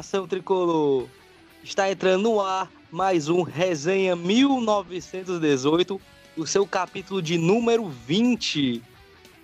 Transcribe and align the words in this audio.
Nação 0.00 0.26
tricolor! 0.26 1.06
Está 1.62 1.90
entrando 1.90 2.22
no 2.22 2.40
ar 2.40 2.72
mais 2.90 3.28
um 3.28 3.42
Resenha 3.42 4.16
1918, 4.16 6.00
o 6.38 6.46
seu 6.46 6.66
capítulo 6.66 7.20
de 7.20 7.36
número 7.36 7.86
20. 7.86 8.82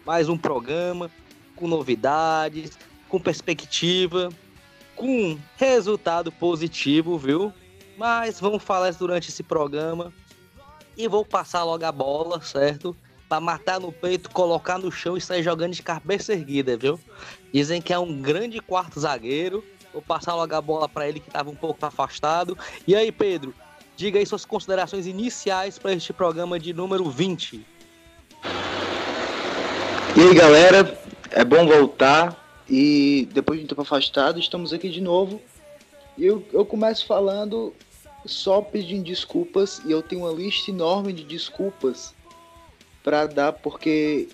Mais 0.07 0.31
um 0.31 0.39
programa 0.39 1.11
com 1.55 1.69
novidades, 1.69 2.79
com 3.07 3.21
perspectiva, 3.21 4.31
com 4.95 5.39
resultado 5.59 6.33
positivo, 6.33 7.19
viu? 7.19 7.53
Mas 7.99 8.41
vamos 8.41 8.63
falar 8.63 8.89
isso 8.89 9.01
durante 9.01 9.29
esse 9.29 9.43
programa. 9.43 10.11
E 10.97 11.07
vou 11.07 11.23
passar 11.23 11.65
logo 11.65 11.85
a 11.85 11.93
bola, 11.93 12.41
certo? 12.41 12.97
Para 13.29 13.43
matar 13.43 13.79
no 13.79 13.93
peito, 13.93 14.31
colocar 14.31 14.79
no 14.79 14.91
chão 14.91 15.19
e 15.19 15.21
sair 15.21 15.43
jogando 15.43 15.75
de 15.75 15.83
cabeça 15.83 16.33
erguida, 16.33 16.79
viu? 16.79 16.99
Dizem 17.53 17.83
que 17.83 17.93
é 17.93 17.99
um 17.99 18.23
grande 18.23 18.59
quarto 18.59 18.99
zagueiro. 18.99 19.63
Vou 19.97 20.03
passar 20.03 20.35
logo 20.35 20.55
a 20.55 20.61
bola 20.61 20.87
para 20.87 21.09
ele 21.09 21.21
que 21.21 21.29
estava 21.31 21.49
um 21.49 21.55
pouco 21.55 21.87
afastado. 21.87 22.59
E 22.87 22.95
aí, 22.95 23.11
Pedro, 23.11 23.55
diga 23.97 24.19
aí 24.19 24.27
suas 24.27 24.45
considerações 24.45 25.07
iniciais 25.07 25.79
para 25.79 25.95
este 25.95 26.13
programa 26.13 26.61
de 26.61 26.75
número 26.75 27.09
20. 27.09 27.65
E 30.15 30.21
aí, 30.21 30.35
galera, 30.35 31.01
é 31.31 31.43
bom 31.43 31.67
voltar. 31.67 32.45
E 32.69 33.27
depois 33.33 33.59
de 33.59 33.65
um 33.65 33.69
tempo 33.69 33.81
afastado, 33.81 34.39
estamos 34.39 34.71
aqui 34.75 34.91
de 34.91 35.01
novo. 35.01 35.41
E 36.19 36.27
eu, 36.27 36.47
eu 36.53 36.67
começo 36.67 37.07
falando 37.07 37.73
só 38.27 38.61
pedindo 38.61 39.05
desculpas. 39.05 39.81
E 39.87 39.93
eu 39.93 40.03
tenho 40.03 40.27
uma 40.27 40.31
lista 40.31 40.71
enorme 40.71 41.11
de 41.11 41.25
desculpas 41.25 42.15
para 43.03 43.25
dar, 43.25 43.55
porque 43.55 44.29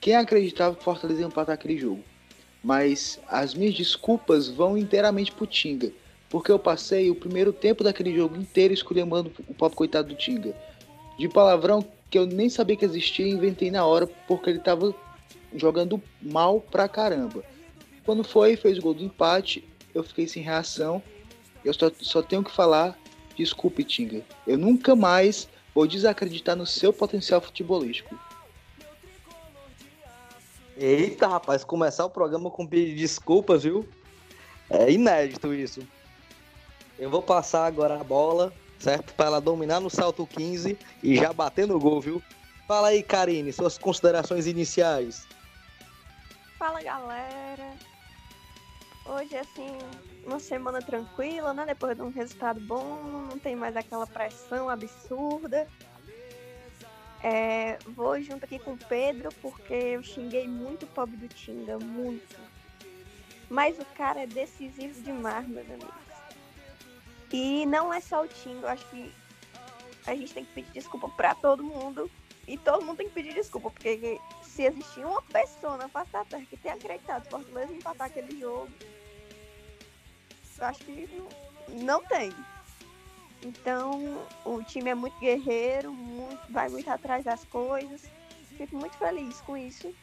quem 0.00 0.14
acreditava 0.14 0.76
que 0.76 0.82
o 0.82 0.84
Fortaleza 0.84 1.22
ia 1.22 1.26
empatar 1.26 1.56
aquele 1.56 1.76
jogo? 1.76 2.04
Mas 2.62 3.20
as 3.28 3.54
minhas 3.54 3.74
desculpas 3.74 4.48
vão 4.48 4.76
inteiramente 4.76 5.32
pro 5.32 5.46
Tinga. 5.46 5.92
Porque 6.28 6.50
eu 6.50 6.58
passei 6.58 7.10
o 7.10 7.14
primeiro 7.14 7.52
tempo 7.52 7.84
daquele 7.84 8.14
jogo 8.14 8.36
inteiro 8.36 8.74
esculhambando 8.74 9.32
o 9.48 9.54
pobre 9.54 9.76
coitado 9.76 10.08
do 10.08 10.14
Tinga. 10.14 10.54
De 11.18 11.28
palavrão 11.28 11.86
que 12.10 12.18
eu 12.18 12.26
nem 12.26 12.48
sabia 12.48 12.76
que 12.76 12.84
existia 12.84 13.26
inventei 13.26 13.70
na 13.70 13.84
hora 13.84 14.06
porque 14.26 14.50
ele 14.50 14.58
tava 14.58 14.94
jogando 15.54 16.02
mal 16.20 16.60
pra 16.60 16.88
caramba. 16.88 17.44
Quando 18.04 18.22
foi, 18.22 18.56
fez 18.56 18.78
o 18.78 18.82
gol 18.82 18.94
do 18.94 19.04
empate, 19.04 19.64
eu 19.94 20.02
fiquei 20.02 20.28
sem 20.28 20.42
reação. 20.42 21.02
Eu 21.64 21.74
só, 21.74 21.90
só 22.00 22.22
tenho 22.22 22.44
que 22.44 22.50
falar, 22.50 22.96
desculpe, 23.36 23.82
Tinga. 23.82 24.22
Eu 24.46 24.58
nunca 24.58 24.94
mais 24.94 25.48
vou 25.74 25.86
desacreditar 25.86 26.56
no 26.56 26.66
seu 26.66 26.92
potencial 26.92 27.40
futebolístico. 27.40 28.18
Eita, 30.76 31.26
rapaz, 31.26 31.64
começar 31.64 32.04
o 32.04 32.10
programa 32.10 32.50
com 32.50 32.66
pedir 32.66 32.94
desculpas, 32.94 33.62
viu? 33.62 33.88
É 34.68 34.90
inédito 34.90 35.54
isso. 35.54 35.80
Eu 36.98 37.08
vou 37.08 37.22
passar 37.22 37.64
agora 37.64 37.98
a 37.98 38.04
bola, 38.04 38.52
certo? 38.78 39.14
Para 39.14 39.26
ela 39.26 39.40
dominar 39.40 39.80
no 39.80 39.88
salto 39.88 40.26
15 40.26 40.78
e 41.02 41.16
já 41.16 41.32
bater 41.32 41.66
no 41.66 41.80
gol, 41.80 42.00
viu? 42.00 42.22
Fala 42.68 42.88
aí, 42.88 43.02
Karine, 43.02 43.52
suas 43.54 43.78
considerações 43.78 44.46
iniciais. 44.46 45.26
Fala, 46.58 46.82
galera. 46.82 47.72
Hoje, 49.06 49.36
assim, 49.36 49.78
uma 50.26 50.40
semana 50.40 50.82
tranquila, 50.82 51.54
né? 51.54 51.64
Depois 51.64 51.96
de 51.96 52.02
um 52.02 52.10
resultado 52.10 52.60
bom, 52.60 53.02
não 53.30 53.38
tem 53.38 53.56
mais 53.56 53.76
aquela 53.76 54.06
pressão 54.06 54.68
absurda. 54.68 55.66
É, 57.22 57.78
vou 57.86 58.20
junto 58.20 58.44
aqui 58.44 58.58
com 58.58 58.72
o 58.72 58.78
Pedro, 58.78 59.30
porque 59.40 59.74
eu 59.74 60.02
xinguei 60.02 60.46
muito 60.46 60.84
o 60.84 60.88
pobre 60.88 61.16
do 61.16 61.28
Tinga, 61.28 61.78
muito. 61.78 62.36
Mas 63.48 63.78
o 63.78 63.84
cara 63.96 64.22
é 64.22 64.26
decisivo 64.26 65.00
demais, 65.02 65.46
meus 65.46 65.68
amigos. 65.70 65.94
E 67.32 67.66
não 67.66 67.92
é 67.92 68.00
só 68.00 68.22
o 68.22 68.28
Tinga, 68.28 68.66
eu 68.66 68.68
acho 68.68 68.88
que 68.90 69.12
a 70.06 70.14
gente 70.14 70.32
tem 70.32 70.44
que 70.44 70.52
pedir 70.52 70.72
desculpa 70.72 71.08
pra 71.08 71.34
todo 71.34 71.62
mundo. 71.62 72.10
E 72.46 72.56
todo 72.56 72.84
mundo 72.84 72.98
tem 72.98 73.08
que 73.08 73.14
pedir 73.14 73.34
desculpa, 73.34 73.70
porque 73.70 74.20
se 74.42 74.62
existir 74.62 75.04
uma 75.04 75.20
pessoa 75.22 75.76
na 75.76 75.88
face 75.88 76.12
da 76.12 76.24
terra 76.24 76.46
que 76.48 76.56
tenha 76.56 76.74
acreditado 76.74 77.26
o 77.26 77.30
Fortaleza 77.30 77.72
empatar 77.72 78.06
aquele 78.06 78.38
jogo, 78.38 78.70
eu 80.58 80.64
acho 80.64 80.84
que 80.84 81.08
não, 81.68 81.82
não 81.82 82.04
tem. 82.04 82.32
Então, 83.42 84.26
o 84.44 84.62
time 84.62 84.90
é 84.90 84.94
muito 84.94 85.18
guerreiro, 85.18 85.92
muito, 85.92 86.40
vai 86.50 86.68
muito 86.68 86.88
atrás 86.90 87.24
das 87.24 87.44
coisas. 87.44 88.02
Fico 88.56 88.76
muito 88.76 88.96
feliz 88.96 89.40
com 89.42 89.56
isso. 89.56 89.94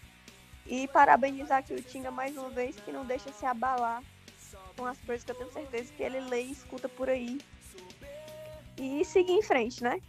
E 0.65 0.87
parabenizar 0.87 1.59
aqui 1.59 1.73
o 1.73 1.81
Tinga 1.81 2.11
mais 2.11 2.37
uma 2.37 2.49
vez, 2.49 2.75
que 2.75 2.91
não 2.91 3.05
deixa 3.05 3.31
se 3.33 3.45
abalar 3.45 4.01
com 4.77 4.85
as 4.85 4.97
coisas 4.99 5.23
que 5.23 5.31
eu 5.31 5.35
tenho 5.35 5.51
certeza 5.51 5.93
que 5.93 6.03
ele 6.03 6.19
lê 6.21 6.43
e 6.43 6.51
escuta 6.51 6.87
por 6.87 7.09
aí. 7.09 7.39
E 8.77 9.03
seguir 9.03 9.33
em 9.33 9.43
frente, 9.43 9.83
né? 9.83 10.01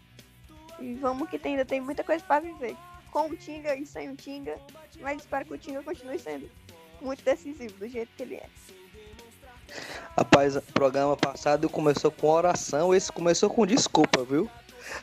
E 0.79 0.95
vamos 0.95 1.29
que 1.29 1.41
ainda 1.43 1.65
tem 1.65 1.81
muita 1.81 2.05
coisa 2.05 2.25
para 2.25 2.41
viver. 2.41 2.77
Com 3.11 3.29
o 3.29 3.37
Tinga 3.37 3.75
e 3.75 3.85
sem 3.87 4.11
o 4.11 4.17
Tinga. 4.17 4.59
Mas 5.01 5.23
espero 5.23 5.45
que 5.45 5.55
o 5.55 5.59
Tinga 5.59 5.83
continue 5.83 6.19
sendo 6.19 6.51
muito 7.01 7.23
decisivo 7.23 7.79
do 7.79 7.89
jeito 7.89 8.11
que 8.17 8.23
ele 8.23 8.37
é. 8.37 8.49
Rapaz, 10.17 10.57
o 10.57 10.63
programa 10.63 11.17
passado 11.17 11.69
começou 11.69 12.11
com 12.11 12.29
oração, 12.29 12.95
esse 12.95 13.11
começou 13.11 13.51
com 13.51 13.67
desculpa, 13.67 14.25
viu? 14.25 14.49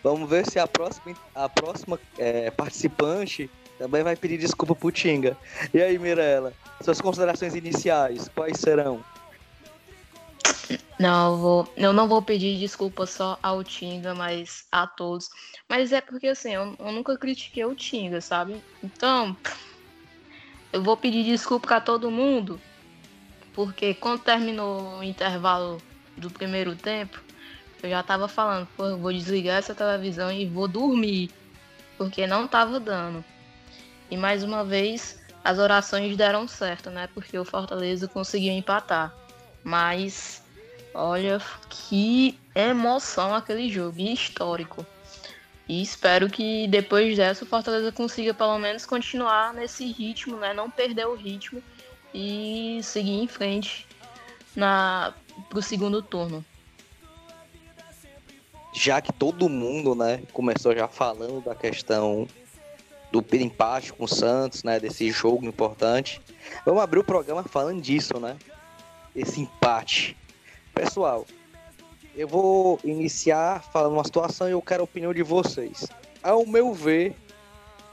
Vamos 0.03 0.29
ver 0.29 0.49
se 0.49 0.57
a 0.59 0.67
próxima, 0.67 1.15
a 1.35 1.49
próxima 1.49 1.99
é, 2.17 2.49
participante 2.51 3.49
também 3.77 4.03
vai 4.03 4.15
pedir 4.15 4.37
desculpa 4.37 4.75
pro 4.75 4.91
Tinga. 4.91 5.35
E 5.73 5.81
aí, 5.81 5.97
Mirella, 5.97 6.53
suas 6.81 7.01
considerações 7.01 7.55
iniciais, 7.55 8.29
quais 8.29 8.57
serão? 8.57 9.03
Não, 10.99 11.31
eu, 11.31 11.37
vou, 11.37 11.73
eu 11.75 11.91
não 11.91 12.07
vou 12.07 12.21
pedir 12.21 12.59
desculpa 12.59 13.05
só 13.05 13.37
ao 13.41 13.63
Tinga, 13.63 14.13
mas 14.13 14.65
a 14.71 14.85
todos. 14.85 15.29
Mas 15.67 15.91
é 15.91 15.99
porque 15.99 16.27
assim, 16.27 16.53
eu, 16.53 16.75
eu 16.77 16.91
nunca 16.91 17.17
critiquei 17.17 17.65
o 17.65 17.75
Tinga, 17.75 18.21
sabe? 18.21 18.63
Então, 18.83 19.35
eu 20.71 20.83
vou 20.83 20.95
pedir 20.95 21.23
desculpa 21.23 21.75
a 21.75 21.81
todo 21.81 22.11
mundo 22.11 22.61
porque 23.53 23.93
quando 23.93 24.21
terminou 24.21 24.99
o 24.99 25.03
intervalo 25.03 25.81
do 26.17 26.29
primeiro 26.29 26.75
tempo, 26.75 27.21
eu 27.83 27.89
já 27.89 28.03
tava 28.03 28.27
falando, 28.27 28.67
pô, 28.77 28.85
eu 28.85 28.97
vou 28.97 29.11
desligar 29.11 29.57
essa 29.57 29.73
televisão 29.73 30.31
e 30.31 30.45
vou 30.45 30.67
dormir, 30.67 31.31
porque 31.97 32.27
não 32.27 32.47
tava 32.47 32.79
dando. 32.79 33.23
E 34.09 34.17
mais 34.17 34.43
uma 34.43 34.63
vez, 34.63 35.19
as 35.43 35.57
orações 35.57 36.15
deram 36.15 36.47
certo, 36.47 36.89
né? 36.89 37.09
Porque 37.13 37.37
o 37.37 37.45
Fortaleza 37.45 38.07
conseguiu 38.07 38.53
empatar. 38.53 39.13
Mas, 39.63 40.43
olha, 40.93 41.41
que 41.69 42.37
emoção 42.53 43.33
aquele 43.33 43.69
jogo, 43.69 43.99
histórico. 43.99 44.85
E 45.67 45.81
espero 45.81 46.29
que 46.29 46.67
depois 46.67 47.15
dessa 47.15 47.45
o 47.45 47.47
Fortaleza 47.47 47.91
consiga 47.91 48.33
pelo 48.33 48.59
menos 48.59 48.85
continuar 48.85 49.53
nesse 49.53 49.85
ritmo, 49.91 50.37
né? 50.37 50.53
Não 50.53 50.69
perder 50.69 51.07
o 51.07 51.15
ritmo 51.15 51.63
e 52.13 52.79
seguir 52.83 53.21
em 53.21 53.27
frente 53.27 53.87
na 54.55 55.13
pro 55.49 55.61
segundo 55.61 56.01
turno. 56.01 56.43
Já 58.73 59.01
que 59.01 59.11
todo 59.11 59.49
mundo, 59.49 59.93
né, 59.95 60.23
começou 60.31 60.73
já 60.73 60.87
falando 60.87 61.41
da 61.41 61.53
questão 61.53 62.27
do 63.11 63.23
empate 63.35 63.91
com 63.91 64.05
o 64.05 64.07
Santos, 64.07 64.63
né, 64.63 64.79
desse 64.79 65.11
jogo 65.11 65.45
importante, 65.45 66.21
vamos 66.65 66.81
abrir 66.81 66.99
o 66.99 67.03
programa 67.03 67.43
falando 67.43 67.81
disso, 67.81 68.17
né? 68.19 68.37
Esse 69.13 69.41
empate. 69.41 70.15
Pessoal, 70.73 71.25
eu 72.15 72.27
vou 72.27 72.79
iniciar 72.83 73.61
falando 73.61 73.93
uma 73.93 74.05
situação 74.05 74.47
e 74.47 74.51
eu 74.51 74.61
quero 74.61 74.81
a 74.81 74.85
opinião 74.85 75.13
de 75.13 75.21
vocês. 75.21 75.87
Ao 76.23 76.45
meu 76.45 76.73
ver, 76.73 77.13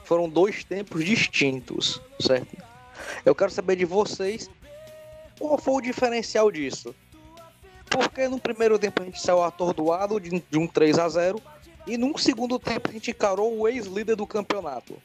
foram 0.05 0.29
dois 0.29 0.63
tempos 0.63 1.03
distintos, 1.03 2.01
certo? 2.21 2.68
Eu 3.25 3.35
quero 3.35 3.51
saber 3.51 3.75
de 3.75 3.85
vocês 3.85 4.49
qual 5.37 5.57
foi 5.57 5.73
o 5.75 5.81
diferencial 5.81 6.51
disso. 6.51 6.95
Porque 7.89 8.27
no 8.27 8.39
primeiro 8.39 8.77
tempo 8.77 9.01
a 9.01 9.05
gente 9.05 9.21
saiu 9.21 9.43
atordoado 9.43 10.19
de, 10.19 10.43
de 10.49 10.57
um 10.57 10.67
3 10.67 10.99
a 10.99 11.09
0 11.09 11.41
e 11.87 11.97
num 11.97 12.17
segundo 12.17 12.59
tempo 12.59 12.89
a 12.89 12.93
gente 12.93 13.11
encarou 13.11 13.57
o 13.57 13.67
ex-líder 13.67 14.15
do 14.15 14.27
campeonato. 14.27 15.01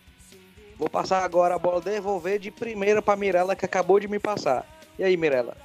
Vou 0.76 0.90
passar 0.90 1.24
agora 1.24 1.54
a 1.54 1.58
bola 1.58 1.80
devolver 1.80 2.38
de 2.38 2.50
primeira 2.50 3.00
para 3.00 3.16
Mirella 3.16 3.56
que 3.56 3.64
acabou 3.64 3.98
de 3.98 4.08
me 4.08 4.18
passar. 4.18 4.66
E 4.98 5.04
aí, 5.04 5.16
Mirella? 5.16 5.56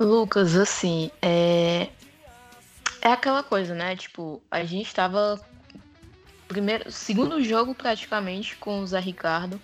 Lucas, 0.00 0.56
assim, 0.56 1.10
é 1.22 1.88
é 3.04 3.12
aquela 3.12 3.42
coisa, 3.42 3.74
né? 3.74 3.94
Tipo, 3.94 4.42
a 4.50 4.64
gente 4.64 4.92
tava 4.94 5.38
primeiro, 6.48 6.90
segundo 6.90 7.42
jogo 7.44 7.74
praticamente 7.74 8.56
com 8.56 8.80
o 8.80 8.86
Zé 8.86 8.98
Ricardo. 8.98 9.60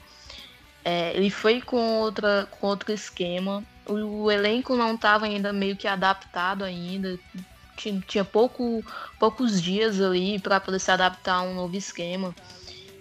É, 0.85 1.15
ele 1.17 1.31
foi 1.31 1.61
com, 1.61 2.01
outra, 2.01 2.49
com 2.51 2.67
outro 2.67 2.93
esquema. 2.93 3.63
O, 3.87 4.25
o 4.25 4.31
elenco 4.31 4.77
não 4.77 4.95
estava 4.95 5.27
ainda 5.27 5.53
meio 5.53 5.77
que 5.77 5.87
adaptado 5.87 6.65
ainda. 6.65 7.19
Tinha, 7.77 8.01
tinha 8.07 8.25
pouco, 8.25 8.85
poucos 9.19 9.61
dias 9.61 10.01
ali 10.01 10.39
para 10.39 10.61
poder 10.61 10.79
se 10.79 10.91
adaptar 10.91 11.37
a 11.37 11.43
um 11.43 11.55
novo 11.55 11.77
esquema. 11.77 12.35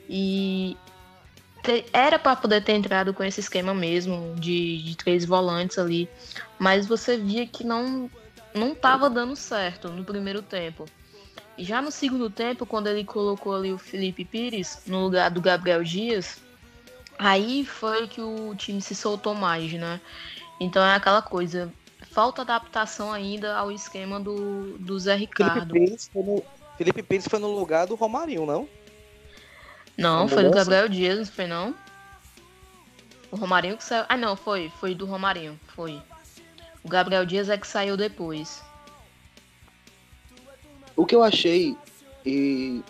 E 0.09 0.75
era 1.93 2.17
para 2.17 2.35
poder 2.35 2.63
ter 2.63 2.73
entrado 2.73 3.13
com 3.13 3.23
esse 3.23 3.39
esquema 3.39 3.73
mesmo 3.73 4.33
de, 4.35 4.81
de 4.81 4.95
três 4.95 5.25
volantes 5.25 5.77
ali, 5.77 6.09
mas 6.57 6.87
você 6.87 7.17
via 7.17 7.45
que 7.45 7.63
não 7.63 8.09
não 8.53 8.73
estava 8.73 9.09
dando 9.09 9.35
certo 9.35 9.89
no 9.89 10.03
primeiro 10.03 10.41
tempo. 10.41 10.85
Já 11.57 11.81
no 11.81 11.91
segundo 11.91 12.29
tempo, 12.29 12.65
quando 12.65 12.87
ele 12.87 13.03
colocou 13.03 13.53
ali 13.55 13.71
o 13.71 13.77
Felipe 13.77 14.25
Pires 14.25 14.81
no 14.87 15.03
lugar 15.03 15.29
do 15.29 15.41
Gabriel 15.41 15.83
Dias, 15.83 16.41
aí 17.19 17.65
foi 17.65 18.07
que 18.07 18.21
o 18.21 18.55
time 18.55 18.81
se 18.81 18.95
soltou 18.95 19.35
mais, 19.35 19.71
né? 19.73 19.99
Então 20.59 20.83
é 20.83 20.95
aquela 20.95 21.21
coisa, 21.21 21.71
falta 22.11 22.41
adaptação 22.41 23.11
ainda 23.11 23.55
ao 23.55 23.71
esquema 23.71 24.19
do, 24.19 24.77
do 24.77 24.97
Zé 24.97 25.15
Ricardo. 25.15 25.73
Felipe 25.73 25.87
Pires, 25.87 26.09
foi 26.11 26.23
no, 26.23 26.43
Felipe 26.77 27.03
Pires 27.03 27.27
foi 27.27 27.39
no 27.39 27.53
lugar 27.53 27.85
do 27.85 27.95
Romarinho, 27.95 28.45
não? 28.45 28.67
Não, 29.97 30.29
foi 30.29 30.43
do 30.43 30.51
Gabriel 30.51 30.87
Dias, 30.87 31.17
não 31.17 31.25
foi 31.25 31.45
não? 31.45 31.75
O 33.31 33.35
Romarinho 33.35 33.77
que 33.77 33.83
saiu. 33.83 34.05
Ah, 34.07 34.17
não, 34.17 34.35
foi. 34.35 34.71
Foi 34.79 34.95
do 34.95 35.05
Romarinho. 35.05 35.59
Foi. 35.75 36.01
O 36.83 36.87
Gabriel 36.87 37.25
Dias 37.25 37.49
é 37.49 37.57
que 37.57 37.67
saiu 37.67 37.95
depois. 37.95 38.63
O 40.95 41.05
que 41.05 41.15
eu 41.15 41.23
achei, 41.23 41.77
e 42.25 42.81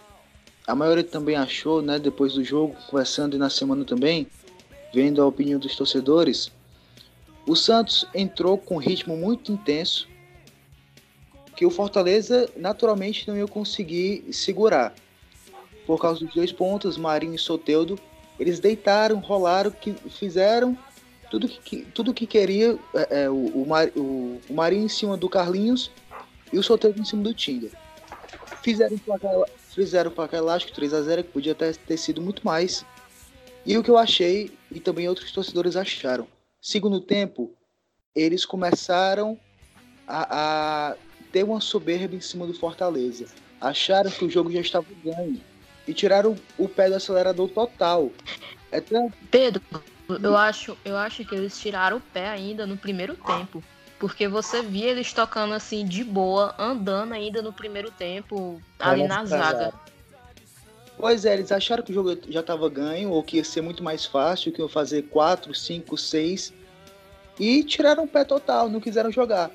a 0.69 0.75
maioria 0.75 1.03
também 1.03 1.35
achou, 1.35 1.81
né, 1.81 1.97
depois 1.97 2.33
do 2.33 2.43
jogo, 2.43 2.75
conversando 2.87 3.35
e 3.35 3.39
na 3.39 3.49
semana 3.49 3.83
também, 3.83 4.27
vendo 4.93 5.19
a 5.19 5.25
opinião 5.25 5.59
dos 5.59 5.75
torcedores, 5.75 6.51
o 7.47 7.55
Santos 7.55 8.05
entrou 8.13 8.55
com 8.55 8.75
um 8.75 8.77
ritmo 8.77 9.17
muito 9.17 9.51
intenso, 9.51 10.07
que 11.55 11.65
o 11.65 11.71
Fortaleza 11.71 12.47
naturalmente 12.55 13.27
não 13.27 13.35
ia 13.35 13.47
conseguir 13.47 14.31
segurar. 14.31 14.93
Por 15.87 15.99
causa 15.99 16.23
dos 16.23 16.35
dois 16.35 16.51
pontos, 16.51 16.97
Marinho 16.97 17.33
e 17.33 17.39
Soteudo, 17.39 17.99
eles 18.39 18.59
deitaram, 18.59 19.17
rolaram, 19.17 19.71
que 19.71 19.93
fizeram 20.07 20.77
tudo 21.31 21.47
que, 21.47 21.77
tudo 21.95 22.13
que 22.13 22.27
queria 22.27 22.77
é, 22.93 23.23
é, 23.23 23.29
o, 23.29 23.33
o, 23.33 24.41
o, 24.47 24.53
Marinho 24.53 24.85
em 24.85 24.89
cima 24.89 25.17
do 25.17 25.27
Carlinhos 25.27 25.89
e 26.53 26.59
o 26.59 26.63
Soteudo 26.63 27.01
em 27.01 27.05
cima 27.05 27.23
do 27.23 27.33
Tinga. 27.33 27.69
Fizeram 28.61 28.97
placar, 28.99 29.33
fizeram 29.73 30.11
placar 30.11 30.39
elástico 30.39 30.73
3 30.75 30.93
a 30.93 31.01
0 31.01 31.23
que 31.23 31.31
podia 31.31 31.55
ter, 31.55 31.75
ter 31.75 31.97
sido 31.97 32.21
muito 32.21 32.45
mais. 32.45 32.85
E 33.65 33.77
o 33.77 33.83
que 33.83 33.91
eu 33.91 33.97
achei, 33.97 34.51
e 34.71 34.79
também 34.79 35.07
outros 35.07 35.31
torcedores 35.31 35.75
acharam, 35.75 36.27
segundo 36.61 36.99
tempo, 36.99 37.51
eles 38.15 38.45
começaram 38.45 39.37
a, 40.07 40.91
a 40.91 40.95
ter 41.31 41.43
uma 41.43 41.61
soberba 41.61 42.15
em 42.15 42.21
cima 42.21 42.47
do 42.47 42.53
Fortaleza. 42.53 43.27
Acharam 43.61 44.09
que 44.09 44.25
o 44.25 44.29
jogo 44.29 44.51
já 44.51 44.61
estava 44.61 44.87
ganho 45.03 45.41
e 45.87 45.93
tiraram 45.93 46.35
o 46.57 46.67
pé 46.67 46.89
do 46.89 46.95
acelerador 46.95 47.49
total. 47.49 48.11
É 48.71 48.79
tão... 48.79 49.11
Pedro, 49.29 49.61
eu 50.21 50.35
acho, 50.35 50.77
eu 50.85 50.97
acho 50.97 51.25
que 51.25 51.35
eles 51.35 51.59
tiraram 51.59 51.97
o 51.97 52.01
pé 52.01 52.27
ainda 52.27 52.65
no 52.65 52.77
primeiro 52.77 53.15
tempo. 53.15 53.63
Porque 53.99 54.29
você 54.29 54.61
via 54.61 54.89
eles 54.89 55.11
tocando 55.11 55.53
assim 55.53 55.85
de 55.85 56.05
boa, 56.05 56.55
andando 56.57 57.13
ainda 57.13 57.41
no 57.41 57.51
primeiro 57.51 57.91
tempo, 57.91 58.61
ali 58.79 59.05
na 59.05 59.25
zaga. 59.25 59.73
Pois 60.97 61.25
é, 61.25 61.33
eles 61.33 61.51
acharam 61.51 61.83
que 61.83 61.91
o 61.91 61.93
jogo 61.93 62.17
já 62.29 62.39
estava 62.39 62.69
ganho, 62.69 63.11
ou 63.11 63.21
que 63.21 63.37
ia 63.37 63.43
ser 63.43 63.61
muito 63.61 63.83
mais 63.83 64.05
fácil, 64.05 64.51
que 64.51 64.61
iam 64.61 64.69
fazer 64.69 65.03
4, 65.03 65.53
5, 65.53 65.97
6. 65.97 66.53
E 67.39 67.63
tiraram 67.63 68.05
o 68.05 68.07
pé 68.07 68.23
total, 68.23 68.69
não 68.69 68.79
quiseram 68.79 69.11
jogar. 69.11 69.51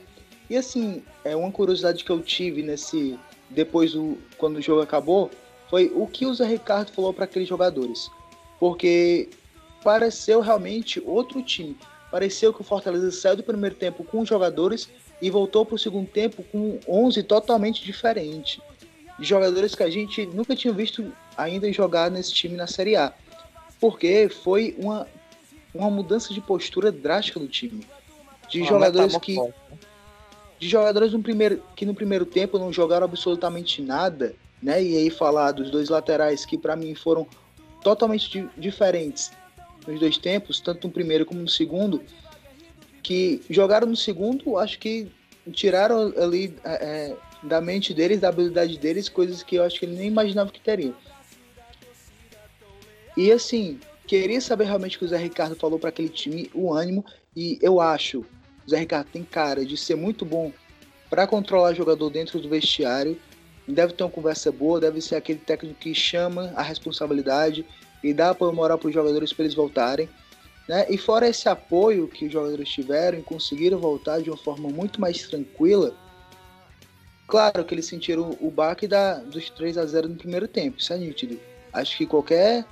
E 0.49 0.57
assim, 0.57 1.03
é 1.25 1.35
uma 1.35 1.51
curiosidade 1.51 2.05
que 2.05 2.11
eu 2.11 2.21
tive 2.21 2.63
nesse. 2.63 3.19
Depois 3.49 3.93
do. 3.93 4.19
Quando 4.37 4.57
o 4.57 4.63
jogo 4.63 4.83
acabou, 4.83 5.31
foi 5.71 5.91
o 5.95 6.07
que 6.07 6.27
o 6.27 6.35
Zé 6.35 6.47
Ricardo 6.47 6.93
falou 6.93 7.13
para 7.13 7.25
aqueles 7.25 7.49
jogadores. 7.49 8.11
Porque 8.59 9.31
pareceu 9.83 10.41
realmente 10.41 11.03
outro 11.05 11.43
time 11.43 11.77
pareceu 12.15 12.55
que 12.55 12.61
o 12.61 12.65
Fortaleza 12.65 13.11
saiu 13.11 13.35
do 13.35 13.43
primeiro 13.43 13.75
tempo 13.75 14.05
com 14.05 14.21
os 14.21 14.29
jogadores 14.29 14.89
e 15.21 15.29
voltou 15.31 15.67
para 15.67 15.75
o 15.75 15.79
segundo 15.79 16.07
tempo 16.07 16.45
com 16.45 16.79
11 16.89 17.21
totalmente 17.25 17.85
diferente. 17.85 18.63
De 19.19 19.27
jogadores 19.27 19.75
que 19.75 19.83
a 19.83 19.91
gente 19.91 20.25
nunca 20.27 20.55
tinha 20.55 20.73
visto 20.73 21.13
ainda 21.37 21.73
jogar 21.73 22.13
nesse 22.13 22.33
time 22.33 22.57
na 22.57 22.69
Série 22.69 22.95
A. 22.95 23.13
Porque 23.81 24.29
foi 24.29 24.77
uma, 24.79 25.09
uma 25.75 25.91
mudança 25.91 26.33
de 26.33 26.41
postura 26.41 26.93
drástica 26.93 27.41
do 27.41 27.49
time. 27.49 27.85
De 28.49 28.61
uma 28.61 28.69
jogadores 28.69 29.17
que. 29.17 29.37
Né? 29.37 29.53
De 30.61 30.69
jogadores 30.69 31.13
no 31.13 31.21
primeiro, 31.21 31.61
que 31.75 31.85
no 31.85 31.97
primeiro 31.97 32.25
tempo 32.25 32.61
não 32.61 32.73
jogaram 32.73 33.07
absolutamente 33.07 33.83
nada, 33.83 34.37
né? 34.63 34.81
E 34.81 34.97
aí 34.97 35.11
falar 35.11 35.51
dos 35.51 35.69
dois 35.69 35.89
laterais 35.89 36.45
que 36.45 36.57
para 36.57 36.77
mim 36.77 36.95
foram 36.95 37.27
totalmente 37.83 38.49
diferentes 38.57 39.33
nos 39.87 40.01
dois 40.01 40.19
tempos, 40.19 40.61
tanto 40.61 40.87
no 40.87 40.93
primeiro 40.93 41.27
como 41.27 41.41
no 41.41 41.49
segundo, 41.49 42.03
que 43.03 43.43
jogaram 43.51 43.87
no 43.87 43.97
segundo, 43.97 44.59
acho 44.59 44.79
que 44.79 45.09
tiraram 45.53 46.13
ali 46.17 46.57
é, 46.65 46.73
é, 46.73 47.17
da 47.43 47.61
mente 47.61 47.93
deles, 47.93 48.21
da 48.21 48.29
habilidade 48.29 48.79
deles, 48.79 49.09
coisas 49.09 49.43
que 49.43 49.57
eu 49.57 49.63
acho 49.63 49.79
que 49.79 49.85
ele 49.85 49.97
nem 49.97 50.07
imaginava 50.07 50.51
que 50.51 50.61
teriam. 50.61 50.95
E 53.17 53.31
assim, 53.31 53.79
queria 54.07 54.41
saber 54.41 54.65
realmente 54.65 54.97
o 54.97 54.99
que 54.99 55.05
o 55.05 55.09
Zé 55.09 55.19
Ricardo 55.19 55.55
falou 55.55 55.79
para 55.79 55.91
aquele 55.91 56.09
time, 56.09 56.51
o 56.55 56.73
ânimo, 56.73 57.05
e 57.37 57.59
eu 57.61 57.81
acho, 57.81 58.21
o 58.67 58.71
Zé 58.71 58.79
Ricardo 58.79 59.09
tem 59.13 59.23
cara 59.23 59.65
de 59.65 59.77
ser 59.77 59.95
muito 59.95 60.25
bom 60.25 60.53
para 61.11 61.27
controlar 61.27 61.75
jogador 61.75 62.11
dentro 62.11 62.41
do 62.41 62.49
vestiário, 62.49 63.21
deve 63.69 63.93
ter 63.93 64.03
uma 64.03 64.11
conversa 64.11 64.51
boa, 64.51 64.81
deve 64.81 65.01
ser 65.01 65.17
aquele 65.17 65.39
técnico 65.39 65.79
que 65.79 65.95
chama 65.95 66.53
a 66.57 66.63
responsabilidade, 66.63 67.65
e 68.05 68.13
dá 68.13 68.31
apoio 68.31 68.53
moral 68.53 68.79
para 68.79 68.89
os 68.89 68.95
jogadores 68.95 69.33
para 69.33 69.45
eles 69.45 69.55
voltarem. 69.55 70.09
Né? 70.69 70.87
E 70.91 70.99
fora 70.99 71.27
esse 71.27 71.49
apoio 71.49 72.07
que 72.07 72.27
os 72.27 72.33
jogadores 72.33 72.69
tiveram 72.69 73.19
e 73.19 73.23
conseguiram 73.23 73.79
voltar 73.79 74.21
de 74.21 74.31
uma 74.31 74.37
forma 74.37 74.69
muito 74.69 75.01
mais 75.01 75.27
tranquila, 75.27 75.95
claro 77.27 77.65
que 77.65 77.75
eles 77.75 77.87
sentiram 77.87 78.37
o 78.41 78.51
baque 78.51 78.87
da, 78.87 79.15
dos 79.15 79.49
3 79.51 79.79
a 79.79 79.87
0 79.87 80.09
no 80.09 80.17
primeiro 80.17 80.47
tempo, 80.47 80.79
isso 80.79 80.93
é 80.93 80.99
nítido. 80.99 81.41
Acho 81.73 81.97
que 81.97 82.07
qualquer 82.07 82.65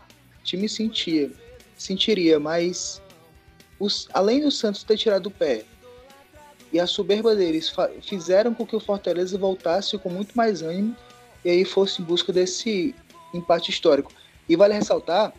time 0.45 0.69
sentia, 0.69 1.31
sentiria, 1.77 2.39
mas 2.39 3.03
os, 3.81 4.09
além 4.13 4.41
do 4.41 4.51
Santos 4.51 4.85
ter 4.85 4.97
tirado 4.97 5.27
o 5.27 5.31
pé 5.31 5.65
e 6.73 6.81
a 6.81 6.87
soberba 6.87 7.35
deles 7.35 7.75
fizeram 8.01 8.55
com 8.55 8.67
que 8.67 8.77
o 8.77 8.81
Fortaleza 8.81 9.37
voltasse 9.37 9.99
com 9.99 10.09
muito 10.09 10.35
mais 10.35 10.63
ânimo 10.63 10.97
e 11.45 11.51
aí 11.51 11.65
fosse 11.65 12.01
em 12.01 12.05
busca 12.05 12.33
desse 12.33 12.95
empate 13.35 13.71
histórico. 13.71 14.13
E 14.49 14.57
vale 14.57 14.75
ressaltar 14.75 15.33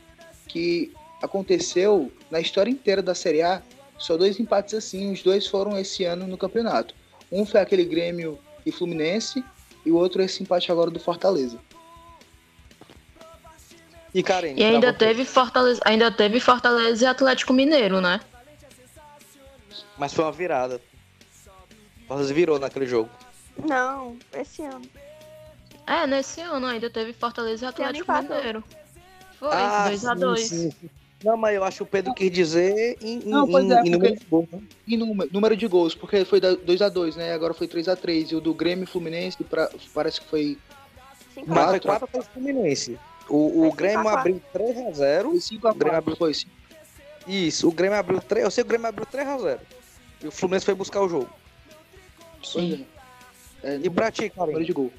que 0.47 0.93
aconteceu 1.21 2.11
na 2.29 2.39
história 2.39 2.69
inteira 2.69 3.01
da 3.01 3.15
Série 3.15 3.41
A 3.41 3.61
só 3.97 4.17
dois 4.17 4.39
empates 4.39 4.73
assim, 4.73 5.11
os 5.11 5.23
dois 5.23 5.47
foram 5.47 5.79
esse 5.79 6.03
ano 6.03 6.27
no 6.27 6.37
campeonato. 6.37 6.93
Um 7.31 7.45
foi 7.45 7.61
aquele 7.61 7.85
Grêmio 7.85 8.37
e 8.65 8.71
Fluminense 8.71 9.43
e 9.85 9.91
o 9.91 9.95
outro 9.95 10.21
esse 10.21 10.43
empate 10.43 10.71
agora 10.71 10.91
do 10.91 10.99
Fortaleza. 10.99 11.57
E 14.13 14.21
Karen, 14.21 14.53
e 14.55 14.63
ainda 14.63 14.93
teve 14.93 15.25
Fortaleza, 15.25 15.81
ainda 15.85 16.11
teve 16.11 16.39
Fortaleza 16.39 17.03
e 17.03 17.07
Atlético 17.07 17.51
Mineiro, 17.53 17.99
né? 17.99 18.19
Mas 19.97 20.13
foi 20.13 20.25
uma 20.25 20.31
virada. 20.31 20.81
Fortaleza 22.07 22.33
virou 22.33 22.59
naquele 22.59 22.85
jogo. 22.85 23.09
Não, 23.57 24.17
esse 24.33 24.61
ano. 24.63 24.85
É, 25.87 26.05
nesse 26.05 26.41
ano 26.41 26.67
ainda 26.67 26.89
teve 26.89 27.13
Fortaleza 27.13 27.65
e 27.65 27.69
Atlético 27.69 28.11
Mineiro. 28.11 28.63
Foi, 29.43 29.51
2x2. 29.51 30.71
Ah, 30.71 30.89
não, 31.23 31.37
mas 31.37 31.55
eu 31.55 31.63
acho 31.63 31.77
que 31.77 31.83
o 31.83 31.85
Pedro 31.85 32.13
quis 32.13 32.31
dizer 32.31 32.97
em, 33.01 33.19
não, 33.25 33.47
em, 33.47 33.73
é, 33.73 33.81
em 33.81 33.89
número 33.89 34.15
de 34.15 34.25
gols. 34.25 34.47
Né? 34.51 34.61
Em 34.87 34.97
número, 34.97 35.29
número, 35.33 35.57
de 35.57 35.67
gols, 35.67 35.95
porque 35.95 36.23
foi 36.23 36.39
2x2, 36.39 37.15
né? 37.15 37.33
Agora 37.33 37.53
foi 37.53 37.67
3x3. 37.67 38.31
E 38.31 38.35
o 38.35 38.41
do 38.41 38.53
Grêmio 38.53 38.87
Fluminense 38.87 39.43
pra, 39.43 39.69
parece 39.93 40.21
que 40.21 40.27
foi. 40.27 40.57
Mas 41.45 41.69
foi 41.69 41.79
4 41.79 42.07
para 42.07 42.19
o 42.19 42.23
Fluminense. 42.23 42.97
O, 43.29 43.67
o 43.67 43.71
Grêmio 43.73 44.07
abriu 44.07 44.41
3x0. 44.53 45.23
Foi 45.23 45.37
5x4. 45.37 45.77
Grêmio 45.77 45.97
abriu... 45.97 46.15
foi. 46.15 46.33
Isso, 47.27 47.69
o 47.69 47.71
Grêmio 47.71 47.97
abriu 47.97 48.21
3 48.21 48.43
Eu 48.43 48.51
sei 48.51 48.63
que 48.63 48.67
o 48.67 48.69
Grêmio 48.69 48.87
abriu 48.87 49.05
3x0. 49.05 49.59
E 50.23 50.27
o 50.27 50.31
Fluminense 50.31 50.65
foi 50.65 50.75
buscar 50.75 51.01
o 51.01 51.09
jogo. 51.09 51.29
Sim. 52.43 52.85
É, 53.61 53.77
e 53.77 53.89
pra 53.89 54.11
ti, 54.11 54.31
Número 54.35 54.65
de 54.65 54.73
gol. 54.73 54.91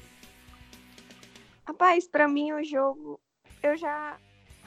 Rapaz, 1.67 2.07
pra 2.07 2.27
mim 2.27 2.51
o 2.51 2.63
jogo. 2.63 3.19
Eu 3.61 3.77
já 3.77 4.17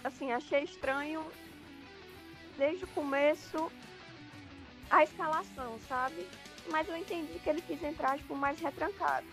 assim, 0.04 0.32
achei 0.32 0.64
estranho 0.64 1.24
desde 2.56 2.84
o 2.84 2.88
começo 2.88 3.70
a 4.90 5.04
escalação, 5.04 5.78
sabe? 5.88 6.26
Mas 6.70 6.88
eu 6.88 6.96
entendi 6.96 7.38
que 7.38 7.48
ele 7.48 7.62
quis 7.62 7.82
entrar 7.82 8.18
tipo, 8.18 8.34
mais 8.34 8.58
retrancado. 8.60 9.26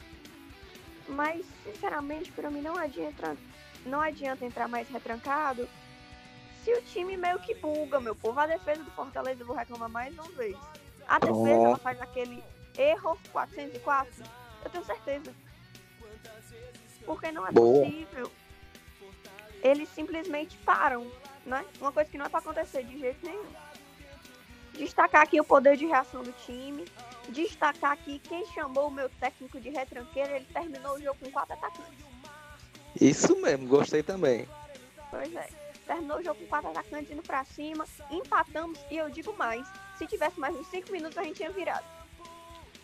Mas, 1.07 1.45
sinceramente, 1.63 2.31
para 2.31 2.49
mim 2.49 2.61
não 2.61 2.75
adianta, 2.75 3.37
não 3.85 4.01
adianta 4.01 4.45
entrar 4.45 4.67
mais 4.67 4.89
retrancado 4.89 5.67
se 6.63 6.73
o 6.73 6.81
time 6.81 7.15
meio 7.15 7.39
que 7.39 7.53
buga, 7.53 7.99
meu 7.99 8.15
povo. 8.15 8.39
A 8.39 8.47
defesa 8.47 8.83
do 8.83 8.91
Fortaleza 8.91 9.43
eu 9.43 9.47
vou 9.47 9.55
reclamar 9.55 9.89
mais 9.89 10.13
uma 10.13 10.29
vez. 10.29 10.57
A 11.07 11.19
defesa 11.19 11.61
ela 11.61 11.77
faz 11.77 12.01
aquele 12.01 12.43
erro 12.77 13.17
404. 13.31 14.23
Eu 14.63 14.69
tenho 14.71 14.85
certeza. 14.85 15.35
Porque 17.05 17.31
não 17.31 17.45
é 17.47 17.51
Boa. 17.51 17.85
possível 17.85 18.31
eles 19.67 19.89
simplesmente 19.89 20.55
param. 20.57 21.09
né? 21.45 21.65
Uma 21.79 21.91
coisa 21.91 22.09
que 22.09 22.17
não 22.17 22.25
é 22.25 22.29
para 22.29 22.39
acontecer 22.39 22.83
de 22.83 22.99
jeito 22.99 23.25
nenhum. 23.25 23.45
Destacar 24.73 25.21
aqui 25.21 25.39
o 25.39 25.43
poder 25.43 25.77
de 25.77 25.85
reação 25.85 26.21
do 26.23 26.31
time. 26.45 26.85
Destacar 27.29 27.93
aqui 27.93 28.19
quem 28.19 28.45
chamou 28.47 28.87
o 28.87 28.91
meu 28.91 29.09
técnico 29.09 29.59
de 29.59 29.69
retranqueiro, 29.69 30.35
ele 30.35 30.45
terminou 30.53 30.95
o 30.95 31.01
jogo 31.01 31.17
com 31.19 31.31
quatro 31.31 31.53
atacantes. 31.53 32.05
Isso 32.99 33.35
mesmo, 33.41 33.67
gostei 33.67 34.03
também. 34.03 34.47
Pois 35.09 35.33
é. 35.35 35.49
Terminou 35.87 36.17
o 36.17 36.23
jogo 36.23 36.39
com 36.39 36.47
quatro 36.47 36.69
atacantes 36.69 37.11
indo 37.11 37.21
pra 37.23 37.43
cima. 37.45 37.85
Empatamos 38.11 38.79
e 38.91 38.97
eu 38.97 39.09
digo 39.09 39.33
mais. 39.33 39.67
Se 39.97 40.05
tivesse 40.07 40.39
mais 40.39 40.55
uns 40.55 40.67
cinco 40.67 40.91
minutos, 40.91 41.17
a 41.17 41.23
gente 41.23 41.37
tinha 41.37 41.51
virado. 41.51 41.85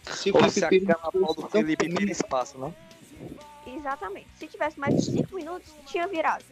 Se 0.05 0.31
Ou 0.31 0.43
o 0.43 0.49
se 0.49 0.59
Felipe 0.61 0.91
a 0.91 1.11
bola 1.11 1.33
do 1.35 1.49
Felipe 1.49 1.87
tira 1.89 2.11
espaço, 2.11 2.57
não? 2.57 2.73
Exatamente. 3.67 4.27
Se 4.35 4.47
tivesse 4.47 4.79
mais 4.79 4.95
uns 4.95 5.05
cinco 5.05 5.35
minutos, 5.35 5.71
tinha 5.85 6.07
virado. 6.07 6.43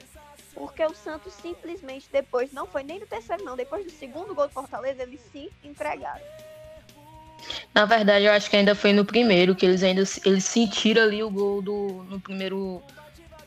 Porque 0.54 0.84
o 0.84 0.94
Santos 0.94 1.34
simplesmente 1.34 2.10
depois, 2.12 2.52
não 2.52 2.66
foi 2.66 2.84
nem 2.84 3.00
do 3.00 3.06
terceiro, 3.06 3.44
não. 3.44 3.56
Depois 3.56 3.86
do 3.86 3.92
segundo 3.92 4.34
gol 4.36 4.48
do 4.48 4.54
Fortaleza, 4.54 5.04
eles 5.04 5.22
se 5.32 5.52
entregaram. 5.64 6.22
Na 7.74 7.86
verdade, 7.86 8.26
eu 8.26 8.32
acho 8.32 8.50
que 8.50 8.56
ainda 8.56 8.76
foi 8.76 8.92
no 8.92 9.06
primeiro, 9.06 9.56
que 9.56 9.66
eles 9.66 9.84
ainda 9.84 10.04
eles 10.26 10.44
sentiram 10.44 11.04
ali 11.04 11.24
o 11.24 11.30
gol 11.30 11.62
do, 11.62 12.06
no 12.10 12.20
primeiro 12.20 12.82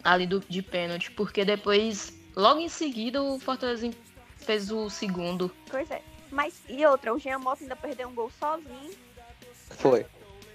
ali 0.02 0.26
do, 0.26 0.40
de 0.40 0.62
pênalti, 0.62 1.10
porque 1.10 1.44
depois, 1.44 2.12
logo 2.34 2.60
em 2.60 2.68
seguida, 2.68 3.22
o 3.22 3.38
Fortaleza 3.38 3.90
fez 4.36 4.70
o 4.70 4.88
segundo. 4.88 5.54
Pois 5.70 5.90
é. 5.90 6.02
Mas 6.30 6.62
e 6.68 6.84
outra, 6.86 7.12
o 7.12 7.18
Jean 7.18 7.38
Mota 7.38 7.62
ainda 7.62 7.76
perdeu 7.76 8.08
um 8.08 8.14
gol 8.14 8.30
sozinho. 8.30 8.92
Foi. 9.70 10.06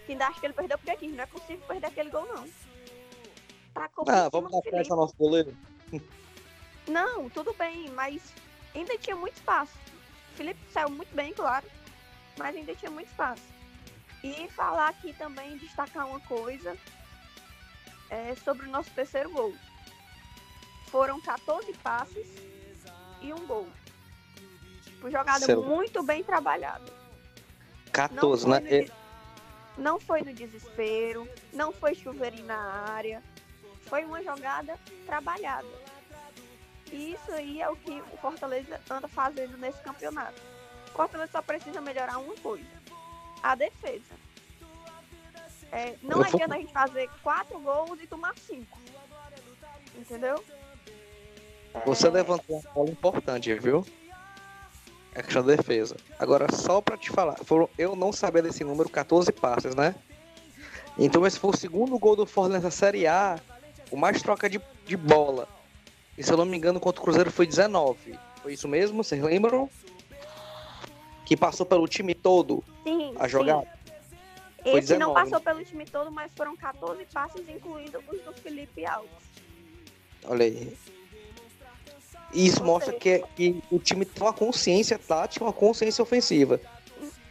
Que 0.05 0.13
ainda 0.13 0.27
acho 0.27 0.39
que 0.39 0.47
ele 0.47 0.53
perdeu 0.53 0.77
porque 0.77 0.91
aqui 0.91 1.07
não 1.07 1.23
é 1.23 1.27
possível 1.27 1.63
perder 1.67 1.87
aquele 1.87 2.09
gol, 2.09 2.25
não. 2.25 2.45
Tacou 3.73 4.05
por 4.05 4.13
Ah, 4.13 4.29
vamos 4.29 4.51
dar 4.51 4.61
frente 4.61 4.91
ao 4.91 4.97
nosso 4.97 5.13
goleiro. 5.17 5.55
Não, 6.87 7.29
tudo 7.29 7.53
bem, 7.53 7.89
mas 7.89 8.21
ainda 8.73 8.97
tinha 8.97 9.15
muito 9.15 9.35
espaço. 9.35 9.73
O 10.33 10.35
Felipe 10.37 10.59
saiu 10.71 10.89
muito 10.89 11.13
bem, 11.15 11.33
claro, 11.33 11.65
mas 12.37 12.55
ainda 12.55 12.73
tinha 12.75 12.91
muito 12.91 13.07
espaço. 13.09 13.43
E 14.23 14.47
falar 14.49 14.89
aqui 14.89 15.13
também, 15.13 15.57
destacar 15.57 16.07
uma 16.07 16.19
coisa 16.21 16.77
é, 18.09 18.35
sobre 18.35 18.65
o 18.65 18.69
nosso 18.69 18.89
terceiro 18.91 19.29
gol. 19.31 19.53
Foram 20.89 21.19
14 21.19 21.73
passes 21.73 22.27
e 23.21 23.33
um 23.33 23.45
gol. 23.45 23.67
Tipo, 24.83 25.11
jogada 25.11 25.45
Seu- 25.45 25.61
muito 25.63 26.01
bem 26.03 26.23
trabalhada. 26.23 26.85
14, 27.91 28.43
foi 28.43 28.59
né? 28.61 28.67
É, 28.67 28.81
des- 28.83 28.91
Não 29.77 29.99
foi 29.99 30.21
no 30.21 30.33
desespero, 30.33 31.27
não 31.53 31.71
foi 31.71 31.93
chuveirinho 31.93 32.45
na 32.45 32.57
área. 32.57 33.21
Foi 33.83 34.03
uma 34.05 34.23
jogada 34.23 34.77
trabalhada. 35.05 35.67
E 36.91 37.13
isso 37.13 37.31
aí 37.31 37.61
é 37.61 37.69
o 37.69 37.75
que 37.75 38.01
o 38.13 38.17
Fortaleza 38.17 38.79
anda 38.89 39.07
fazendo 39.07 39.57
nesse 39.57 39.81
campeonato. 39.81 40.41
O 40.89 40.97
Fortaleza 40.97 41.31
só 41.31 41.41
precisa 41.41 41.81
melhorar 41.81 42.17
uma 42.19 42.35
coisa: 42.35 42.65
a 43.43 43.55
defesa. 43.55 44.15
É, 45.71 45.95
não 46.01 46.19
Eu 46.19 46.25
adianta 46.25 46.55
a 46.55 46.57
gente 46.57 46.71
fazer 46.71 47.09
quatro 47.21 47.59
gols 47.59 47.99
e 48.01 48.07
tomar 48.07 48.33
cinco. 48.37 48.79
Entendeu? 49.95 50.43
Você 51.85 52.07
É, 52.07 52.11
levantou 52.11 52.57
uma 52.57 52.71
bola 52.73 52.89
importante, 52.89 53.53
viu? 53.55 53.85
É 55.13 55.21
questão 55.21 55.43
da 55.43 55.55
defesa. 55.55 55.97
Agora, 56.19 56.47
só 56.53 56.79
pra 56.79 56.95
te 56.95 57.09
falar, 57.09 57.37
foram, 57.43 57.69
eu 57.77 57.95
não 57.95 58.13
sabia 58.13 58.41
desse 58.41 58.63
número, 58.63 58.89
14 58.89 59.31
passes, 59.31 59.75
né? 59.75 59.95
Então 60.97 61.25
esse 61.25 61.39
foi 61.39 61.51
o 61.51 61.57
segundo 61.57 61.97
gol 61.99 62.15
do 62.15 62.25
Fortaleza 62.25 62.65
na 62.65 62.71
Série 62.71 63.05
A, 63.07 63.39
o 63.91 63.97
mais 63.97 64.21
troca 64.21 64.49
de, 64.49 64.61
de 64.85 64.97
bola. 64.97 65.47
E 66.17 66.23
se 66.23 66.31
eu 66.31 66.37
não 66.37 66.45
me 66.45 66.57
engano, 66.57 66.79
contra 66.79 66.99
o 66.99 67.03
Cruzeiro 67.03 67.31
foi 67.31 67.45
19. 67.45 68.17
Foi 68.41 68.53
isso 68.53 68.67
mesmo? 68.67 69.03
Vocês 69.03 69.21
lembram? 69.21 69.69
Que 71.25 71.37
passou 71.37 71.65
pelo 71.65 71.87
time 71.87 72.15
todo 72.15 72.63
Sim, 72.83 73.13
a 73.17 73.23
sim. 73.25 73.29
jogar? 73.29 73.61
Foi 74.63 74.79
Esse 74.79 74.97
não 74.97 75.13
19, 75.13 75.13
passou 75.13 75.39
pelo 75.41 75.63
time 75.63 75.85
todo, 75.85 76.11
mas 76.11 76.31
foram 76.35 76.55
14 76.55 77.05
passes, 77.05 77.47
incluindo 77.47 78.01
os 78.11 78.21
do 78.21 78.33
Felipe 78.33 78.85
Alves. 78.85 79.11
Olha 80.25 80.45
aí. 80.45 80.75
Isso 82.33 82.59
Ou 82.59 82.65
mostra 82.65 82.93
que, 82.93 83.19
que 83.35 83.63
o 83.71 83.79
time 83.79 84.03
tem 84.03 84.23
uma 84.23 84.33
consciência 84.33 84.97
tática, 84.97 85.45
uma 85.45 85.53
consciência 85.53 86.01
ofensiva. 86.01 86.59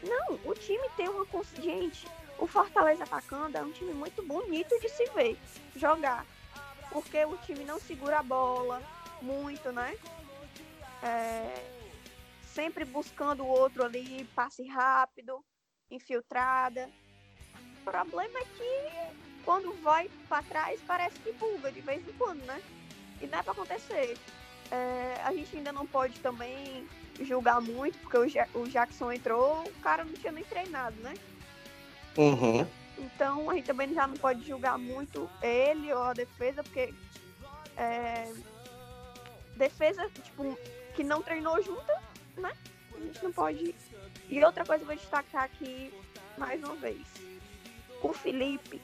Não, 0.02 0.38
o 0.44 0.54
time 0.54 0.88
tem 0.96 1.08
uma 1.08 1.26
consciência. 1.26 1.62
Gente, 1.62 2.06
o 2.38 2.46
Fortaleza 2.46 3.04
atacando 3.04 3.58
é 3.58 3.62
um 3.62 3.70
time 3.72 3.92
muito 3.92 4.22
bonito 4.22 4.78
de 4.80 4.88
se 4.88 5.04
ver 5.10 5.36
jogar. 5.74 6.24
Porque 6.96 7.22
o 7.26 7.36
time 7.36 7.62
não 7.62 7.78
segura 7.78 8.20
a 8.20 8.22
bola 8.22 8.82
muito, 9.20 9.70
né? 9.70 9.94
É, 11.02 11.62
sempre 12.40 12.86
buscando 12.86 13.44
o 13.44 13.48
outro 13.48 13.84
ali, 13.84 14.24
passe 14.34 14.66
rápido, 14.66 15.44
infiltrada. 15.90 16.88
O 17.82 17.84
problema 17.84 18.38
é 18.38 18.44
que 18.44 19.44
quando 19.44 19.74
vai 19.82 20.08
pra 20.26 20.42
trás 20.42 20.80
parece 20.86 21.18
que 21.18 21.32
buga 21.34 21.70
de 21.70 21.82
vez 21.82 22.02
em 22.08 22.12
quando, 22.14 22.42
né? 22.46 22.62
E 23.20 23.26
não 23.26 23.40
é 23.40 23.42
pra 23.42 23.52
acontecer. 23.52 24.16
É, 24.70 25.20
a 25.22 25.34
gente 25.34 25.54
ainda 25.54 25.72
não 25.72 25.86
pode 25.86 26.18
também 26.20 26.88
julgar 27.20 27.60
muito, 27.60 27.98
porque 27.98 28.16
o, 28.16 28.26
Ja- 28.26 28.48
o 28.54 28.66
Jackson 28.68 29.12
entrou, 29.12 29.66
o 29.68 29.80
cara 29.82 30.02
não 30.02 30.14
tinha 30.14 30.32
nem 30.32 30.44
treinado, 30.44 30.96
né? 31.02 31.12
Uhum. 32.16 32.66
Então 32.98 33.50
a 33.50 33.54
gente 33.54 33.66
também 33.66 33.92
já 33.92 34.06
não 34.06 34.16
pode 34.16 34.46
julgar 34.46 34.78
muito 34.78 35.28
ele 35.42 35.92
ou 35.92 36.02
a 36.02 36.12
defesa, 36.12 36.62
porque 36.62 36.94
é, 37.76 38.32
defesa, 39.56 40.08
tipo, 40.22 40.58
que 40.94 41.04
não 41.04 41.22
treinou 41.22 41.62
junto, 41.62 41.92
né? 42.36 42.52
A 42.94 43.00
gente 43.00 43.22
não 43.22 43.32
pode. 43.32 43.74
E 44.28 44.44
outra 44.44 44.64
coisa 44.64 44.84
que 44.84 44.90
eu 44.90 44.96
vou 44.96 45.02
destacar 45.02 45.44
aqui 45.44 45.92
mais 46.38 46.62
uma 46.62 46.74
vez. 46.76 47.06
O 48.02 48.12
Felipe, 48.12 48.80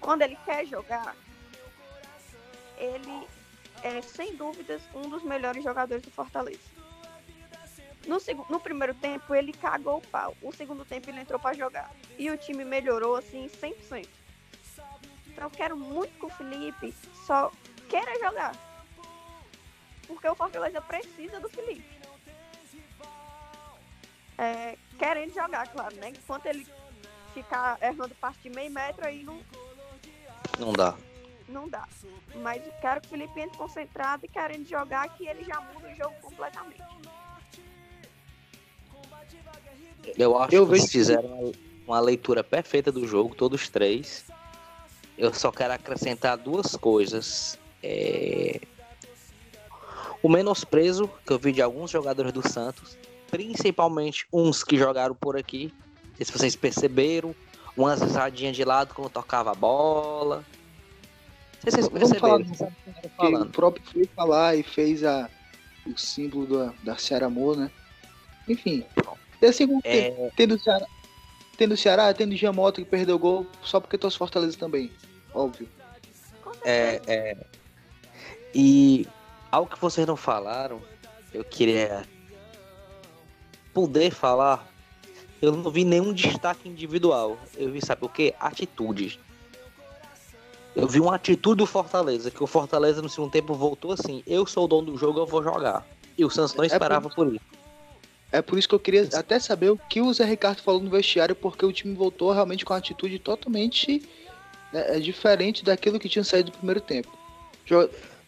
quando 0.00 0.22
ele 0.22 0.36
quer 0.44 0.66
jogar, 0.66 1.16
ele 2.76 3.26
é 3.82 4.00
sem 4.02 4.34
dúvidas 4.36 4.82
um 4.94 5.08
dos 5.08 5.22
melhores 5.22 5.62
jogadores 5.62 6.02
do 6.02 6.10
Fortaleza. 6.10 6.73
No, 8.06 8.18
no 8.50 8.60
primeiro 8.60 8.94
tempo 8.94 9.34
ele 9.34 9.52
cagou 9.52 9.98
o 9.98 10.06
pau. 10.08 10.36
O 10.42 10.52
segundo 10.52 10.84
tempo 10.84 11.08
ele 11.10 11.20
entrou 11.20 11.38
pra 11.40 11.54
jogar. 11.54 11.90
E 12.18 12.30
o 12.30 12.36
time 12.36 12.64
melhorou 12.64 13.16
assim 13.16 13.48
100%. 13.48 14.08
Então 15.28 15.44
eu 15.44 15.50
quero 15.50 15.76
muito 15.76 16.12
que 16.18 16.26
o 16.26 16.30
Felipe 16.30 16.94
só 17.26 17.50
queira 17.88 18.18
jogar. 18.20 18.54
Porque 20.06 20.28
o 20.28 20.34
Fortaleza 20.34 20.80
precisa 20.82 21.40
do 21.40 21.48
Felipe. 21.48 21.94
É, 24.36 24.76
querendo 24.98 25.32
jogar, 25.32 25.66
claro, 25.68 25.94
né? 25.96 26.10
Enquanto 26.10 26.46
ele 26.46 26.66
ficar 27.32 27.78
errando 27.82 28.14
passe 28.16 28.38
de 28.40 28.50
meio 28.50 28.70
metro, 28.70 29.06
aí 29.06 29.22
não, 29.22 29.40
Não 30.58 30.72
dá. 30.72 30.94
não 31.48 31.68
dá. 31.68 31.88
Mas 32.36 32.64
eu 32.66 32.72
quero 32.80 33.00
que 33.00 33.06
o 33.06 33.10
Felipe 33.10 33.40
entre 33.40 33.56
concentrado 33.56 34.24
e 34.24 34.28
querendo 34.28 34.68
jogar, 34.68 35.08
que 35.10 35.26
ele 35.26 35.44
já 35.44 35.60
muda 35.60 35.88
o 35.88 35.94
jogo 35.94 36.14
completamente. 36.20 36.82
Eu 40.16 40.38
acho 40.38 40.54
Eu 40.54 40.64
que 40.64 40.70
vejo 40.72 40.82
eles 40.82 40.92
fizeram 40.92 41.28
uma- 41.28 41.52
uma 41.86 42.00
leitura 42.00 42.42
perfeita 42.42 42.90
do 42.90 43.06
jogo, 43.06 43.34
todos 43.34 43.68
três. 43.68 44.24
Eu 45.16 45.32
só 45.32 45.50
quero 45.52 45.72
acrescentar 45.74 46.36
duas 46.36 46.76
coisas. 46.76 47.58
É, 47.82 48.60
O 50.22 50.28
menosprezo 50.28 51.08
que 51.26 51.32
eu 51.34 51.38
vi 51.38 51.52
de 51.52 51.60
alguns 51.60 51.90
jogadores 51.90 52.32
do 52.32 52.46
Santos, 52.48 52.96
principalmente 53.30 54.26
uns 54.32 54.64
que 54.64 54.78
jogaram 54.78 55.14
por 55.14 55.36
aqui. 55.36 55.70
Não 56.02 56.16
sei 56.16 56.24
se 56.26 56.32
vocês 56.32 56.56
perceberam, 56.56 57.34
umas 57.76 58.00
risadinhas 58.00 58.56
de 58.56 58.64
lado 58.64 58.94
quando 58.94 59.10
tocava 59.10 59.50
a 59.50 59.54
bola. 59.54 60.42
Não 61.62 61.70
sei 61.70 61.82
se 61.82 61.90
vocês 61.90 62.10
Vamos 62.10 62.18
falar 62.18 62.38
perceberam. 62.42 63.42
o 63.42 63.50
próprio 63.50 63.84
foi 63.92 64.06
falar 64.16 64.56
e 64.56 64.62
fez 64.62 65.04
a, 65.04 65.28
o 65.86 65.98
símbolo 65.98 66.46
da, 66.82 66.94
da 66.96 67.26
Amor, 67.26 67.56
né? 67.58 67.70
Enfim. 68.48 68.82
E 69.40 69.46
assim, 69.46 69.66
como 69.66 69.82
tem, 69.82 69.92
É, 69.92 70.30
tendo 70.36 70.54
o 70.54 70.58
Ceará, 70.58 70.86
tendo 71.56 71.72
o 71.72 71.76
Ceará, 71.76 72.14
tendo 72.14 72.32
o 72.32 72.36
Giamotto 72.36 72.82
que 72.82 72.90
perdeu 72.90 73.16
o 73.16 73.18
gol, 73.18 73.46
só 73.62 73.80
porque 73.80 73.98
trouxe 73.98 74.18
Fortaleza 74.18 74.56
também. 74.58 74.90
Óbvio. 75.32 75.68
É, 76.64 77.00
é. 77.06 77.36
E 78.54 79.06
algo 79.50 79.70
que 79.70 79.80
vocês 79.80 80.06
não 80.06 80.16
falaram, 80.16 80.80
eu 81.32 81.44
queria 81.44 82.04
poder 83.72 84.10
falar. 84.12 84.66
Eu 85.42 85.52
não 85.52 85.70
vi 85.70 85.84
nenhum 85.84 86.12
destaque 86.12 86.68
individual. 86.68 87.36
Eu 87.56 87.70
vi, 87.70 87.84
sabe 87.84 88.04
o 88.04 88.08
quê? 88.08 88.34
Atitude. 88.40 89.20
Eu 90.74 90.88
vi 90.88 91.00
uma 91.00 91.14
atitude 91.16 91.58
do 91.58 91.66
Fortaleza, 91.66 92.30
que 92.30 92.42
o 92.42 92.46
Fortaleza 92.46 93.02
no 93.02 93.08
segundo 93.08 93.30
tempo 93.30 93.54
voltou 93.54 93.92
assim: 93.92 94.22
eu 94.26 94.46
sou 94.46 94.64
o 94.64 94.68
dono 94.68 94.92
do 94.92 94.98
jogo, 94.98 95.20
eu 95.20 95.26
vou 95.26 95.42
jogar. 95.42 95.86
E 96.16 96.24
o 96.24 96.30
Santos 96.30 96.54
não 96.54 96.64
É 96.64 96.68
por 96.68 96.74
esperava 96.74 97.10
por 97.10 97.32
isso. 97.32 97.53
É 98.34 98.42
por 98.42 98.58
isso 98.58 98.68
que 98.68 98.74
eu 98.74 98.80
queria 98.80 99.08
até 99.14 99.38
saber 99.38 99.70
o 99.70 99.78
que 99.78 100.00
o 100.00 100.12
Zé 100.12 100.24
Ricardo 100.24 100.60
falou 100.60 100.80
no 100.80 100.90
vestiário, 100.90 101.36
porque 101.36 101.64
o 101.64 101.72
time 101.72 101.94
voltou 101.94 102.32
realmente 102.32 102.64
com 102.64 102.72
uma 102.72 102.80
atitude 102.80 103.16
totalmente 103.20 104.02
é, 104.72 104.96
é, 104.96 104.98
diferente 104.98 105.64
daquilo 105.64 106.00
que 106.00 106.08
tinha 106.08 106.24
saído 106.24 106.50
do 106.50 106.56
primeiro 106.58 106.80
tempo. 106.80 107.16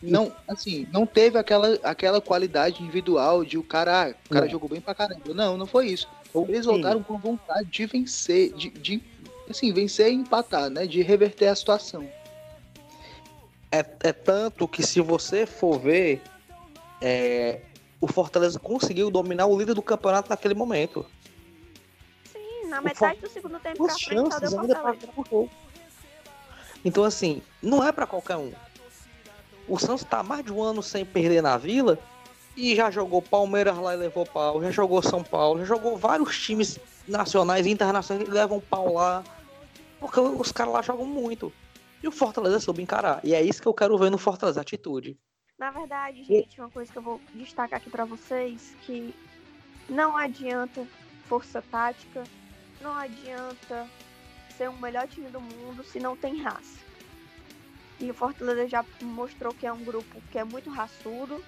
Não, 0.00 0.32
assim, 0.46 0.86
não 0.92 1.06
teve 1.06 1.36
aquela, 1.36 1.76
aquela 1.82 2.20
qualidade 2.20 2.84
individual 2.84 3.44
de 3.44 3.58
o 3.58 3.64
cara, 3.64 4.10
ah, 4.10 4.14
o 4.26 4.32
cara 4.32 4.44
Não. 4.44 4.52
jogou 4.52 4.68
bem 4.68 4.80
pra 4.80 4.94
caramba. 4.94 5.34
Não, 5.34 5.56
não 5.56 5.66
foi 5.66 5.88
isso. 5.88 6.08
Eles 6.48 6.66
voltaram 6.66 7.02
com 7.02 7.18
vontade 7.18 7.68
de 7.68 7.84
vencer, 7.86 8.52
de, 8.52 8.70
de 8.70 9.02
assim, 9.50 9.72
vencer 9.72 10.12
e 10.12 10.14
empatar, 10.14 10.70
né? 10.70 10.86
De 10.86 11.02
reverter 11.02 11.48
a 11.48 11.56
situação. 11.56 12.08
É, 13.72 13.84
é 14.04 14.12
tanto 14.12 14.68
que 14.68 14.84
se 14.84 15.00
você 15.00 15.46
for 15.46 15.80
ver, 15.80 16.22
é, 17.02 17.58
o 18.00 18.06
Fortaleza 18.06 18.58
conseguiu 18.58 19.10
dominar 19.10 19.46
o 19.46 19.58
líder 19.58 19.74
do 19.74 19.82
campeonato 19.82 20.30
naquele 20.30 20.54
momento. 20.54 21.06
Sim, 22.24 22.68
na 22.68 22.80
O 22.80 22.84
metade 22.84 23.20
do 23.20 23.28
segundo 23.28 23.58
tempo 23.58 23.84
pra 23.84 23.94
As 23.94 24.02
frente 24.02 24.32
só 24.32 24.38
deu 24.40 24.60
ainda 24.60 24.74
pra. 24.76 24.94
Então, 26.84 27.04
assim, 27.04 27.42
não 27.62 27.82
é 27.82 27.90
pra 27.90 28.06
qualquer 28.06 28.36
um. 28.36 28.52
O 29.68 29.78
Santos 29.78 30.04
tá 30.04 30.22
mais 30.22 30.44
de 30.44 30.52
um 30.52 30.62
ano 30.62 30.82
sem 30.82 31.04
perder 31.04 31.42
na 31.42 31.56
Vila 31.56 31.98
e 32.56 32.76
já 32.76 32.90
jogou 32.90 33.20
Palmeiras 33.20 33.76
lá 33.76 33.94
e 33.94 33.96
levou 33.96 34.24
pau, 34.24 34.62
já 34.62 34.70
jogou 34.70 35.02
São 35.02 35.24
Paulo, 35.24 35.58
já 35.60 35.64
jogou 35.64 35.96
vários 35.96 36.38
times 36.38 36.78
nacionais 37.06 37.66
e 37.66 37.70
internacionais 37.70 38.26
que 38.26 38.32
levam 38.32 38.60
pau 38.60 38.94
lá. 38.94 39.24
Porque 39.98 40.20
os 40.20 40.52
caras 40.52 40.72
lá 40.72 40.82
jogam 40.82 41.06
muito. 41.06 41.52
E 42.02 42.06
o 42.06 42.12
Fortaleza 42.12 42.60
soube 42.60 42.82
encarar. 42.82 43.20
E 43.24 43.34
é 43.34 43.42
isso 43.42 43.60
que 43.60 43.66
eu 43.66 43.74
quero 43.74 43.98
ver 43.98 44.10
no 44.10 44.18
Fortaleza, 44.18 44.60
atitude. 44.60 45.18
Na 45.58 45.70
verdade, 45.70 46.22
gente, 46.22 46.60
uma 46.60 46.68
coisa 46.68 46.92
que 46.92 46.98
eu 46.98 47.02
vou 47.02 47.20
destacar 47.32 47.78
aqui 47.78 47.88
pra 47.88 48.04
vocês, 48.04 48.76
que 48.82 49.14
não 49.88 50.14
adianta 50.14 50.86
força 51.24 51.62
tática, 51.62 52.24
não 52.80 52.94
adianta 52.94 53.88
ser 54.54 54.68
o 54.68 54.76
melhor 54.78 55.08
time 55.08 55.28
do 55.28 55.40
mundo 55.40 55.82
se 55.82 55.98
não 55.98 56.14
tem 56.14 56.42
raça. 56.42 56.78
E 57.98 58.10
o 58.10 58.14
Fortaleza 58.14 58.68
já 58.68 58.84
mostrou 59.00 59.54
que 59.54 59.66
é 59.66 59.72
um 59.72 59.82
grupo 59.82 60.20
que 60.30 60.38
é 60.38 60.44
muito 60.44 60.68
raçudo, 60.68 61.42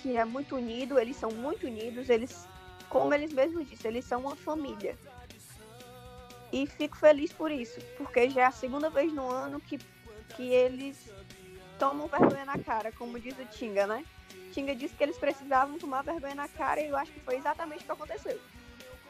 que 0.00 0.16
é 0.16 0.24
muito 0.24 0.56
unido, 0.56 0.98
eles 0.98 1.16
são 1.16 1.30
muito 1.30 1.66
unidos, 1.66 2.08
eles, 2.08 2.48
como 2.88 3.12
eles 3.12 3.32
mesmos 3.32 3.68
disseram, 3.68 3.96
eles 3.96 4.06
são 4.06 4.22
uma 4.22 4.36
família. 4.36 4.96
E 6.50 6.66
fico 6.66 6.96
feliz 6.96 7.30
por 7.32 7.50
isso, 7.50 7.78
porque 7.98 8.30
já 8.30 8.42
é 8.42 8.44
a 8.46 8.50
segunda 8.50 8.88
vez 8.88 9.12
no 9.12 9.30
ano 9.30 9.60
que, 9.60 9.76
que 10.34 10.48
eles 10.48 11.15
tomam 11.78 12.08
vergonha 12.08 12.44
na 12.44 12.58
cara, 12.58 12.92
como 12.92 13.18
diz 13.18 13.38
o 13.38 13.44
Tinga, 13.46 13.86
né? 13.86 14.04
Tinga 14.52 14.74
disse 14.74 14.94
que 14.94 15.02
eles 15.02 15.18
precisavam 15.18 15.78
tomar 15.78 16.02
vergonha 16.02 16.34
na 16.34 16.48
cara 16.48 16.80
e 16.80 16.88
eu 16.88 16.96
acho 16.96 17.12
que 17.12 17.20
foi 17.20 17.36
exatamente 17.36 17.82
o 17.82 17.86
que 17.86 17.92
aconteceu. 17.92 18.40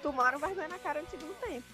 Tomaram 0.02 0.38
vergonha 0.38 0.68
na 0.68 0.78
cara 0.78 1.02
no 1.02 1.08
segundo 1.08 1.34
tempo. 1.40 1.66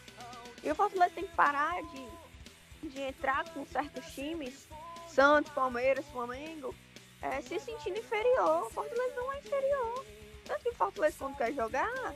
E 0.63 0.71
o 0.71 0.75
Fortaleza 0.75 1.15
tem 1.15 1.27
que 1.27 1.35
parar 1.35 1.83
de, 1.83 2.89
de 2.89 3.01
entrar 3.01 3.45
com 3.51 3.67
certos 3.67 4.05
times, 4.15 4.69
Santos, 5.09 5.53
Palmeiras, 5.53 6.07
Flamengo, 6.07 6.75
é, 7.21 7.41
se 7.41 7.59
sentindo 7.59 7.99
inferior. 7.99 8.67
O 8.67 8.71
Fortaleza 8.71 9.15
não 9.17 9.33
é 9.33 9.39
inferior. 9.39 10.05
Tanto 10.45 10.63
que 10.63 10.71
o 10.71 10.75
Fortaleza, 10.75 11.17
quando 11.19 11.37
quer 11.37 11.53
jogar, 11.53 12.15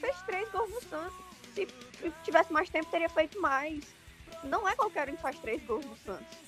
fez 0.00 0.22
três 0.22 0.48
gols 0.50 0.70
no 0.70 0.82
Santos. 0.82 1.16
Se 1.54 1.66
tivesse 2.22 2.52
mais 2.52 2.70
tempo, 2.70 2.90
teria 2.90 3.08
feito 3.08 3.40
mais. 3.40 3.84
Não 4.44 4.68
é 4.68 4.76
qualquer 4.76 5.08
um 5.08 5.16
que 5.16 5.22
faz 5.22 5.38
três 5.38 5.62
gols 5.64 5.84
no 5.84 5.96
Santos. 5.96 6.47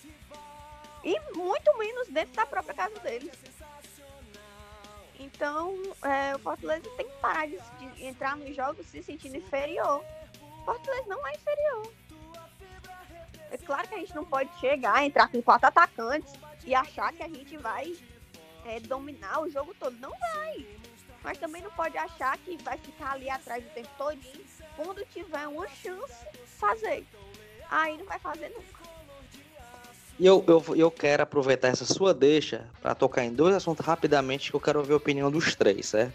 E 1.02 1.18
muito 1.34 1.78
menos 1.78 2.08
dentro 2.08 2.34
da 2.34 2.46
própria 2.46 2.74
casa 2.74 2.98
deles. 3.00 3.32
Então, 5.18 5.76
é, 6.02 6.34
o 6.34 6.38
Fortaleza 6.38 6.88
tem 6.96 7.06
que 7.08 7.16
parar 7.16 7.46
de, 7.46 7.58
de 7.78 8.04
entrar 8.04 8.36
nos 8.36 8.54
jogos 8.56 8.86
se 8.86 9.02
sentindo 9.02 9.36
inferior. 9.36 10.04
O 10.40 10.64
Fortaleza 10.64 11.06
não 11.08 11.26
é 11.26 11.34
inferior. 11.34 11.92
É 13.50 13.58
claro 13.58 13.88
que 13.88 13.94
a 13.94 13.98
gente 13.98 14.14
não 14.14 14.24
pode 14.24 14.50
chegar, 14.58 15.04
entrar 15.04 15.28
com 15.28 15.42
quatro 15.42 15.68
atacantes 15.68 16.32
e 16.64 16.74
achar 16.74 17.12
que 17.12 17.22
a 17.22 17.28
gente 17.28 17.56
vai 17.56 17.94
é, 18.64 18.80
dominar 18.80 19.42
o 19.42 19.50
jogo 19.50 19.74
todo. 19.78 19.96
Não 19.98 20.10
vai. 20.10 20.66
Mas 21.22 21.38
também 21.38 21.60
não 21.60 21.70
pode 21.72 21.98
achar 21.98 22.38
que 22.38 22.56
vai 22.62 22.78
ficar 22.78 23.12
ali 23.12 23.28
atrás 23.28 23.64
o 23.64 23.70
tempo 23.70 23.90
todinho. 23.98 24.44
Quando 24.76 25.04
tiver 25.06 25.46
uma 25.48 25.68
chance, 25.68 26.26
fazer. 26.46 27.04
Aí 27.68 27.98
não 27.98 28.06
vai 28.06 28.18
fazer 28.18 28.48
nunca. 28.50 28.79
E 30.20 30.26
eu, 30.26 30.44
eu, 30.46 30.76
eu 30.76 30.90
quero 30.90 31.22
aproveitar 31.22 31.68
essa 31.68 31.86
sua 31.86 32.12
deixa 32.12 32.66
para 32.82 32.94
tocar 32.94 33.24
em 33.24 33.32
dois 33.32 33.54
assuntos 33.54 33.86
rapidamente 33.86 34.50
que 34.50 34.56
eu 34.56 34.60
quero 34.60 34.82
ver 34.82 34.92
a 34.92 34.98
opinião 34.98 35.30
dos 35.30 35.54
três, 35.54 35.86
certo? 35.86 36.12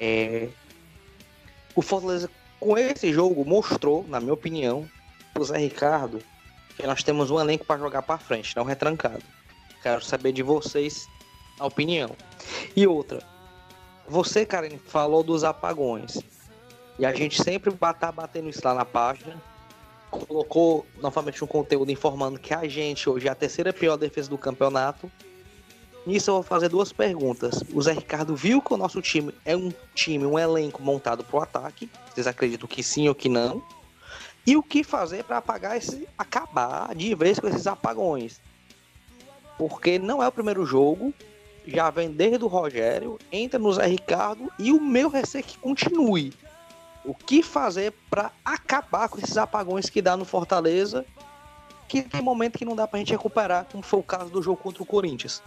É... 0.00 0.48
O 1.76 1.82
Fortaleza, 1.82 2.28
com 2.58 2.76
esse 2.76 3.12
jogo, 3.12 3.44
mostrou, 3.44 4.04
na 4.08 4.18
minha 4.18 4.34
opinião, 4.34 4.90
pro 5.32 5.44
Zé 5.44 5.56
Ricardo, 5.56 6.20
que 6.76 6.84
nós 6.84 7.04
temos 7.04 7.30
um 7.30 7.38
elenco 7.38 7.64
para 7.64 7.78
jogar 7.78 8.02
para 8.02 8.18
frente, 8.18 8.56
não 8.56 8.64
retrancado. 8.64 9.22
Quero 9.84 10.04
saber 10.04 10.32
de 10.32 10.42
vocês 10.42 11.06
a 11.60 11.66
opinião. 11.66 12.10
E 12.74 12.88
outra, 12.88 13.22
você, 14.08 14.44
Karen, 14.44 14.78
falou 14.84 15.22
dos 15.22 15.44
apagões. 15.44 16.18
E 16.98 17.06
a 17.06 17.14
gente 17.14 17.40
sempre 17.40 17.72
tá 18.00 18.10
batendo 18.10 18.48
isso 18.48 18.62
lá 18.64 18.74
na 18.74 18.84
página 18.84 19.40
colocou 20.10 20.86
novamente 21.00 21.42
um 21.42 21.46
conteúdo 21.46 21.90
informando 21.90 22.38
que 22.38 22.54
a 22.54 22.66
gente 22.68 23.08
hoje 23.08 23.28
é 23.28 23.30
a 23.30 23.34
terceira 23.34 23.72
pior 23.72 23.96
defesa 23.96 24.30
do 24.30 24.38
campeonato. 24.38 25.10
Nisso 26.06 26.30
eu 26.30 26.34
vou 26.34 26.42
fazer 26.42 26.68
duas 26.68 26.92
perguntas. 26.92 27.64
O 27.72 27.82
Zé 27.82 27.92
Ricardo 27.92 28.36
viu 28.36 28.62
que 28.62 28.72
o 28.72 28.76
nosso 28.76 29.02
time 29.02 29.34
é 29.44 29.56
um 29.56 29.72
time, 29.94 30.24
um 30.24 30.38
elenco 30.38 30.80
montado 30.80 31.24
para 31.24 31.36
o 31.36 31.42
ataque. 31.42 31.90
Vocês 32.14 32.26
acreditam 32.26 32.68
que 32.68 32.82
sim 32.82 33.08
ou 33.08 33.14
que 33.14 33.28
não? 33.28 33.62
E 34.46 34.56
o 34.56 34.62
que 34.62 34.84
fazer 34.84 35.24
para 35.24 35.38
apagar 35.38 35.76
esse, 35.76 36.08
acabar 36.16 36.94
de 36.94 37.12
vez 37.16 37.40
com 37.40 37.48
esses 37.48 37.66
apagões? 37.66 38.40
Porque 39.58 39.98
não 39.98 40.22
é 40.22 40.28
o 40.28 40.32
primeiro 40.32 40.64
jogo, 40.64 41.12
já 41.66 41.90
vem 41.90 42.12
desde 42.12 42.44
o 42.44 42.46
Rogério, 42.46 43.18
entra 43.32 43.58
no 43.58 43.72
Zé 43.72 43.86
Ricardo 43.86 44.48
e 44.56 44.70
o 44.70 44.80
meu 44.80 45.08
receio 45.08 45.40
é 45.40 45.42
que 45.42 45.58
continue 45.58 46.32
o 47.06 47.14
que 47.14 47.42
fazer 47.42 47.94
para 48.10 48.32
acabar 48.44 49.08
com 49.08 49.18
esses 49.18 49.36
apagões 49.36 49.88
que 49.88 50.02
dá 50.02 50.16
no 50.16 50.24
Fortaleza, 50.24 51.06
que 51.88 52.02
tem 52.02 52.20
momento 52.20 52.58
que 52.58 52.64
não 52.64 52.74
dá 52.74 52.86
pra 52.86 52.98
gente 52.98 53.12
recuperar, 53.12 53.64
como 53.70 53.82
foi 53.82 54.00
o 54.00 54.02
caso 54.02 54.28
do 54.28 54.42
jogo 54.42 54.60
contra 54.60 54.82
o 54.82 54.86
Corinthians. 54.86 55.42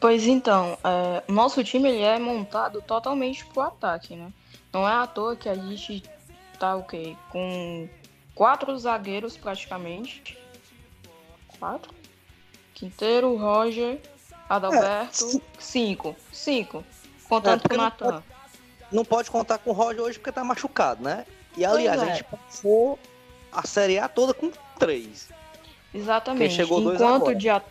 Pois 0.00 0.26
então, 0.26 0.76
é, 0.82 1.22
nosso 1.30 1.62
time 1.62 1.88
ele 1.88 2.02
é 2.02 2.18
montado 2.18 2.82
totalmente 2.82 3.46
pro 3.46 3.60
ataque, 3.60 4.16
né? 4.16 4.32
Não 4.72 4.88
é 4.88 4.92
à 4.92 5.06
toa 5.06 5.36
que 5.36 5.48
a 5.48 5.54
gente 5.54 6.02
tá 6.58 6.74
o 6.74 6.82
quê? 6.82 7.16
Com 7.30 7.88
quatro 8.34 8.76
zagueiros 8.78 9.36
praticamente. 9.36 10.38
Quatro? 11.58 11.94
Quinteiro, 12.74 13.36
Roger, 13.36 14.00
Adalberto, 14.48 15.40
cinco. 15.58 16.16
Cinco. 16.32 16.84
Contando 17.28 17.62
É, 17.64 17.68
com 17.68 17.74
o 17.74 17.76
Natan. 17.76 18.22
Não 18.92 19.04
pode 19.04 19.30
contar 19.30 19.58
com 19.58 19.70
o 19.70 19.72
Roger 19.72 20.00
hoje 20.02 20.18
porque 20.18 20.32
tá 20.32 20.42
machucado, 20.44 21.02
né? 21.02 21.24
E 21.56 21.64
aliás, 21.64 21.96
Pois 21.98 22.08
é. 22.08 22.12
a 22.12 22.14
gente 22.16 22.24
passou 22.24 22.98
a 23.52 23.66
Série 23.66 23.98
A 23.98 24.08
toda 24.08 24.32
com 24.34 24.50
três. 24.78 25.28
Exatamente. 25.94 26.54
Chegou 26.54 26.80
dois 26.80 27.00
enquanto, 27.00 27.22
agora. 27.22 27.34
de, 27.34 27.48
a- 27.48 27.62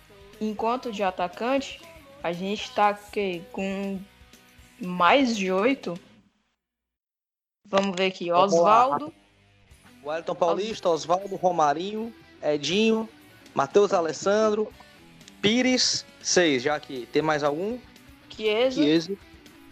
enquanto 0.41 0.91
de 0.91 1.03
atacante, 1.03 1.81
a 2.23 2.31
gente 2.33 2.71
tá 2.71 2.91
o 2.91 3.11
quê? 3.11 3.41
com 3.51 3.99
mais 4.81 5.35
de 5.37 5.51
oito. 5.51 5.97
Vamos 7.65 7.95
ver 7.95 8.07
aqui. 8.07 8.31
Oswaldo, 8.31 9.13
Wellington 10.03 10.35
Paulista, 10.35 10.89
Oswaldo, 10.89 11.35
Romarinho, 11.35 12.13
Edinho, 12.41 13.07
Matheus 13.53 13.93
Alessandro, 13.93 14.71
Pires, 15.41 16.05
seis, 16.21 16.63
já 16.63 16.75
aqui. 16.75 17.07
Tem 17.11 17.21
mais 17.21 17.43
algum? 17.43 17.77
Chiesa, 18.29 18.81
Chiesa, 18.81 19.17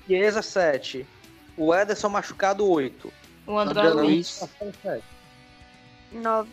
Chiesa, 0.06 0.42
sete. 0.42 1.06
O 1.58 1.74
Ederson 1.74 2.10
machucado, 2.10 2.70
oito. 2.70 3.12
o 3.48 3.58
André, 3.58 3.82
André 3.82 4.02
Luiz. 4.02 4.48
Luiz. 4.62 5.04
Nove. 6.12 6.50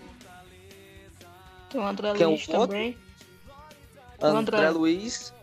Tem 1.70 1.80
o 1.80 1.84
André 1.84 2.14
Quem 2.14 2.26
o 2.26 2.30
Luiz 2.30 2.48
outro? 2.48 2.66
também. 2.68 2.98
O 4.18 4.26
André, 4.26 4.56
André. 4.58 4.70
Luiz. 4.70 5.34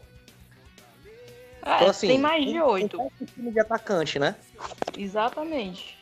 É, 1.64 1.76
Então, 1.76 1.90
assim, 1.90 2.08
tem 2.08 2.20
mais 2.20 2.44
de 2.44 2.60
oito. 2.60 3.02
Um 3.02 3.26
time 3.26 3.52
de 3.52 3.60
atacante, 3.60 4.18
né? 4.18 4.36
Exatamente. 4.98 5.98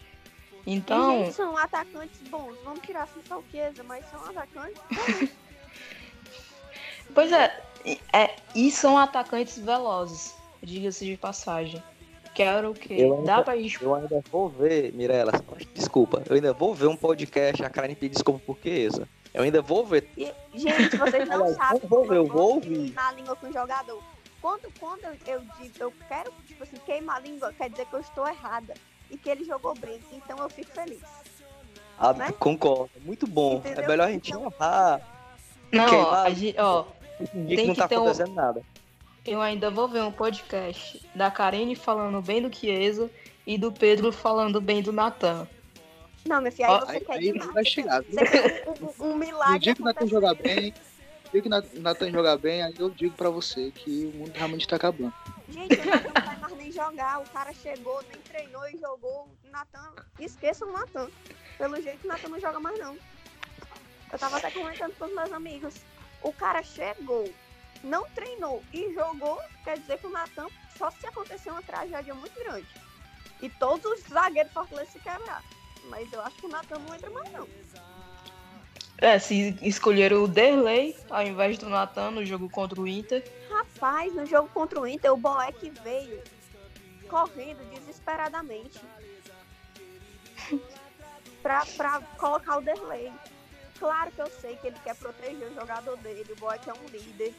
Então, 0.65 1.25
gente, 1.25 1.33
são 1.33 1.57
atacantes 1.57 2.19
bons. 2.29 2.55
Vamos 2.63 2.79
tirar 2.81 3.07
o 3.31 3.43
Chiesa, 3.51 3.83
mas 3.83 4.05
são 4.09 4.23
atacantes. 4.25 4.81
pois 7.13 7.31
é, 7.31 7.61
é, 8.13 8.35
e 8.53 8.71
são 8.71 8.97
atacantes 8.97 9.57
velozes, 9.57 10.35
diga-se 10.61 11.05
de 11.05 11.17
passagem. 11.17 11.81
Quero 12.39 12.73
que 12.73 13.01
Eu 13.01 13.15
ainda- 13.17 13.25
dá 13.25 13.43
pra 13.43 13.57
gente 13.57 13.81
Eu 13.83 13.93
ainda 13.95 14.23
vou 14.31 14.47
ver, 14.47 14.93
Mirella, 14.93 15.33
desculpa. 15.73 16.23
Eu 16.25 16.35
ainda 16.35 16.53
vou 16.53 16.73
ver 16.73 16.87
um 16.87 16.95
podcast, 16.95 17.61
a 17.65 17.69
Karen 17.69 17.93
pedir 17.95 18.13
desculpa 18.13 18.39
por 18.45 18.57
Chiesa. 18.63 19.05
Eu 19.33 19.43
ainda 19.43 19.61
vou 19.61 19.85
ver. 19.85 20.09
E, 20.17 20.31
gente, 20.55 20.95
vocês 20.95 21.27
não 21.27 21.53
sabem. 21.53 21.81
vou 21.83 22.05
ver, 22.07 22.15
eu 22.15 22.25
vou 22.27 22.61
queimar 22.61 22.77
ouvir. 22.79 22.93
a 22.97 23.11
língua 23.11 23.35
com 23.35 23.47
o 23.47 23.51
jogador. 23.51 24.01
Quando, 24.41 24.71
quando 24.79 25.03
eu, 25.03 25.15
eu 25.27 25.41
digo, 25.59 25.73
eu 25.81 25.93
quero, 26.07 26.31
tipo 26.47 26.63
assim, 26.63 26.77
queimar 26.85 27.17
a 27.17 27.19
língua, 27.19 27.51
quer 27.57 27.69
dizer 27.69 27.85
que 27.87 27.93
eu 27.93 27.99
estou 27.99 28.25
errada. 28.25 28.73
E 29.11 29.17
que 29.17 29.29
ele 29.29 29.43
jogou 29.43 29.73
bem. 29.77 29.99
Então 30.13 30.37
eu 30.37 30.49
fico 30.49 30.71
feliz. 30.71 31.01
Ah, 31.97 32.13
Né? 32.13 32.31
Concordo. 32.39 32.89
Muito 33.03 33.27
bom. 33.27 33.57
Entendeu? 33.57 33.83
É 33.83 33.87
melhor 33.89 34.07
a 34.07 34.11
gente 34.11 34.29
Então- 34.31 34.45
errar. 34.57 35.01
Não, 35.73 35.89
Queimar- 35.89 36.25
a 36.25 36.29
gente, 36.29 36.57
ó, 36.57 36.85
Fingir 37.17 37.47
que 37.49 37.55
Tem 37.57 37.67
não 37.67 37.73
que 37.75 37.81
tá 37.81 37.87
ter 37.89 37.97
um- 37.97 38.03
acontecendo 38.03 38.33
nada. 38.33 38.61
Eu 39.25 39.41
ainda 39.41 39.69
vou 39.69 39.87
ver 39.87 40.01
um 40.03 40.11
podcast 40.11 41.05
da 41.13 41.29
Karine 41.29 41.75
falando 41.75 42.21
bem 42.21 42.41
do 42.41 42.55
Chiesa 42.55 43.09
e 43.45 43.57
do 43.57 43.71
Pedro 43.71 44.11
falando 44.11 44.59
bem 44.61 44.81
do 44.81 44.91
Natan. 44.91 45.47
Não, 46.25 46.41
meu 46.41 46.51
filho, 46.51 46.69
aí 46.69 46.79
você 46.79 46.91
Aí, 46.91 46.99
quer 47.01 47.13
aí 47.13 47.31
demais. 47.33 47.53
vai 47.53 47.65
chegar. 47.65 48.01
viu? 48.01 48.11
Você 48.13 48.25
quer 48.25 48.67
um, 48.67 49.03
um- 49.05 49.11
um 49.11 49.15
milagre. 49.15 49.53
No 49.53 49.59
dia 49.59 49.75
que 49.75 49.81
o 49.81 49.85
Nathan 49.85 49.99
acontecer. 50.05 50.15
jogar 50.15 50.33
bem, 50.35 50.73
no 51.23 51.31
dia 51.31 51.41
que 51.41 51.47
o 51.47 51.81
Nathan 51.81 52.11
jogar 52.11 52.37
bem, 52.37 52.63
aí 52.63 52.73
eu 52.77 52.89
digo 52.89 53.15
pra 53.15 53.29
você 53.29 53.71
que 53.71 54.11
o 54.13 54.17
mundo 54.17 54.31
realmente 54.35 54.67
tá 54.67 54.75
acabando. 54.75 55.13
Gente, 55.49 55.75
o 55.79 55.85
Natan 55.85 56.11
não 56.13 56.25
vai 56.25 56.37
mais 56.39 56.57
nem 56.57 56.71
jogar. 56.71 57.19
O 57.21 57.29
cara 57.29 57.53
chegou, 57.53 58.01
nem 58.11 58.21
treinou 58.21 58.67
e 58.69 58.77
jogou. 58.77 59.27
O 59.47 59.51
Natan, 59.51 59.93
esqueça 60.19 60.65
o 60.65 60.71
Natan. 60.71 61.07
Pelo 61.57 61.81
jeito, 61.81 62.03
o 62.05 62.07
Natan 62.07 62.29
não 62.29 62.39
joga 62.39 62.59
mais, 62.59 62.79
não. 62.79 62.97
Eu 64.11 64.17
tava 64.19 64.37
até 64.37 64.49
comentando 64.51 64.93
com 64.97 65.05
os 65.05 65.13
meus 65.15 65.31
amigos. 65.31 65.75
O 66.21 66.33
cara 66.33 66.61
chegou, 66.63 67.29
não 67.83 68.07
treinou 68.09 68.63
e 68.73 68.93
jogou. 68.93 69.39
Quer 69.63 69.79
dizer 69.79 69.97
que 69.99 70.07
o 70.07 70.11
Natan, 70.11 70.47
só 70.77 70.89
se 70.91 71.05
acontecer 71.05 71.49
uma 71.49 71.61
tragédia 71.61 72.13
muito 72.13 72.37
grande. 72.39 72.67
E 73.41 73.49
todos 73.49 73.85
os 73.85 74.01
zagueiros 74.07 74.51
Fortaleza 74.51 74.91
se 74.91 74.99
quebrar. 74.99 75.43
Mas 75.85 76.11
eu 76.11 76.21
acho 76.21 76.35
que 76.37 76.45
o 76.45 76.49
Natan 76.49 76.79
não 76.79 76.95
entra 76.95 77.09
mais, 77.09 77.31
não. 77.31 77.47
É, 79.01 79.17
se 79.17 79.57
escolheram 79.61 80.23
o 80.23 80.27
Derley 80.27 80.95
ao 81.09 81.23
invés 81.23 81.57
do 81.57 81.69
Natan 81.69 82.11
no 82.11 82.25
jogo 82.25 82.49
contra 82.49 82.79
o 82.81 82.87
Inter. 82.87 83.23
Rapaz, 83.49 84.13
no 84.13 84.25
jogo 84.25 84.49
contra 84.49 84.79
o 84.79 84.85
Inter, 84.85 85.13
o 85.13 85.17
Boeck 85.17 85.69
veio 85.83 86.21
correndo 87.07 87.63
desesperadamente 87.73 88.79
pra, 91.41 91.65
pra 91.77 92.01
colocar 92.17 92.57
o 92.57 92.61
Derlei. 92.61 93.11
Claro 93.79 94.11
que 94.11 94.21
eu 94.21 94.29
sei 94.41 94.57
que 94.57 94.67
ele 94.67 94.77
quer 94.83 94.95
proteger 94.95 95.47
o 95.47 95.53
jogador 95.55 95.95
dele. 95.97 96.33
O 96.33 96.35
Boeck 96.35 96.69
é 96.69 96.73
um 96.73 96.85
líder. 96.87 97.33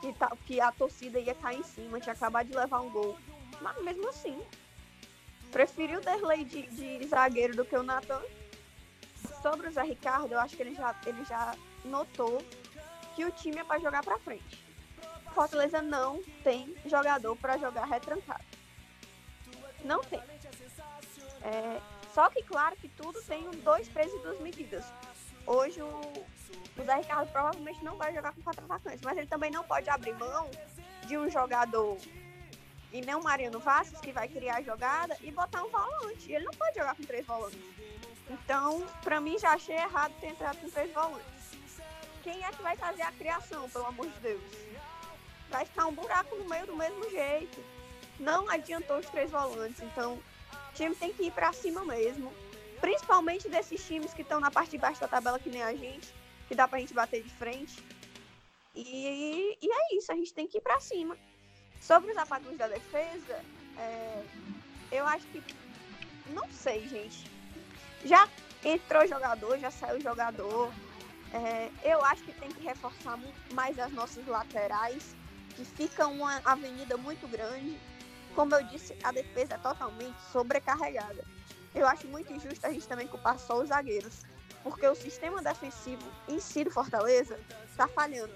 Que, 0.00 0.12
tá, 0.12 0.36
que 0.46 0.60
a 0.60 0.70
torcida 0.72 1.18
ia 1.18 1.34
cair 1.34 1.60
em 1.60 1.64
cima, 1.64 2.00
tinha 2.00 2.12
acabado 2.12 2.48
de 2.48 2.56
levar 2.56 2.80
um 2.80 2.90
gol. 2.90 3.18
Mas 3.60 3.82
mesmo 3.82 4.08
assim, 4.08 4.40
preferi 5.50 5.96
o 5.96 6.00
Derlei 6.00 6.44
de, 6.44 6.66
de 6.66 7.06
zagueiro 7.06 7.56
do 7.56 7.64
que 7.64 7.76
o 7.76 7.82
Natan. 7.82 8.20
Sobre 9.42 9.68
o 9.68 9.72
Zé 9.72 9.82
Ricardo, 9.82 10.32
eu 10.32 10.40
acho 10.40 10.56
que 10.56 10.62
ele 10.62 10.74
já, 10.74 10.94
ele 11.06 11.24
já 11.24 11.54
notou 11.84 12.42
que 13.14 13.24
o 13.24 13.30
time 13.30 13.58
é 13.58 13.64
pra 13.64 13.78
jogar 13.78 14.02
pra 14.02 14.18
frente. 14.18 14.64
Fortaleza 15.34 15.82
não 15.82 16.22
tem 16.42 16.74
jogador 16.86 17.36
para 17.36 17.58
jogar 17.58 17.84
retrancado. 17.86 18.44
Não 19.84 20.00
tem. 20.02 20.20
É, 21.42 21.80
só 22.12 22.28
que, 22.30 22.42
claro, 22.42 22.76
que 22.76 22.88
tudo 22.88 23.20
tem 23.22 23.46
um 23.46 23.50
dois 23.50 23.88
pesos 23.88 24.18
e 24.18 24.22
duas 24.22 24.40
medidas. 24.40 24.84
Hoje 25.46 25.80
o, 25.80 25.86
o 26.78 26.84
Zé 26.84 26.96
Ricardo 26.96 27.30
provavelmente 27.30 27.84
não 27.84 27.96
vai 27.96 28.14
jogar 28.14 28.32
com 28.32 28.42
quatro 28.42 28.64
atacantes, 28.64 29.00
mas 29.02 29.16
ele 29.16 29.26
também 29.26 29.50
não 29.50 29.64
pode 29.64 29.88
abrir 29.88 30.14
mão 30.14 30.50
de 31.06 31.16
um 31.16 31.30
jogador 31.30 31.98
e 32.92 33.00
nem 33.00 33.14
o 33.14 33.22
Mariano 33.22 33.58
Vasquez, 33.58 34.00
que 34.00 34.12
vai 34.12 34.28
criar 34.28 34.56
a 34.56 34.62
jogada, 34.62 35.16
e 35.20 35.30
botar 35.30 35.62
um 35.64 35.68
volante. 35.68 36.32
Ele 36.32 36.44
não 36.44 36.52
pode 36.52 36.76
jogar 36.76 36.94
com 36.94 37.02
três 37.02 37.26
volantes. 37.26 37.58
Então, 38.30 38.86
pra 39.02 39.20
mim, 39.20 39.38
já 39.38 39.50
achei 39.50 39.76
errado 39.76 40.14
ter 40.20 40.28
entrado 40.28 40.58
com 40.58 40.70
três 40.70 40.92
volantes. 40.92 41.26
Quem 42.22 42.44
é 42.44 42.50
que 42.50 42.62
vai 42.62 42.76
fazer 42.76 43.02
a 43.02 43.12
criação, 43.12 43.68
pelo 43.68 43.86
amor 43.86 44.06
de 44.06 44.18
Deus? 44.20 44.42
vai 45.50 45.64
ficar 45.64 45.86
um 45.86 45.94
buraco 45.94 46.34
no 46.36 46.44
meio 46.44 46.66
do 46.66 46.76
mesmo 46.76 47.08
jeito. 47.10 47.62
Não 48.18 48.48
adiantou 48.48 48.98
os 48.98 49.06
três 49.06 49.30
volantes, 49.30 49.80
então 49.82 50.14
o 50.14 50.74
time 50.74 50.94
tem 50.94 51.12
que 51.12 51.24
ir 51.24 51.32
pra 51.32 51.52
cima 51.52 51.84
mesmo. 51.84 52.32
Principalmente 52.80 53.48
desses 53.48 53.84
times 53.86 54.12
que 54.12 54.22
estão 54.22 54.40
na 54.40 54.50
parte 54.50 54.70
de 54.70 54.78
baixo 54.78 55.00
da 55.00 55.08
tabela, 55.08 55.38
que 55.38 55.50
nem 55.50 55.62
a 55.62 55.74
gente, 55.74 56.12
que 56.48 56.54
dá 56.54 56.68
pra 56.68 56.78
gente 56.78 56.94
bater 56.94 57.22
de 57.22 57.30
frente. 57.30 57.82
E, 58.74 59.58
e 59.60 59.68
é 59.70 59.96
isso, 59.96 60.12
a 60.12 60.14
gente 60.14 60.34
tem 60.34 60.46
que 60.46 60.58
ir 60.58 60.60
pra 60.60 60.78
cima. 60.80 61.16
Sobre 61.80 62.10
os 62.10 62.16
apagões 62.16 62.58
da 62.58 62.68
defesa, 62.68 63.44
é, 63.76 64.22
eu 64.92 65.06
acho 65.06 65.26
que. 65.28 65.42
Não 66.28 66.48
sei, 66.50 66.86
gente. 66.88 67.30
Já 68.04 68.28
entrou 68.64 69.06
jogador, 69.06 69.58
já 69.58 69.70
saiu 69.70 70.00
jogador. 70.00 70.72
É, 71.32 71.70
eu 71.82 72.04
acho 72.04 72.22
que 72.24 72.32
tem 72.32 72.48
que 72.50 72.62
reforçar 72.62 73.18
mais 73.52 73.78
as 73.78 73.92
nossas 73.92 74.26
laterais 74.26 75.14
que 75.54 75.64
fica 75.64 76.06
uma 76.06 76.40
avenida 76.44 76.96
muito 76.96 77.26
grande. 77.28 77.78
Como 78.34 78.54
eu 78.54 78.62
disse, 78.64 78.96
a 79.02 79.10
defesa 79.10 79.54
é 79.54 79.58
totalmente 79.58 80.16
sobrecarregada. 80.30 81.24
Eu 81.76 81.86
acho 81.86 82.08
muito 82.08 82.32
injusto 82.32 82.66
a 82.66 82.72
gente 82.72 82.88
também 82.88 83.06
culpar 83.06 83.38
só 83.38 83.60
os 83.60 83.68
zagueiros, 83.68 84.22
porque 84.62 84.88
o 84.88 84.94
sistema 84.94 85.42
defensivo 85.42 86.02
em 86.26 86.40
si 86.40 86.64
do 86.64 86.70
Fortaleza 86.70 87.38
está 87.68 87.86
falhando. 87.86 88.34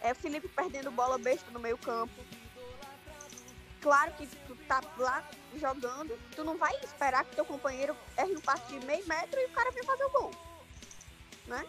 É 0.00 0.12
o 0.12 0.14
Felipe 0.14 0.48
perdendo 0.48 0.90
bola 0.90 1.18
besta 1.18 1.50
no 1.50 1.60
meio 1.60 1.76
campo. 1.76 2.14
Claro 3.82 4.12
que 4.14 4.26
tu 4.26 4.56
tá 4.66 4.80
lá 4.96 5.22
jogando, 5.54 6.18
tu 6.34 6.42
não 6.42 6.56
vai 6.56 6.74
esperar 6.82 7.26
que 7.26 7.36
teu 7.36 7.44
companheiro 7.44 7.94
erre 8.16 8.34
um 8.34 8.40
passe 8.40 8.66
de 8.72 8.84
meio 8.86 9.06
metro 9.06 9.38
e 9.38 9.44
o 9.44 9.50
cara 9.50 9.70
venha 9.70 9.84
fazer 9.84 10.04
o 10.04 10.10
gol. 10.10 10.30
Né? 11.46 11.62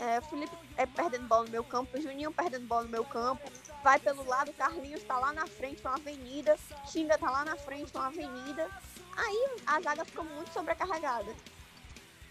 É, 0.00 0.18
o 0.18 0.22
Felipe 0.22 0.56
é 0.76 0.84
perdendo 0.84 1.28
bola 1.28 1.44
no 1.44 1.50
meu 1.50 1.62
campo, 1.62 1.96
o 1.96 2.00
Juninho 2.00 2.32
perdendo 2.32 2.66
bola 2.66 2.82
no 2.82 2.88
meu 2.88 3.04
campo, 3.04 3.48
vai 3.84 4.00
pelo 4.00 4.24
lado, 4.26 4.50
o 4.50 4.54
Carlinhos 4.54 5.04
tá 5.04 5.16
lá 5.16 5.32
na 5.32 5.46
frente 5.46 5.80
com 5.80 5.88
a 5.88 5.94
avenida, 5.94 6.58
Xinga 6.90 7.16
tá 7.16 7.30
lá 7.30 7.44
na 7.44 7.56
frente 7.56 7.92
com 7.92 8.00
a 8.00 8.06
avenida. 8.08 8.68
Aí 9.16 9.56
a 9.66 9.80
zaga 9.80 10.04
fica 10.04 10.22
muito 10.22 10.52
sobrecarregada. 10.52 11.32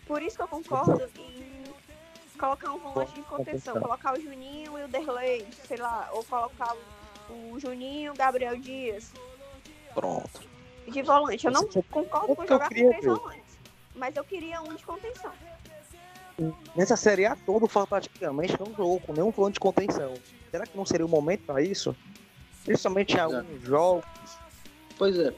Por 0.06 0.22
isso 0.22 0.36
que 0.36 0.44
eu 0.44 0.48
concordo 0.48 1.10
em 1.18 1.64
colocar 2.38 2.74
um 2.74 2.80
volante 2.80 3.14
de 3.14 3.22
contenção, 3.22 3.80
colocar 3.80 4.18
o 4.18 4.22
Juninho 4.22 4.78
e 4.80 4.84
o 4.84 4.88
Derlei, 4.88 5.48
sei 5.68 5.78
lá, 5.78 6.10
ou 6.12 6.24
colocar 6.24 6.76
o, 7.30 7.60
Juninho 7.60 8.08
e 8.08 8.10
o 8.10 8.14
Gabriel 8.14 8.58
Dias 8.58 9.12
Pronto. 9.94 10.42
de 10.88 11.02
volante. 11.04 11.46
Eu 11.46 11.52
não 11.52 11.62
é 11.62 11.82
concordo 11.90 12.36
com 12.36 12.48
jogar 12.48 12.68
com 12.68 12.76
três 12.76 13.06
volantes, 13.06 13.58
mas 13.96 14.16
eu 14.16 14.24
queria 14.24 14.62
um 14.62 14.74
de 14.74 14.84
contenção. 14.84 15.32
Nessa 16.76 16.98
Série 16.98 17.26
A 17.26 17.36
toda, 17.36 17.66
o 17.66 17.70
Fortaleza 17.70 18.10
praticamente 18.10 18.60
não 18.60 18.74
jogou 18.76 19.00
com 19.00 19.14
nenhum 19.14 19.30
volante 19.30 19.54
de 19.54 19.60
contenção. 19.60 20.16
Será 20.50 20.66
que 20.66 20.76
não 20.76 20.86
seria 20.86 21.06
o 21.06 21.10
momento 21.10 21.46
para 21.46 21.62
isso? 21.62 21.96
Principalmente 22.66 23.16
em 23.16 23.20
alguns 23.20 23.62
jogos. 23.62 24.06
Pois 24.98 25.18
é. 25.18 25.34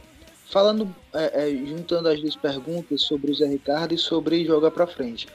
Falando, 0.54 0.96
é, 1.12 1.50
é, 1.50 1.66
juntando 1.66 2.08
as 2.10 2.22
duas 2.22 2.36
perguntas 2.36 3.02
sobre 3.02 3.32
o 3.32 3.34
Zé 3.34 3.48
Ricardo 3.48 3.96
e 3.96 3.98
sobre 3.98 4.46
jogar 4.46 4.70
pra 4.70 4.86
frente. 4.86 5.28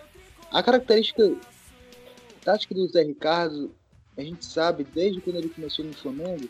A 0.53 0.63
característica 0.63 1.35
tática 2.45 2.73
do 2.73 2.87
Zé 2.87 3.03
Ricardo, 3.03 3.75
a 4.17 4.23
gente 4.23 4.45
sabe 4.45 4.85
desde 4.85 5.21
quando 5.21 5.39
ele 5.39 5.49
começou 5.49 5.85
no 5.85 5.93
Flamengo, 5.93 6.49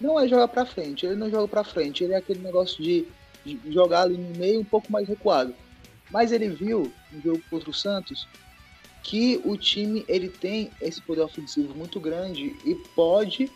não 0.00 0.18
é 0.18 0.26
jogar 0.26 0.48
pra 0.48 0.66
frente. 0.66 1.06
Ele 1.06 1.14
não 1.14 1.30
joga 1.30 1.46
pra 1.46 1.62
frente. 1.62 2.02
Ele 2.02 2.12
é 2.12 2.16
aquele 2.16 2.40
negócio 2.40 2.82
de, 2.82 3.06
de 3.46 3.60
jogar 3.72 4.02
ali 4.02 4.16
no 4.16 4.36
meio 4.36 4.58
um 4.58 4.64
pouco 4.64 4.90
mais 4.90 5.06
recuado. 5.06 5.54
Mas 6.10 6.32
ele 6.32 6.48
viu 6.48 6.92
no 7.12 7.20
jogo 7.22 7.40
contra 7.48 7.70
o 7.70 7.74
Santos 7.74 8.26
que 9.04 9.40
o 9.44 9.56
time 9.56 10.04
ele 10.08 10.28
tem 10.28 10.68
esse 10.82 11.00
poder 11.00 11.20
ofensivo 11.20 11.72
muito 11.76 12.00
grande 12.00 12.56
e 12.64 12.74
pode 12.96 13.48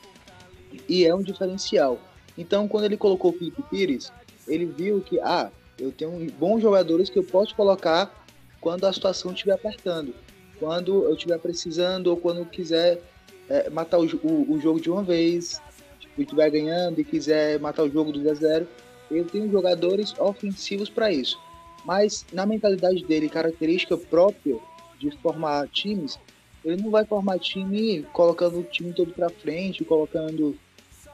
e 0.89 1.05
é 1.05 1.13
um 1.13 1.25
diferencial. 1.25 1.99
Então, 2.39 2.69
quando 2.69 2.85
ele 2.85 2.97
colocou 2.97 3.33
o 3.33 3.35
Felipe 3.37 3.63
Pires, 3.65 4.13
ele 4.47 4.67
viu 4.67 5.01
que, 5.01 5.19
ah, 5.21 5.51
eu 5.79 5.91
tenho 5.91 6.31
bons 6.33 6.61
jogadores 6.61 7.11
que 7.11 7.19
eu 7.19 7.25
posso 7.25 7.55
colocar 7.55 8.25
quando 8.61 8.85
a 8.85 8.93
situação 8.93 9.33
estiver 9.33 9.55
apertando, 9.55 10.15
quando 10.59 11.05
eu 11.05 11.15
estiver 11.15 11.39
precisando 11.39 12.09
ou 12.09 12.17
quando 12.17 12.39
eu 12.39 12.47
quiser 12.47 13.01
é, 13.49 13.69
matar 13.71 13.99
o, 13.99 14.05
o, 14.23 14.53
o, 14.53 14.61
jogo 14.61 14.81
de 14.81 14.91
uma 14.91 15.03
vez, 15.03 15.61
tipo, 16.01 16.23
estiver 16.23 16.51
ganhando 16.51 17.01
e 17.01 17.05
quiser 17.05 17.59
matar 17.61 17.83
o 17.83 17.91
jogo 17.91 18.13
do 18.13 18.23
0 18.23 18.37
0 18.37 18.69
eu 19.11 19.25
tenho 19.27 19.51
jogadores 19.51 20.15
ofensivos 20.19 20.89
para 20.89 21.13
isso. 21.13 21.39
Mas 21.85 22.25
na 22.33 22.47
mentalidade 22.47 23.05
dele, 23.05 23.29
característica 23.29 23.97
própria 23.97 24.57
de 24.99 25.11
formar 25.19 25.69
times, 25.69 26.19
ele 26.65 26.83
não 26.83 26.91
vai 26.91 27.05
formar 27.05 27.39
time 27.39 28.03
colocando 28.13 28.61
o 28.61 28.63
time 28.63 28.93
todo 28.95 29.13
para 29.13 29.29
frente, 29.29 29.85
colocando 29.85 30.57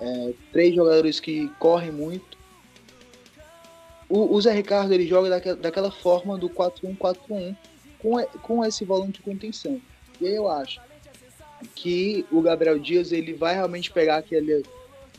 é, 0.01 0.33
três 0.53 0.75
jogadores 0.75 1.19
que 1.19 1.49
correm 1.59 1.91
muito. 1.91 2.39
O, 4.11 4.35
o 4.35 4.41
Zé 4.41 4.53
Ricardo 4.53 4.93
ele 4.93 5.07
joga 5.07 5.31
daquela, 5.31 5.57
daquela 5.57 5.91
forma 5.91 6.37
do 6.37 6.51
4-1-4-1 6.51 7.57
com, 8.01 8.23
com 8.43 8.65
esse 8.65 8.85
volante 8.85 9.13
de 9.13 9.23
contenção. 9.23 9.81
E 10.21 10.27
aí 10.27 10.35
eu 10.35 10.49
acho 10.49 10.81
que 11.75 12.27
o 12.31 12.43
Gabriel 12.43 12.79
Dias 12.79 13.13
ele 13.13 13.33
vai 13.33 13.55
realmente 13.55 13.91
pegar 13.91 14.17
aquele, 14.17 14.65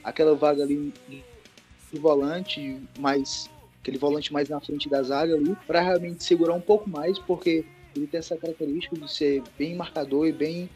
aquela 0.04 0.36
vaga 0.36 0.64
ali 0.64 0.94
de 1.08 2.00
volante, 2.00 2.80
mais 3.00 3.50
aquele 3.82 3.98
volante 3.98 4.32
mais 4.32 4.50
na 4.50 4.60
frente 4.60 4.90
da 4.90 5.02
zaga 5.02 5.36
ali, 5.36 5.56
para 5.66 5.82
realmente 5.82 6.24
segurar 6.24 6.54
um 6.54 6.62
pouco 6.62 6.90
mais, 6.90 7.18
porque 7.20 7.66
ele 7.96 8.08
tem 8.08 8.20
essa 8.20 8.38
característica 8.38 8.96
de 8.96 9.12
ser 9.12 9.42
bem 9.58 9.76
marcador 9.76 10.28
e 10.28 10.32
bem, 10.32 10.70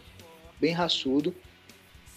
bem 0.60 0.72
raçudo, 0.72 1.34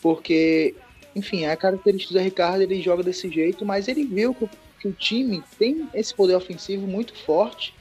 porque, 0.01 0.75
enfim, 1.15 1.45
a 1.45 1.57
característica 1.57 2.15
do 2.15 2.21
Ricardo, 2.21 2.63
ele 2.63 2.81
joga 2.81 3.03
desse 3.03 3.29
jeito, 3.29 3.65
mas 3.65 3.89
ele 3.89 4.05
viu 4.05 4.35
que, 4.35 4.49
que 4.81 4.89
o 4.89 4.93
time 4.93 5.43
tem 5.59 5.89
esse 5.93 6.15
poder 6.15 6.35
ofensivo 6.35 6.87
muito 6.87 7.15
forte, 7.15 7.75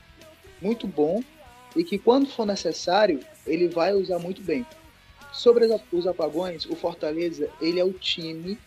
muito 0.61 0.87
bom, 0.87 1.23
e 1.75 1.83
que 1.83 1.97
quando 1.97 2.27
for 2.27 2.45
necessário, 2.45 3.19
ele 3.45 3.67
vai 3.67 3.93
usar 3.93 4.19
muito 4.19 4.41
bem. 4.41 4.65
sobre 5.37 5.67
os 5.91 6.07
apagões, 6.07 6.65
o 6.65 6.75
Fortaleza, 6.75 7.49
ele 7.61 7.79
é 7.79 7.83
o 7.83 7.93
time 7.93 8.57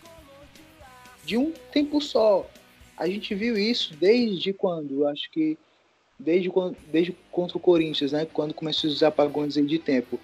de 1.25 1.37
um 1.37 1.51
tempo 1.71 1.99
só. 1.99 2.49
A 2.97 3.07
gente 3.07 3.35
viu 3.35 3.57
isso 3.57 3.93
desde 3.95 4.53
quando? 4.53 5.05
Acho 5.07 5.29
que 5.31 5.57
desde 6.17 6.49
quando, 6.49 6.77
desde 6.91 7.15
contra 7.29 7.57
o 7.57 7.59
Corinthians, 7.59 8.13
né? 8.13 8.25
Quando 8.31 8.53
começou 8.53 8.89
os 8.89 9.03
apagões 9.03 9.55
de 9.55 9.79
tempo. 9.79 10.19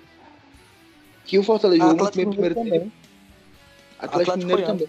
Que 1.26 1.38
o 1.38 1.44
Fortaleza 1.44 1.84
jogou 1.84 1.98
muito 1.98 2.16
bem 2.16 2.26
no 2.26 2.32
primeiro 2.32 2.56
também. 2.56 2.80
tempo. 2.80 2.92
Atlético, 4.00 4.22
Atlético 4.22 4.38
Mineiro 4.38 4.66
também. 4.66 4.88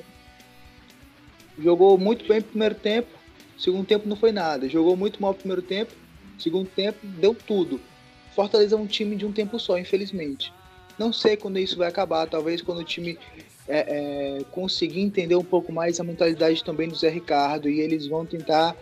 Jogou 1.58 1.98
muito 1.98 2.26
bem 2.26 2.38
no 2.38 2.44
primeiro 2.44 2.74
tempo. 2.74 3.08
Segundo 3.58 3.86
tempo 3.86 4.08
não 4.08 4.16
foi 4.16 4.32
nada. 4.32 4.68
Jogou 4.68 4.96
muito 4.96 5.20
mal 5.20 5.32
no 5.32 5.38
primeiro 5.38 5.62
tempo. 5.62 5.92
Segundo 6.38 6.68
tempo 6.68 6.98
deu 7.02 7.34
tudo. 7.34 7.80
Fortaleza 8.34 8.76
é 8.76 8.78
um 8.78 8.86
time 8.86 9.16
de 9.16 9.26
um 9.26 9.32
tempo 9.32 9.58
só, 9.58 9.76
infelizmente. 9.76 10.52
Não 10.98 11.12
sei 11.12 11.36
quando 11.36 11.58
isso 11.58 11.76
vai 11.76 11.88
acabar. 11.88 12.28
Talvez 12.28 12.62
quando 12.62 12.78
o 12.78 12.84
time 12.84 13.18
é, 13.66 14.38
é, 14.38 14.44
conseguir 14.52 15.00
entender 15.00 15.34
um 15.34 15.44
pouco 15.44 15.72
mais 15.72 15.98
a 15.98 16.04
mentalidade 16.04 16.62
também 16.62 16.88
do 16.88 16.94
Zé 16.94 17.08
Ricardo 17.08 17.68
e 17.68 17.80
eles 17.80 18.06
vão 18.06 18.24
tentar 18.24 18.76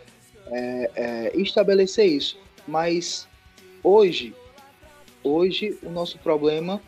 é, 0.49 0.91
é, 0.95 1.33
estabelecer 1.35 2.07
isso. 2.07 2.39
Mas 2.69 3.27
hoje, 3.83 4.35
hoje 5.23 5.79
o 5.83 5.91
nosso 5.91 6.19
problema, 6.19 6.81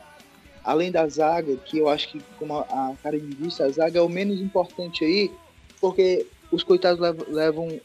além 0.63 0.91
da 0.91 1.09
zaga, 1.09 1.57
que 1.57 1.79
eu 1.79 1.89
acho 1.89 2.09
que, 2.09 2.21
como 2.39 2.59
a 2.59 2.95
Karen 3.03 3.31
disse, 3.39 3.63
a 3.63 3.69
zaga 3.69 3.99
é 3.99 4.03
o 4.03 4.09
menos 4.09 4.41
importante 4.41 5.05
aí, 5.05 5.31
porque 5.81 6.27
os 6.51 6.63
coitados 6.63 7.01
levam 7.29 7.81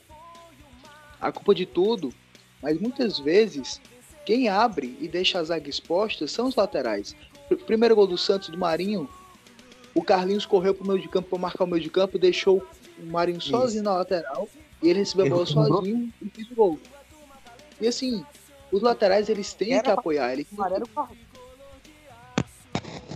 a 1.20 1.32
culpa 1.32 1.54
de 1.54 1.66
tudo, 1.66 2.14
mas 2.62 2.80
muitas 2.80 3.20
vezes 3.20 3.82
quem 4.26 4.50
abre 4.50 4.98
e 5.00 5.08
deixa 5.08 5.40
a 5.40 5.44
zaga 5.44 5.70
exposta 5.70 6.28
são 6.28 6.48
os 6.48 6.56
laterais. 6.56 7.16
Primeiro 7.66 7.96
gol 7.96 8.08
do 8.08 8.18
Santos 8.18 8.50
do 8.50 8.58
Marinho, 8.58 9.08
o 9.94 10.02
Carlinhos 10.02 10.46
correu 10.46 10.74
pro 10.74 10.88
meio 10.88 11.00
de 11.00 11.08
campo 11.08 11.30
para 11.30 11.40
marcar 11.40 11.64
o 11.66 11.68
meio 11.68 11.84
de 11.84 11.90
campo, 11.90 12.18
deixou 12.18 12.66
o 12.98 13.06
Marinho 13.06 13.38
Isso. 13.38 13.50
sozinho 13.50 13.84
na 13.84 13.94
lateral 13.94 14.48
e 14.82 14.90
ele 14.90 15.00
recebeu 15.00 15.26
a 15.26 15.30
bola 15.30 15.46
sozinho 15.46 16.12
e 16.22 16.30
fez 16.30 16.50
o 16.52 16.56
gol. 16.56 16.80
E 17.80 17.88
assim, 17.88 18.26
os 18.72 18.82
laterais 18.82 19.30
eles 19.30 19.54
têm 19.54 19.82
que 19.82 19.90
apoiar. 19.90 20.34
Ele... 20.34 20.48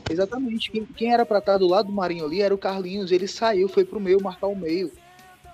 Exatamente. 0.09 0.71
Quem, 0.71 0.85
quem 0.85 1.13
era 1.13 1.25
para 1.25 1.39
estar 1.39 1.57
do 1.57 1.67
lado 1.67 1.87
do 1.87 1.93
Marinho 1.93 2.25
ali 2.25 2.41
era 2.41 2.53
o 2.53 2.57
Carlinhos. 2.57 3.11
Ele 3.11 3.27
saiu, 3.27 3.67
foi 3.67 3.85
pro 3.85 3.99
meio, 3.99 4.21
marcar 4.21 4.47
o 4.47 4.55
meio. 4.55 4.91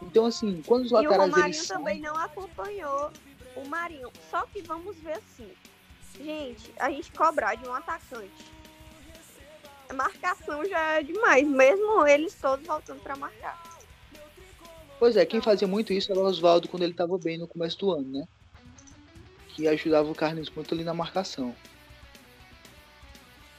Então, 0.02 0.26
assim, 0.26 0.62
quando 0.66 0.86
os 0.86 0.92
laterais. 0.92 1.20
E 1.20 1.26
o 1.26 1.32
Marinho 1.32 1.48
eles 1.48 1.68
também 1.68 2.00
não 2.02 2.16
acompanhou 2.16 3.12
o 3.56 3.68
Marinho. 3.68 4.12
Só 4.30 4.46
que 4.46 4.62
vamos 4.62 4.96
ver 4.98 5.14
assim. 5.14 5.50
Gente, 6.22 6.72
a 6.80 6.92
gente 6.92 7.12
cobrar 7.12 7.56
de 7.56 7.68
um 7.68 7.74
atacante. 7.74 8.54
A 9.90 9.94
marcação 9.94 10.64
já 10.66 11.00
é 11.00 11.04
demais, 11.04 11.48
mesmo 11.48 12.06
eles 12.08 12.34
todos 12.36 12.66
voltando 12.66 13.02
para 13.02 13.16
marcar. 13.16 13.62
Pois 15.00 15.18
é, 15.18 15.26
quem 15.26 15.42
fazia 15.42 15.68
muito 15.68 15.92
isso 15.92 16.12
era 16.12 16.20
o 16.20 16.24
Oswaldo 16.24 16.68
quando 16.68 16.84
ele 16.84 16.94
estava 16.94 17.18
bem 17.18 17.38
no 17.38 17.48
começo 17.48 17.78
do 17.80 17.92
ano, 17.92 18.20
né? 18.20 18.28
Que 19.50 19.68
ajudava 19.68 20.10
o 20.10 20.16
Carlinhos 20.16 20.50
muito 20.50 20.74
ali 20.74 20.84
na 20.84 20.94
marcação. 20.94 21.56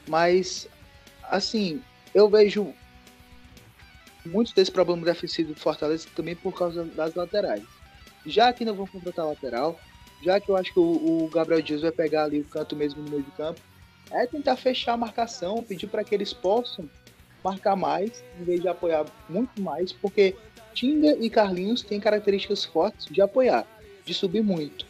Mas, 0.07 0.67
assim, 1.29 1.81
eu 2.13 2.29
vejo 2.29 2.73
muito 4.25 4.53
desse 4.55 4.71
problema 4.71 5.05
defensivo 5.05 5.53
do 5.53 5.59
Fortaleza 5.59 6.07
também 6.15 6.35
por 6.35 6.57
causa 6.57 6.83
das 6.83 7.13
laterais. 7.13 7.63
Já 8.25 8.51
que 8.51 8.65
não 8.65 8.73
vão 8.73 8.87
contratar 8.87 9.25
lateral, 9.25 9.79
já 10.23 10.39
que 10.39 10.49
eu 10.49 10.57
acho 10.57 10.73
que 10.73 10.79
o, 10.79 11.25
o 11.25 11.29
Gabriel 11.29 11.61
Dias 11.61 11.81
vai 11.81 11.91
pegar 11.91 12.23
ali 12.23 12.39
o 12.39 12.45
canto 12.45 12.75
mesmo 12.75 13.03
no 13.03 13.09
meio 13.09 13.23
de 13.23 13.31
campo, 13.31 13.59
é 14.11 14.25
tentar 14.25 14.55
fechar 14.55 14.93
a 14.93 14.97
marcação, 14.97 15.63
pedir 15.63 15.87
para 15.87 16.03
que 16.03 16.13
eles 16.15 16.33
possam 16.33 16.89
marcar 17.43 17.75
mais, 17.75 18.23
em 18.39 18.43
vez 18.43 18.61
de 18.61 18.67
apoiar 18.67 19.05
muito 19.29 19.61
mais, 19.61 19.91
porque 19.91 20.35
Tinga 20.73 21.15
e 21.19 21.29
Carlinhos 21.29 21.83
têm 21.83 21.99
características 21.99 22.65
fortes 22.65 23.05
de 23.05 23.21
apoiar, 23.21 23.67
de 24.03 24.13
subir 24.13 24.41
muito. 24.41 24.85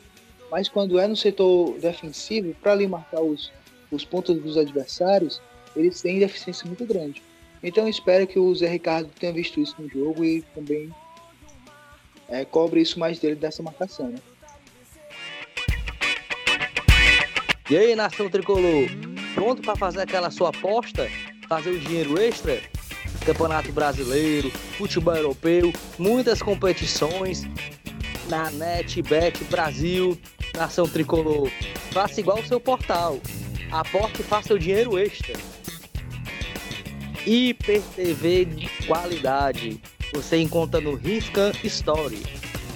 Mas 0.50 0.70
quando 0.70 1.00
é 1.00 1.08
no 1.08 1.16
setor 1.16 1.78
defensivo, 1.80 2.56
para 2.62 2.72
ali 2.72 2.88
marcar 2.88 3.22
os, 3.22 3.52
os 3.92 4.06
pontos 4.06 4.42
dos 4.42 4.58
adversários, 4.58 5.42
eles 5.76 6.02
têm 6.02 6.20
deficiência 6.20 6.66
muito 6.66 6.86
grande. 6.86 7.22
Então 7.62 7.88
espero 7.88 8.28
que 8.28 8.38
o 8.38 8.54
Zé 8.54 8.68
Ricardo 8.70 9.10
tenha 9.20 9.34
visto 9.34 9.60
isso 9.60 9.76
no 9.80 9.90
jogo 9.90 10.24
e 10.24 10.42
também 10.54 10.94
é, 12.28 12.46
cobre 12.46 12.82
isso 12.82 13.00
mais 13.00 13.20
dele 13.20 13.36
dessa 13.36 13.64
marcação. 13.64 14.10
Né? 14.10 14.20
E 17.70 17.76
aí, 17.76 17.96
nação 17.96 18.30
tricolor, 18.30 18.88
pronto 19.34 19.62
para 19.62 19.76
fazer 19.76 20.02
aquela 20.02 20.30
sua 20.30 20.50
aposta, 20.50 21.10
fazer 21.50 21.72
o 21.72 21.80
dinheiro 21.80 22.20
extra? 22.22 22.62
Campeonato 23.26 23.72
Brasileiro, 23.72 24.52
futebol 24.78 25.16
europeu, 25.16 25.74
muitas 25.98 26.44
competições 26.44 27.44
na 28.30 28.52
NetBet 28.52 29.44
Brasil, 29.46 30.16
Nação 30.56 30.88
Tricolor. 30.88 31.50
Faça 31.92 32.20
igual 32.20 32.40
o 32.40 32.46
seu 32.46 32.60
portal. 32.60 33.20
Aporte 33.72 34.22
e 34.22 34.24
faça 34.24 34.54
o 34.54 34.60
dinheiro 34.60 35.00
extra. 35.00 35.34
Hiper 37.26 37.82
TV 37.96 38.46
de 38.46 38.70
qualidade. 38.86 39.82
Você 40.14 40.38
encontra 40.38 40.80
no 40.80 40.96
Riscan 40.96 41.52
Story. 41.64 42.22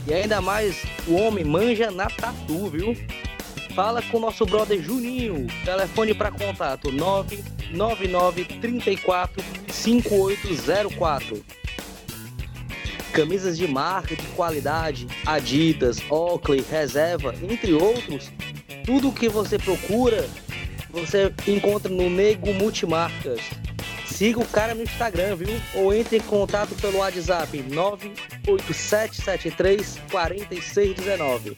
E 0.07 0.13
ainda 0.13 0.41
mais, 0.41 0.83
o 1.07 1.13
homem 1.13 1.45
manja 1.45 1.91
na 1.91 2.07
tatu, 2.07 2.67
viu? 2.69 2.97
Fala 3.75 4.01
com 4.01 4.19
nosso 4.19 4.45
brother 4.47 4.81
Juninho. 4.81 5.45
Telefone 5.63 6.15
para 6.15 6.31
contato 6.31 6.91
999 6.91 8.45
34 8.45 9.43
5804. 9.71 11.45
Camisas 13.13 13.57
de 13.57 13.67
marca 13.67 14.15
de 14.15 14.25
qualidade, 14.29 15.07
Adidas, 15.25 16.01
Oakley, 16.09 16.65
Reserva, 16.67 17.35
entre 17.47 17.73
outros. 17.73 18.31
Tudo 18.83 19.09
o 19.09 19.13
que 19.13 19.29
você 19.29 19.59
procura, 19.59 20.27
você 20.89 21.31
encontra 21.47 21.91
no 21.91 22.09
Nego 22.09 22.51
Multimarcas. 22.53 23.41
Siga 24.19 24.39
o 24.41 24.45
cara 24.45 24.75
no 24.75 24.84
Instagram, 24.84 25.38
viu? 25.38 25.47
Ou 25.75 25.93
entre 25.93 26.17
em 26.17 26.21
contato 26.21 26.75
pelo 26.75 26.97
WhatsApp 26.97 27.62
98773 27.62 29.97
4619 30.12 31.55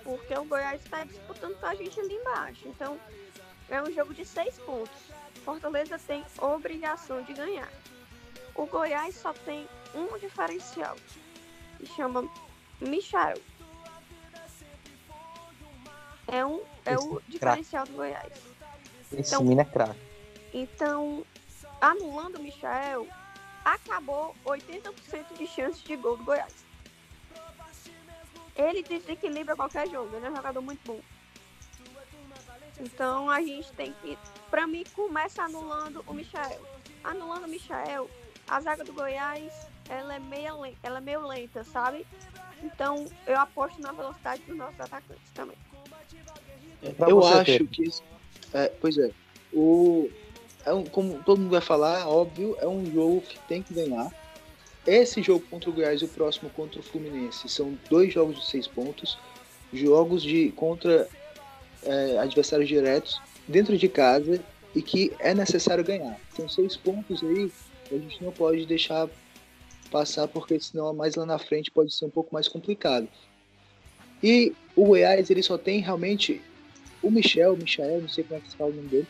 Porque 0.03 0.35
o 0.35 0.45
Goiás 0.45 0.83
está 0.83 1.05
disputando 1.05 1.59
com 1.61 1.67
a 1.67 1.75
gente 1.75 1.99
ali 2.01 2.15
embaixo. 2.15 2.67
Então, 2.67 2.99
é 3.69 3.83
um 3.83 3.91
jogo 3.93 4.15
de 4.15 4.25
seis 4.25 4.59
pontos. 4.59 5.13
Fortaleza 5.45 5.99
tem 5.99 6.25
obrigação 6.41 7.23
de 7.23 7.33
ganhar. 7.33 7.71
O 8.55 8.67
Goiás 8.67 9.15
só 9.17 9.33
tem 9.33 9.69
um 9.95 10.19
diferencial. 10.19 10.97
Que 11.79 11.87
chama 11.87 12.29
Michael. 12.81 13.39
É, 16.27 16.45
um, 16.45 16.63
é 16.85 16.97
o 16.97 17.21
diferencial 17.29 17.87
do 17.87 17.93
Goiás. 17.93 18.33
Esse 19.13 19.35
então, 19.35 19.61
é 19.61 19.65
craque. 19.65 20.01
Então, 20.53 21.25
anulando 21.81 22.37
o 22.37 22.43
Michael, 22.43 23.07
acabou 23.65 24.35
80% 24.45 25.37
de 25.37 25.47
chance 25.47 25.83
de 25.83 25.97
gol 25.97 26.17
do 26.17 26.25
Goiás. 26.25 26.65
Ele 28.57 28.83
desequilibra 28.83 29.57
qualquer 29.57 29.89
jogo, 29.89 30.15
ele 30.17 30.27
é 30.27 30.31
um 30.31 30.37
jogador 30.37 30.61
muito 30.61 30.81
bom. 30.87 31.01
Então 32.81 33.31
a 33.31 33.41
gente 33.41 33.73
tem 33.73 33.95
que. 34.03 34.19
Pra 34.51 34.67
mim, 34.67 34.85
começa 34.95 35.43
anulando 35.43 36.05
o 36.07 36.15
Michael. 36.15 36.61
Anulando 37.03 37.45
o 37.45 37.49
Michael, 37.49 38.09
a 38.49 38.61
zaga 38.61 38.85
do 38.85 38.93
Goiás 38.93 39.67
ela 39.89 40.15
é, 40.15 40.19
meia, 40.19 40.53
ela 40.83 40.99
é 40.99 41.01
meio 41.01 41.27
lenta, 41.27 41.65
sabe? 41.65 42.07
Então 42.63 43.07
eu 43.27 43.39
aposto 43.39 43.81
na 43.81 43.93
velocidade 43.93 44.43
dos 44.43 44.57
nossos 44.57 44.81
atacantes 44.81 45.31
também. 45.35 45.57
Eu 46.99 47.25
acho 47.25 47.65
que. 47.67 47.91
É, 48.53 48.69
pois 48.81 48.97
é. 48.99 49.11
O, 49.53 50.11
é 50.65 50.73
um, 50.73 50.85
como 50.85 51.23
todo 51.23 51.41
mundo 51.41 51.51
vai 51.51 51.61
falar, 51.61 52.09
óbvio, 52.09 52.57
é 52.61 52.67
um 52.67 52.85
jogo 52.93 53.21
que 53.21 53.39
tem 53.41 53.63
que 53.63 53.75
ganhar. 53.75 54.11
Esse 54.87 55.23
jogo 55.23 55.45
contra 55.49 55.71
o 55.71 55.73
Goiás 55.73 56.03
e 56.03 56.05
o 56.05 56.09
próximo 56.09 56.51
contra 56.51 56.81
o 56.81 56.83
Fluminense 56.83 57.49
são 57.49 57.79
dois 57.89 58.13
jogos 58.13 58.39
de 58.39 58.47
seis 58.47 58.67
pontos, 58.67 59.19
jogos 59.73 60.23
de 60.23 60.51
contra 60.53 61.09
é, 61.85 62.19
adversários 62.19 62.69
diretos 62.69 63.21
dentro 63.47 63.77
de 63.77 63.89
casa 63.89 64.41
e 64.75 64.83
que 64.83 65.13
é 65.19 65.35
necessário 65.35 65.85
ganhar. 65.85 66.19
São 66.35 66.49
seis 66.49 66.77
pontos 66.77 67.23
aí 67.23 67.51
a 67.91 67.99
gente 67.99 68.23
não 68.23 68.33
pode 68.33 68.67
deixar 68.67 69.09
passar 69.91 70.27
porque 70.27 70.59
senão 70.59 70.93
mais 70.95 71.15
lá 71.15 71.27
na 71.27 71.39
frente 71.39 71.71
pode 71.71 71.95
ser 71.95 72.07
um 72.07 72.11
pouco 72.11 72.35
mais 72.35 72.49
complicado. 72.49 73.09
E 74.23 74.53
o 74.75 74.87
Goiás 74.87 75.31
ele 75.31 75.43
só 75.43 75.59
tem 75.59 75.81
realmente 75.81 76.41
o 77.03 77.11
Michel, 77.11 77.55
o 77.55 77.57
Michael, 77.57 78.01
não 78.01 78.09
sei 78.09 78.25
como 78.25 78.39
é 78.39 78.41
que 78.41 78.51
se 78.51 78.57
fala 78.57 78.71
o 78.71 78.75
nome 78.75 78.89
dele, 78.89 79.07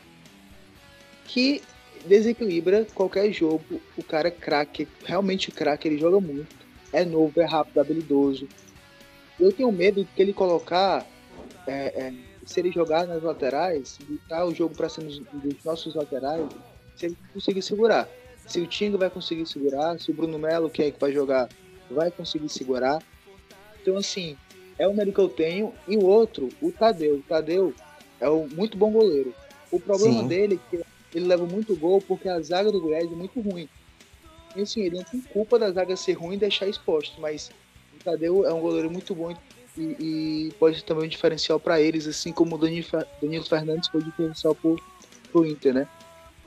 que 1.27 1.63
desequilibra 2.05 2.87
qualquer 2.95 3.33
jogo. 3.33 3.81
O 3.97 4.03
cara 4.03 4.29
é 4.29 4.31
craque, 4.31 4.89
realmente 5.05 5.51
craque, 5.51 5.89
ele 5.89 5.99
joga 5.99 6.21
muito. 6.21 6.55
É 6.93 7.05
novo, 7.05 7.41
é 7.41 7.45
rápido, 7.45 7.81
habilidoso. 7.81 8.49
Eu 9.39 9.53
tenho 9.53 9.71
medo 9.73 10.05
de 10.05 10.11
que 10.11 10.23
ele 10.23 10.33
colocar, 10.33 11.07
é, 11.67 11.73
é, 11.73 12.13
se 12.47 12.61
ele 12.61 12.71
jogar 12.71 13.07
nas 13.07 13.23
laterais, 13.23 13.99
botar 14.09 14.45
o 14.45 14.55
jogo 14.55 14.75
para 14.75 14.89
cima 14.89 15.09
dos 15.09 15.65
nossos 15.65 15.95
laterais, 15.95 16.47
se 16.97 17.07
ele 17.07 17.17
conseguir 17.33 17.63
segurar. 17.63 18.09
Se 18.47 18.61
o 18.61 18.67
Tinga 18.67 18.99
vai 18.99 19.09
conseguir 19.09 19.47
segurar, 19.47 19.99
se 19.99 20.11
o 20.11 20.15
Bruno 20.15 20.39
Melo, 20.39 20.69
que 20.69 20.83
é 20.83 20.91
que 20.91 21.01
vai 21.01 21.13
jogar, 21.13 21.49
vai 21.91 22.11
conseguir 22.11 22.49
segurar. 22.49 23.03
Então, 23.81 23.97
assim, 23.97 24.37
é 24.79 24.87
o 24.87 24.95
medo 24.95 25.13
que 25.13 25.19
eu 25.19 25.29
tenho. 25.29 25.73
E 25.89 25.97
o 25.97 26.05
outro, 26.05 26.49
o 26.61 26.71
Tadeu. 26.71 27.17
O 27.17 27.23
Tadeu 27.23 27.75
é 28.21 28.29
um 28.29 28.47
muito 28.49 28.77
bom 28.77 28.91
goleiro. 28.91 29.35
O 29.71 29.81
problema 29.81 30.21
Sim. 30.21 30.29
dele 30.29 30.61
é 30.71 30.77
que 30.77 30.85
ele 31.15 31.27
leva 31.27 31.47
muito 31.47 31.75
gol 31.77 32.03
porque 32.03 32.29
a 32.29 32.41
zaga 32.41 32.71
do 32.71 32.81
Goiás 32.81 33.11
é 33.11 33.15
muito 33.15 33.41
ruim. 33.41 33.69
E 34.55 34.63
assim, 34.63 34.83
ele 34.83 34.97
não 34.97 35.05
tem 35.05 35.21
culpa 35.21 35.59
da 35.59 35.71
zaga 35.71 35.97
ser 35.97 36.13
ruim 36.13 36.37
e 36.37 36.39
deixar 36.39 36.69
exposto, 36.69 37.21
mas 37.21 37.51
o 37.95 38.05
Tadeu 38.05 38.45
é 38.45 38.53
um 38.53 38.61
goleiro 38.61 38.91
muito 38.91 39.15
bom 39.15 39.35
e, 39.77 39.83
e 40.49 40.53
pode 40.59 40.77
ser 40.77 40.83
também 40.83 41.07
um 41.07 41.09
diferencial 41.09 41.59
para 41.59 41.81
eles, 41.81 42.07
assim 42.07 42.33
como 42.33 42.57
o 42.57 42.59
Danilo 42.59 43.45
Fernandes 43.45 43.89
foi 43.89 44.03
diferencial 44.03 44.55
pro, 44.55 44.81
pro 45.33 45.47
Inter, 45.47 45.75
né? 45.75 45.89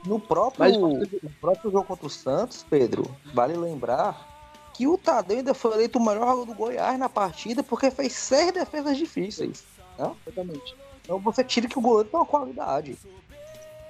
No 0.06 0.20
próprio, 0.20 0.60
mas, 0.60 0.76
no 0.76 1.30
próprio 1.40 1.70
jogo 1.70 1.84
contra 1.84 2.06
o 2.06 2.10
Santos, 2.10 2.64
Pedro, 2.68 3.04
vale 3.34 3.56
lembrar 3.56 4.26
que 4.72 4.86
o 4.86 4.96
Tadeu 4.96 5.38
ainda 5.38 5.52
foi 5.52 5.74
eleito 5.74 5.98
o 5.98 6.04
melhor 6.04 6.20
jogador 6.20 6.44
do 6.44 6.54
Goiás 6.54 6.98
na 6.98 7.08
partida 7.08 7.64
porque 7.64 7.90
fez 7.90 8.12
seis 8.12 8.52
defesas 8.52 8.96
difíceis. 8.96 9.64
Né? 9.98 10.14
Exatamente. 10.24 10.76
Então 11.02 11.18
você 11.18 11.42
tira 11.42 11.66
que 11.66 11.78
o 11.78 11.82
goleiro 11.82 12.08
tem 12.08 12.20
uma 12.20 12.24
qualidade. 12.24 12.96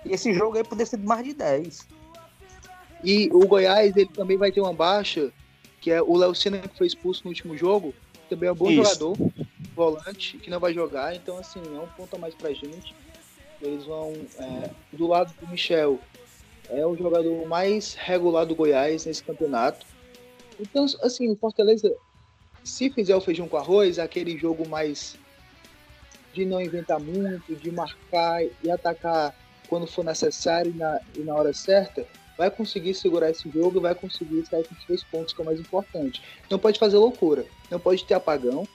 E 0.05 0.13
esse 0.13 0.33
jogo 0.33 0.57
aí 0.57 0.65
poderia 0.65 0.87
ser 0.87 0.97
de 0.97 1.07
mais 1.07 1.25
de 1.25 1.35
10. 1.35 1.87
E 3.05 3.29
o 3.33 3.47
Goiás, 3.47 3.95
ele 3.95 4.09
também 4.09 4.39
vai 4.39 4.51
ter 4.51 4.61
uma 4.61 4.73
baixa, 4.73 5.31
que 5.81 5.91
é 5.91 6.01
o 6.01 6.17
Léo 6.17 6.35
Senna 6.35 6.59
que 6.59 6.79
foi 6.79 6.87
expulso 6.87 7.23
no 7.25 7.31
último 7.31 7.57
jogo, 7.57 7.95
também 8.29 8.49
é 8.49 8.53
um 8.53 8.57
bom 8.57 8.71
Isso. 8.71 8.83
jogador, 8.83 9.17
volante, 9.75 10.39
que 10.39 10.51
não 10.51 10.61
vai 10.61 10.73
jogar, 10.73 11.15
então 11.15 11.39
assim, 11.39 11.61
é 11.75 11.81
um 11.81 11.89
ponto 11.89 12.15
a 12.17 12.19
mais 12.19 12.35
pra 12.35 12.53
gente. 12.53 12.95
Eles 13.61 13.85
vão 13.85 14.13
é, 14.39 14.71
do 14.93 15.07
lado 15.07 15.35
do 15.41 15.49
Michel, 15.49 15.99
é 16.71 16.87
o 16.87 16.97
jogador 16.97 17.47
mais 17.47 17.95
regular 17.95 18.47
do 18.47 18.55
Goiás 18.55 19.07
nesse 19.07 19.23
campeonato. 19.23 19.87
Então, 20.61 20.87
assim, 21.03 21.31
o 21.31 21.37
Fortaleza, 21.37 21.93
se 22.63 22.91
fizer 22.91 23.17
o 23.17 23.21
feijão 23.21 23.49
com 23.49 23.57
arroz, 23.57 23.99
aquele 23.99 24.37
jogo 24.37 24.69
mais 24.69 25.17
de 26.33 26.45
não 26.45 26.61
inventar 26.61 27.01
muito, 27.01 27.55
de 27.55 27.71
marcar 27.71 28.45
e 28.63 28.71
atacar 28.71 29.35
quando 29.69 29.87
for 29.87 30.05
necessário 30.05 30.71
e 30.71 30.77
na, 30.77 31.01
e 31.17 31.21
na 31.21 31.35
hora 31.35 31.53
certa, 31.53 32.07
vai 32.39 32.51
conseguir 32.51 32.95
segurar 32.95 33.31
esse 33.31 33.51
jogo 33.51 33.79
e 33.79 33.83
vai 33.83 33.95
conseguir 33.97 34.47
sair 34.47 34.65
com 34.65 34.75
três 34.87 35.03
pontos, 35.03 35.35
que 35.35 35.41
é 35.41 35.43
o 35.43 35.47
mais 35.47 35.59
importante. 35.59 36.23
Não 36.49 36.59
pode 36.59 36.79
fazer 36.79 36.97
loucura, 36.97 37.45
não 37.69 37.81
pode 37.81 38.05
ter 38.05 38.15
apagão, 38.15 38.67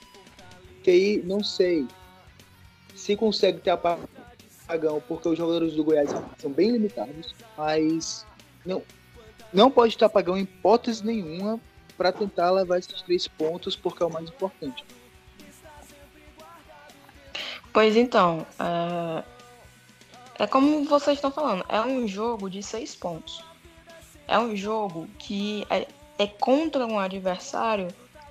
que 0.84 0.92
aí 0.92 1.24
não 1.24 1.42
sei 1.42 1.88
se 2.94 3.16
consegue 3.16 3.62
ter 3.62 3.70
apagão, 3.70 5.02
porque 5.08 5.30
os 5.30 5.38
jogadores 5.38 5.74
do 5.76 5.84
Goiás 5.84 6.10
são 6.38 6.52
bem 6.52 6.72
limitados, 6.72 7.34
mas 7.58 8.26
não, 8.66 8.84
não 9.54 9.72
pode 9.72 9.98
ter 9.98 10.04
apagão 10.04 10.38
em 10.38 10.42
hipótese 10.42 11.06
nenhuma 11.06 11.58
para 11.98 12.12
tentar 12.12 12.52
levar 12.52 12.80
esses 12.80 13.02
três 13.02 13.30
pontos, 13.30 13.78
porque 13.78 14.04
é 14.04 14.06
o 14.06 14.12
mais 14.12 14.28
importante. 14.28 14.84
Pois 17.72 17.96
então, 17.96 18.46
é, 18.60 19.24
é 20.44 20.48
como 20.48 20.84
vocês 20.84 21.18
estão 21.18 21.32
falando, 21.32 21.64
é 21.70 21.80
um 21.82 22.06
jogo 22.06 22.50
de 22.50 22.62
seis 22.62 22.94
pontos. 22.94 23.53
É 24.28 24.38
um 24.40 24.56
jogo 24.56 25.08
que 25.20 25.66
é, 25.70 25.88
é 26.18 26.28
contra 26.28 26.86
um 26.86 27.00
adversário 27.00 27.88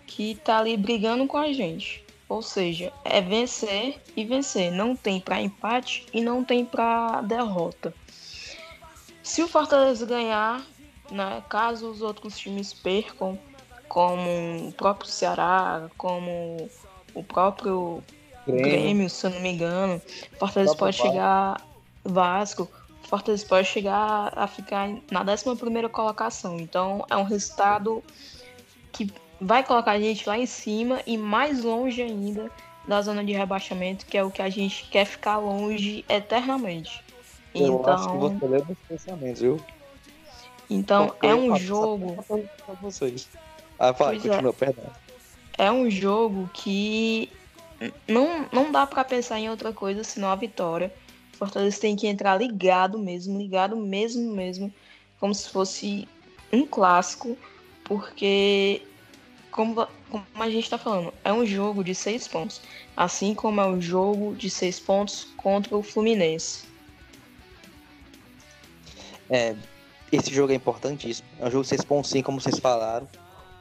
que 0.06 0.34
tá 0.36 0.58
ali 0.58 0.76
brigando 0.76 1.26
com 1.26 1.36
a 1.36 1.52
gente. 1.52 2.04
Ou 2.28 2.40
seja, 2.40 2.92
é 3.04 3.20
vencer 3.20 4.00
e 4.16 4.24
vencer. 4.24 4.72
Não 4.72 4.96
tem 4.96 5.20
para 5.20 5.40
empate 5.40 6.06
e 6.12 6.20
não 6.20 6.42
tem 6.42 6.64
para 6.64 7.20
derrota. 7.22 7.94
Se 9.22 9.42
o 9.42 9.48
Fortaleza 9.48 10.06
ganhar, 10.06 10.62
né, 11.10 11.42
caso 11.48 11.90
os 11.90 12.02
outros 12.02 12.38
times 12.38 12.72
percam, 12.72 13.38
como 13.88 14.68
o 14.68 14.72
próprio 14.72 15.10
Ceará, 15.10 15.90
como 15.98 16.70
o 17.14 17.22
próprio 17.22 18.02
Grêmio, 18.46 18.62
Grêmio 18.62 19.10
se 19.10 19.26
eu 19.26 19.30
não 19.30 19.40
me 19.40 19.52
engano, 19.52 20.02
Fortaleza 20.38 20.74
pode 20.74 20.96
chegar 20.96 21.60
Vasco, 22.04 22.68
Fortaleza 23.12 23.44
pode 23.44 23.68
chegar 23.68 24.32
a 24.34 24.46
ficar 24.46 24.88
na 25.10 25.20
11 25.20 25.86
colocação. 25.90 26.58
Então 26.58 27.04
é 27.10 27.16
um 27.18 27.24
resultado 27.24 28.02
que 28.90 29.12
vai 29.38 29.62
colocar 29.62 29.90
a 29.90 30.00
gente 30.00 30.26
lá 30.26 30.38
em 30.38 30.46
cima 30.46 30.98
e 31.06 31.18
mais 31.18 31.62
longe 31.62 32.00
ainda 32.00 32.50
da 32.88 33.02
zona 33.02 33.22
de 33.22 33.34
rebaixamento, 33.34 34.06
que 34.06 34.16
é 34.16 34.24
o 34.24 34.30
que 34.30 34.40
a 34.40 34.48
gente 34.48 34.88
quer 34.88 35.04
ficar 35.04 35.36
longe 35.36 36.06
eternamente. 36.08 37.04
Eu 37.54 37.80
então, 37.80 37.92
acho 37.92 38.10
que 38.10 38.16
você 38.16 38.46
leva 38.46 38.72
esse 38.72 38.80
pensamento, 38.88 39.38
viu? 39.40 39.60
Então 40.70 41.08
Porque 41.08 41.26
é 41.26 41.34
um 41.34 41.54
jogo. 41.58 42.16
Pra 42.24 42.74
vocês. 42.80 43.28
Ah, 43.78 43.92
vai, 43.92 44.16
é. 44.16 44.20
continua, 44.20 44.50
é. 44.50 44.52
perdão. 44.54 44.86
É 45.58 45.70
um 45.70 45.90
jogo 45.90 46.48
que 46.54 47.30
não, 48.08 48.46
não 48.50 48.72
dá 48.72 48.86
para 48.86 49.04
pensar 49.04 49.38
em 49.38 49.50
outra 49.50 49.70
coisa 49.70 50.02
senão 50.02 50.30
a 50.30 50.34
vitória. 50.34 50.90
Fortaleza 51.42 51.80
tem 51.80 51.96
que 51.96 52.06
entrar 52.06 52.36
ligado 52.36 52.96
mesmo, 52.96 53.36
ligado 53.36 53.76
mesmo, 53.76 54.32
mesmo, 54.32 54.72
como 55.18 55.34
se 55.34 55.48
fosse 55.48 56.06
um 56.52 56.64
clássico, 56.64 57.36
porque, 57.82 58.80
como, 59.50 59.88
como 60.08 60.24
a 60.36 60.48
gente 60.48 60.62
está 60.62 60.78
falando, 60.78 61.12
é 61.24 61.32
um 61.32 61.44
jogo 61.44 61.82
de 61.82 61.96
seis 61.96 62.28
pontos, 62.28 62.60
assim 62.96 63.34
como 63.34 63.60
é 63.60 63.66
um 63.66 63.80
jogo 63.80 64.36
de 64.36 64.48
seis 64.48 64.78
pontos 64.78 65.26
contra 65.36 65.76
o 65.76 65.82
Fluminense. 65.82 66.64
É, 69.28 69.56
esse 70.12 70.32
jogo 70.32 70.52
é 70.52 70.54
importantíssimo. 70.54 71.26
É 71.40 71.46
um 71.46 71.50
jogo 71.50 71.64
de 71.64 71.70
seis 71.70 71.84
pontos, 71.84 72.08
sim, 72.10 72.22
como 72.22 72.40
vocês 72.40 72.60
falaram. 72.60 73.08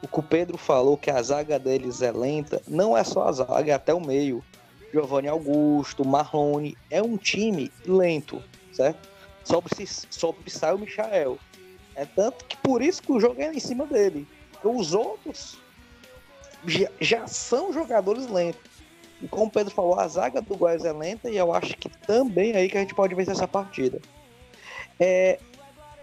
O 0.00 0.06
que 0.06 0.20
o 0.20 0.22
Pedro 0.22 0.56
falou 0.56 0.96
que 0.96 1.10
a 1.10 1.20
zaga 1.20 1.58
deles 1.58 2.00
é 2.00 2.12
lenta, 2.12 2.62
não 2.68 2.96
é 2.96 3.02
só 3.02 3.26
a 3.26 3.32
zaga, 3.32 3.72
é 3.72 3.74
até 3.74 3.92
o 3.92 4.00
meio. 4.00 4.44
Giovanni 4.92 5.28
Augusto, 5.28 6.04
Marrone. 6.04 6.76
É 6.90 7.02
um 7.02 7.16
time 7.16 7.70
lento, 7.86 8.42
certo? 8.72 9.08
Sobre, 9.44 9.86
sobre 9.86 10.50
sai 10.50 10.74
o 10.74 10.78
Michael. 10.78 11.38
É 11.94 12.04
tanto 12.04 12.44
que 12.44 12.56
por 12.58 12.82
isso 12.82 13.02
que 13.02 13.12
o 13.12 13.20
jogo 13.20 13.40
é 13.40 13.52
em 13.52 13.60
cima 13.60 13.86
dele. 13.86 14.26
Os 14.62 14.94
outros 14.94 15.58
já, 16.66 16.88
já 17.00 17.26
são 17.26 17.72
jogadores 17.72 18.28
lentos. 18.28 18.70
E 19.20 19.28
como 19.28 19.46
o 19.46 19.50
Pedro 19.50 19.72
falou, 19.72 19.98
a 19.98 20.08
zaga 20.08 20.40
do 20.40 20.56
Goiás 20.56 20.84
é 20.84 20.92
lenta 20.92 21.30
e 21.30 21.36
eu 21.36 21.52
acho 21.54 21.76
que 21.76 21.88
também 21.88 22.52
é 22.52 22.58
aí 22.58 22.68
que 22.68 22.76
a 22.76 22.80
gente 22.80 22.94
pode 22.94 23.14
vencer 23.14 23.34
essa 23.34 23.46
partida. 23.46 24.00
É, 24.98 25.38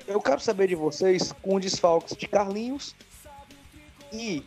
eu 0.07 0.21
quero 0.21 0.39
saber 0.39 0.67
de 0.67 0.75
vocês, 0.75 1.33
com 1.41 1.59
desfalques 1.59 2.15
de 2.15 2.27
Carlinhos 2.27 2.95
e 4.11 4.43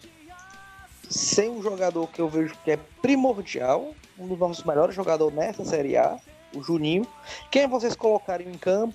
sem 1.09 1.51
um 1.51 1.63
jogador 1.63 2.09
que 2.09 2.21
eu 2.21 2.29
vejo 2.29 2.55
que 2.65 2.71
é 2.71 2.79
primordial, 3.01 3.95
um 4.23 4.29
dos 4.29 4.39
nossos 4.39 4.65
melhores 4.65 4.95
jogadores 4.95 5.35
nessa 5.35 5.65
Série 5.65 5.97
A, 5.97 6.19
o 6.55 6.63
Juninho, 6.63 7.07
quem 7.51 7.67
vocês 7.67 7.97
colocariam 7.97 8.51
em 8.51 8.59
campo 8.59 8.95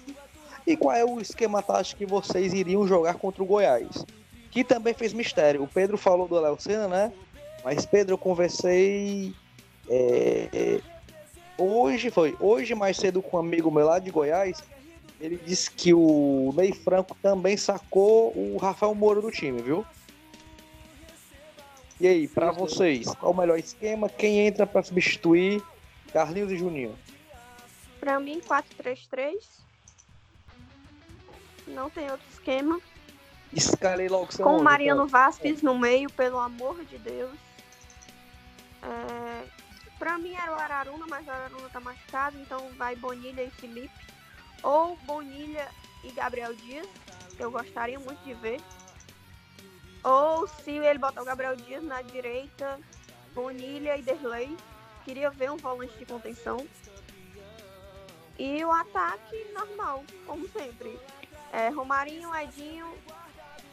e 0.65 0.75
qual 0.77 0.95
é 0.95 1.03
o 1.03 1.19
esquema 1.19 1.61
tático 1.61 1.99
que 1.99 2.05
vocês 2.05 2.53
iriam 2.53 2.87
jogar 2.87 3.15
contra 3.15 3.43
o 3.43 3.45
Goiás? 3.45 4.05
Que 4.51 4.63
também 4.63 4.93
fez 4.93 5.13
mistério. 5.13 5.63
O 5.63 5.67
Pedro 5.67 5.97
falou 5.97 6.27
do 6.27 6.39
Léo 6.39 6.59
Senna, 6.59 6.87
né? 6.87 7.13
Mas, 7.63 7.85
Pedro, 7.85 8.13
eu 8.13 8.17
conversei 8.17 9.33
é, 9.89 10.81
hoje, 11.57 12.09
foi 12.09 12.35
hoje 12.39 12.75
mais 12.75 12.97
cedo 12.97 13.21
com 13.21 13.37
um 13.37 13.39
amigo 13.39 13.71
meu 13.71 13.85
lá 13.85 13.99
de 13.99 14.11
Goiás. 14.11 14.63
Ele 15.19 15.39
disse 15.43 15.71
que 15.71 15.93
o 15.93 16.53
Ney 16.55 16.71
Franco 16.71 17.15
também 17.21 17.57
sacou 17.57 18.31
o 18.35 18.57
Rafael 18.57 18.93
Moura 18.93 19.21
do 19.21 19.31
time, 19.31 19.61
viu? 19.61 19.85
E 21.99 22.07
aí, 22.07 22.27
para 22.27 22.51
vocês, 22.51 23.07
qual 23.15 23.31
o 23.31 23.37
melhor 23.37 23.57
esquema? 23.57 24.07
Quem 24.07 24.45
entra 24.45 24.67
para 24.67 24.83
substituir 24.83 25.63
Carlinhos 26.13 26.51
e 26.51 26.57
Juninho? 26.57 26.97
Para 27.99 28.19
mim, 28.19 28.39
4-3-3. 28.39 29.37
Não 31.67 31.89
tem 31.89 32.09
outro 32.11 32.25
esquema. 32.31 32.79
Escalei 33.51 34.07
logo 34.07 34.27
Com 34.37 34.57
o 34.57 34.63
Mariano 34.63 35.05
então. 35.05 35.07
Vasquez 35.07 35.61
no 35.61 35.77
meio, 35.77 36.09
pelo 36.11 36.37
amor 36.37 36.83
de 36.85 36.97
Deus. 36.99 37.35
É... 38.83 39.43
Para 39.97 40.17
mim 40.19 40.35
era 40.35 40.51
o 40.51 40.59
Araruna, 40.59 41.05
mas 41.09 41.25
o 41.25 41.31
Araruna 41.31 41.69
tá 41.69 41.79
machucado, 41.79 42.37
então 42.39 42.69
vai 42.77 42.95
Bonilha 42.95 43.41
e 43.41 43.49
Felipe. 43.49 43.89
Ou 44.61 44.95
Bonilha 44.97 45.67
e 46.03 46.11
Gabriel 46.11 46.53
Dias, 46.53 46.87
que 47.35 47.43
eu 47.43 47.49
gostaria 47.49 47.99
muito 47.99 48.23
de 48.23 48.35
ver. 48.35 48.61
Ou 50.07 50.47
se 50.47 50.71
ele 50.71 50.99
botar 50.99 51.21
o 51.21 51.25
Gabriel 51.25 51.57
Dias 51.57 51.83
na 51.83 52.01
direita, 52.01 52.79
Bonilha 53.33 53.97
e 53.97 54.01
Derley. 54.01 54.55
Queria 55.03 55.29
ver 55.29 55.51
um 55.51 55.57
volante 55.57 55.97
de 55.97 56.05
contenção. 56.05 56.65
E 58.39 58.63
o 58.63 58.71
ataque 58.71 59.51
normal, 59.53 60.05
como 60.25 60.47
sempre. 60.47 60.97
É, 61.51 61.67
Romarinho, 61.69 62.33
Edinho 62.33 62.97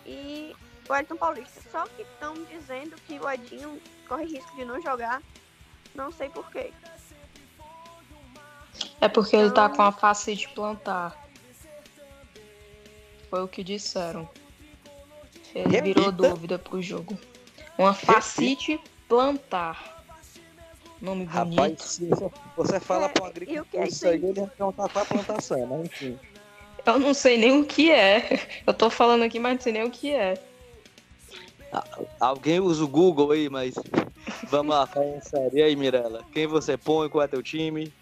e 0.04 0.56
o 0.88 0.94
Elton 0.94 1.16
Paulista. 1.16 1.60
Só 1.70 1.86
que 1.86 2.02
estão 2.02 2.34
dizendo 2.46 2.96
que 3.06 3.16
o 3.20 3.30
Edinho 3.30 3.80
corre 4.08 4.24
risco 4.24 4.56
de 4.56 4.64
não 4.64 4.82
jogar. 4.82 5.22
Não 5.94 6.10
sei 6.10 6.28
porquê. 6.30 6.72
É 9.00 9.06
porque 9.06 9.36
então... 9.36 9.46
ele 9.46 9.54
tá 9.54 9.66
então 9.66 9.76
com 9.76 9.82
a 9.82 9.92
face 9.92 10.34
de 10.34 10.48
plantar. 10.48 11.16
Foi 13.30 13.40
o 13.40 13.46
que 13.46 13.62
disseram. 13.62 14.28
Ele 15.54 15.68
Repita. 15.68 15.82
virou 15.82 16.12
dúvida 16.12 16.58
pro 16.58 16.82
jogo. 16.82 17.16
Uma 17.78 17.94
facite 17.94 18.80
plantar. 19.08 19.94
Nome 21.00 21.26
bonito. 21.26 21.56
Rapaz, 21.56 22.00
você 22.56 22.80
fala 22.80 23.06
é, 23.06 23.08
para 23.08 23.24
um 23.24 23.26
agricultor 23.26 23.82
isso 23.84 24.08
aí, 24.08 24.24
ele 24.24 24.48
não 24.58 24.72
tá 24.72 24.88
com 24.88 24.98
a 24.98 25.04
plantação, 25.04 25.66
né? 25.66 25.82
Enfim. 25.84 26.18
Eu 26.86 26.98
não 26.98 27.14
sei 27.14 27.36
nem 27.36 27.60
o 27.60 27.64
que 27.64 27.90
é. 27.90 28.40
Eu 28.66 28.74
tô 28.74 28.90
falando 28.90 29.22
aqui, 29.22 29.38
mas 29.38 29.54
não 29.54 29.60
sei 29.60 29.72
nem 29.72 29.84
o 29.84 29.90
que 29.90 30.12
é. 30.12 30.34
Alguém 32.20 32.60
usa 32.60 32.84
o 32.84 32.88
Google 32.88 33.32
aí, 33.32 33.48
mas 33.48 33.74
vamos 34.48 34.74
lá, 34.74 34.88
sério. 35.20 35.58
E 35.58 35.62
aí, 35.62 35.74
Mirella? 35.76 36.24
Quem 36.32 36.46
você 36.46 36.76
põe? 36.76 37.08
Qual 37.08 37.22
é 37.24 37.26
teu 37.26 37.42
time? 37.42 37.92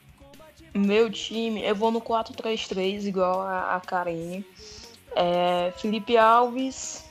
Meu 0.74 1.10
time, 1.10 1.62
eu 1.64 1.74
vou 1.74 1.90
no 1.90 2.00
4-3-3, 2.00 3.04
igual 3.06 3.40
a, 3.40 3.76
a 3.76 3.80
Karine. 3.80 4.44
É, 5.14 5.72
Felipe 5.76 6.16
Alves, 6.16 7.04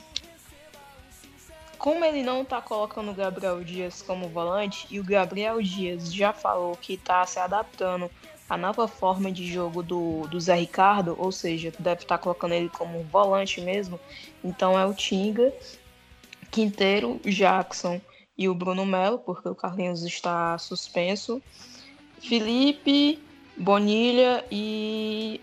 como 1.82 2.04
ele 2.04 2.22
não 2.22 2.44
tá 2.44 2.62
colocando 2.62 3.10
o 3.10 3.14
Gabriel 3.14 3.64
Dias 3.64 4.02
como 4.02 4.28
volante, 4.28 4.86
e 4.88 5.00
o 5.00 5.04
Gabriel 5.04 5.60
Dias 5.60 6.14
já 6.14 6.32
falou 6.32 6.76
que 6.76 6.96
tá 6.96 7.26
se 7.26 7.40
adaptando 7.40 8.08
à 8.48 8.56
nova 8.56 8.86
forma 8.86 9.32
de 9.32 9.44
jogo 9.52 9.82
do, 9.82 10.28
do 10.28 10.40
Zé 10.40 10.54
Ricardo, 10.54 11.16
ou 11.18 11.32
seja, 11.32 11.72
deve 11.80 12.02
estar 12.02 12.18
tá 12.18 12.22
colocando 12.22 12.54
ele 12.54 12.68
como 12.68 13.02
volante 13.02 13.60
mesmo, 13.60 13.98
então 14.44 14.78
é 14.78 14.86
o 14.86 14.94
Tinga, 14.94 15.52
Quinteiro, 16.52 17.20
Jackson 17.24 18.00
e 18.38 18.48
o 18.48 18.54
Bruno 18.54 18.86
Melo, 18.86 19.18
porque 19.18 19.48
o 19.48 19.54
Carlinhos 19.54 20.04
está 20.04 20.56
suspenso, 20.58 21.42
Felipe, 22.20 23.20
Bonilha 23.56 24.44
e. 24.52 25.40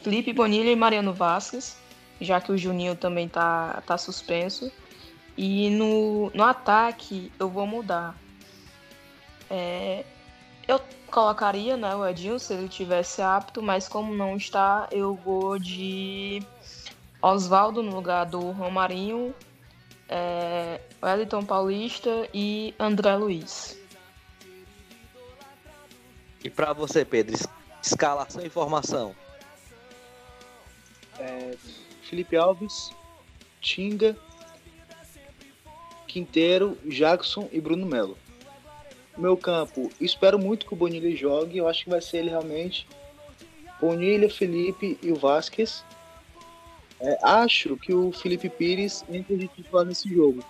Felipe 0.00 0.32
Bonilha 0.32 0.70
e 0.70 0.76
Mariano 0.76 1.12
Vasquez, 1.12 1.76
já 2.20 2.40
que 2.40 2.52
o 2.52 2.56
Juninho 2.56 2.94
também 2.94 3.28
tá, 3.28 3.82
tá 3.84 3.98
suspenso. 3.98 4.70
E 5.36 5.70
no, 5.70 6.30
no 6.34 6.44
ataque 6.44 7.32
eu 7.38 7.48
vou 7.48 7.66
mudar. 7.66 8.14
É, 9.50 10.04
eu 10.66 10.80
colocaria 11.10 11.76
né, 11.76 11.94
o 11.94 12.06
Edinho 12.06 12.38
se 12.38 12.54
ele 12.54 12.68
tivesse 12.68 13.20
apto, 13.20 13.62
mas 13.62 13.88
como 13.88 14.14
não 14.14 14.36
está, 14.36 14.88
eu 14.90 15.14
vou 15.14 15.58
de 15.58 16.42
Oswaldo 17.20 17.82
no 17.82 17.94
lugar 17.94 18.24
do 18.26 18.50
Romarinho, 18.50 19.34
é, 20.08 20.80
Wellington 21.02 21.44
Paulista 21.44 22.28
e 22.32 22.74
André 22.78 23.14
Luiz. 23.16 23.78
E 26.44 26.50
para 26.50 26.72
você, 26.72 27.04
Pedro, 27.04 27.36
escalação 27.80 28.44
e 28.44 28.48
formação? 28.48 29.14
É, 31.18 31.56
Felipe 32.02 32.36
Alves, 32.36 32.90
Tinga, 33.60 34.16
Quinteiro, 36.12 36.76
Jackson 36.84 37.48
e 37.50 37.58
Bruno 37.58 37.86
Melo. 37.86 38.18
Meu 39.16 39.34
campo, 39.34 39.90
espero 39.98 40.38
muito 40.38 40.66
que 40.66 40.74
o 40.74 40.76
Bonilha 40.76 41.14
jogue, 41.16 41.56
eu 41.56 41.66
acho 41.66 41.84
que 41.84 41.90
vai 41.90 42.02
ser 42.02 42.18
ele 42.18 42.28
realmente. 42.28 42.86
Bonilha, 43.80 44.28
Felipe 44.28 44.98
e 45.02 45.10
o 45.10 45.16
Vasquez. 45.16 45.82
É, 47.00 47.18
acho 47.22 47.78
que 47.78 47.94
o 47.94 48.12
Felipe 48.12 48.50
Pires 48.50 49.02
entra 49.10 49.36
de 49.36 49.48
titular 49.48 49.86
nesse 49.86 50.08
jogo. 50.14 50.44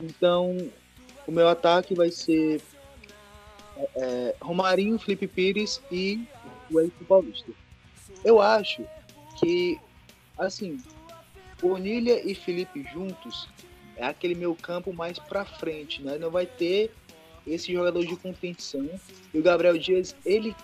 Então, 0.00 0.56
o 1.26 1.32
meu 1.32 1.46
ataque 1.46 1.94
vai 1.94 2.10
ser 2.10 2.62
é, 3.76 3.88
é 3.96 4.34
Romarinho, 4.40 4.98
Felipe 4.98 5.28
Pires 5.28 5.82
e 5.92 6.24
o 6.70 6.80
Elton 6.80 7.04
Paulista. 7.04 7.52
Eu 8.24 8.40
acho 8.40 8.82
que, 9.38 9.78
assim, 10.38 10.78
Bonilha 11.60 12.20
e 12.28 12.34
Felipe 12.34 12.82
juntos 12.94 13.46
é 14.00 14.06
aquele 14.06 14.34
meu 14.34 14.54
campo 14.54 14.92
mais 14.94 15.18
para 15.18 15.44
frente, 15.44 16.02
né? 16.02 16.16
Não 16.18 16.30
vai 16.30 16.46
ter 16.46 16.90
esse 17.46 17.70
jogador 17.70 18.04
de 18.04 18.16
contenção. 18.16 18.88
E 19.32 19.38
o 19.38 19.42
Gabriel 19.42 19.76
Dias, 19.76 20.16
ele 20.24 20.56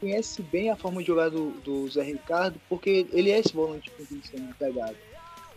conhece 0.00 0.40
bem 0.42 0.70
a 0.70 0.76
forma 0.76 1.00
de 1.00 1.08
jogar 1.08 1.28
do, 1.28 1.50
do 1.62 1.88
Zé 1.88 2.04
Ricardo, 2.04 2.60
porque 2.68 3.06
ele 3.12 3.30
é 3.30 3.40
esse 3.40 3.52
volante 3.52 3.90
de 3.90 3.96
contenção 3.96 4.46
de 4.46 4.54
pegada. 4.54 4.94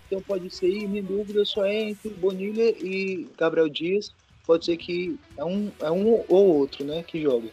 Então 0.08 0.20
pode 0.22 0.50
ser, 0.50 0.88
minha 0.88 1.04
dúvida 1.04 1.46
só 1.46 1.64
é 1.64 1.90
entre 1.90 2.10
Bonilha 2.10 2.72
e 2.84 3.28
Gabriel 3.38 3.70
Dias. 3.70 4.12
Pode 4.46 4.66
ser 4.66 4.76
que 4.78 5.18
é 5.38 5.46
um, 5.46 5.72
é 5.80 5.92
um 5.92 6.26
ou 6.28 6.58
outro, 6.58 6.84
né, 6.84 7.04
que 7.04 7.22
joga. 7.22 7.50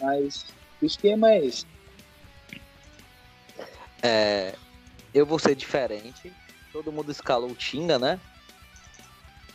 Mas 0.00 0.46
o 0.82 0.84
esquema 0.84 1.30
é 1.30 1.46
esse. 1.46 1.64
É, 4.02 4.56
eu 5.14 5.24
vou 5.24 5.38
ser 5.38 5.54
diferente. 5.54 6.32
Todo 6.72 6.90
mundo 6.90 7.12
escalou 7.12 7.50
o 7.50 7.54
Tinga, 7.54 7.96
né? 7.96 8.18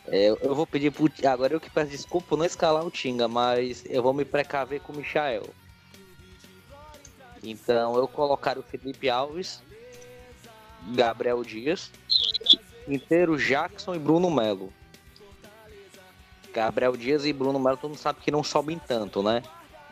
É, 0.08 0.30
eu 0.30 0.53
vou 0.53 0.68
pedir 0.68 0.91
pro. 0.91 1.10
Agora 1.28 1.53
eu 1.53 1.60
que 1.60 1.70
peço 1.70 1.91
desculpa 1.91 2.28
por 2.30 2.38
não 2.38 2.45
escalar 2.45 2.86
o 2.86 2.91
Tinga, 2.91 3.28
mas 3.28 3.84
eu 3.89 4.03
vou 4.03 4.14
me 4.14 4.24
precaver 4.24 4.82
com 4.82 4.93
o 4.93 4.97
Michael. 4.97 5.45
Então 7.43 7.95
eu 7.95 8.08
colocar 8.08 8.58
o 8.58 8.64
Felipe 8.64 9.10
Alves, 9.10 9.62
Gabriel 10.93 11.43
Dias, 11.43 11.91
inteiro 12.88 13.38
Jackson 13.38 13.95
e 13.95 13.99
Bruno 13.99 14.30
Melo. 14.30 14.72
Gabriel 16.53 16.95
Dias 16.95 17.26
e 17.26 17.34
Bruno 17.34 17.60
Melo, 17.60 17.78
todo 17.78 17.89
mundo 17.89 17.99
sabe 17.99 18.22
que 18.22 18.32
não 18.32 18.43
sobem 18.43 18.80
tanto, 18.80 19.22
né? 19.22 19.43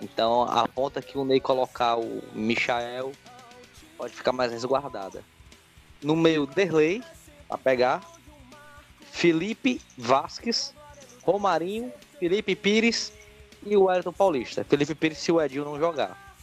Então 0.01 0.43
a 0.43 0.67
ponta 0.67 1.01
que 1.01 1.17
o 1.17 1.25
Ney 1.25 1.39
colocar 1.39 1.97
o 1.97 2.23
Michael 2.33 3.11
pode 3.97 4.13
ficar 4.13 4.31
mais 4.31 4.51
resguardada. 4.51 5.23
No 6.01 6.15
meio, 6.15 6.45
Derley, 6.45 7.03
para 7.47 7.57
pegar. 7.57 8.12
Felipe 9.23 9.79
Vasques, 9.97 10.73
Romarinho, 11.23 11.93
Felipe 12.19 12.57
Pires 12.57 13.13
e 13.65 13.77
o 13.77 13.83
Wellington 13.83 14.11
Paulista. 14.11 14.65
Felipe 14.65 14.93
Pires 14.93 15.17
se 15.17 15.31
o 15.31 15.41
Edinho 15.41 15.63
não 15.63 15.79
jogar. 15.79 16.35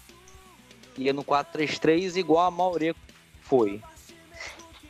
Ia 0.97 1.13
no 1.13 1.23
4-3-3 1.23 2.17
igual 2.17 2.47
a 2.47 2.51
maioria 2.51 2.97
foi. 3.43 3.83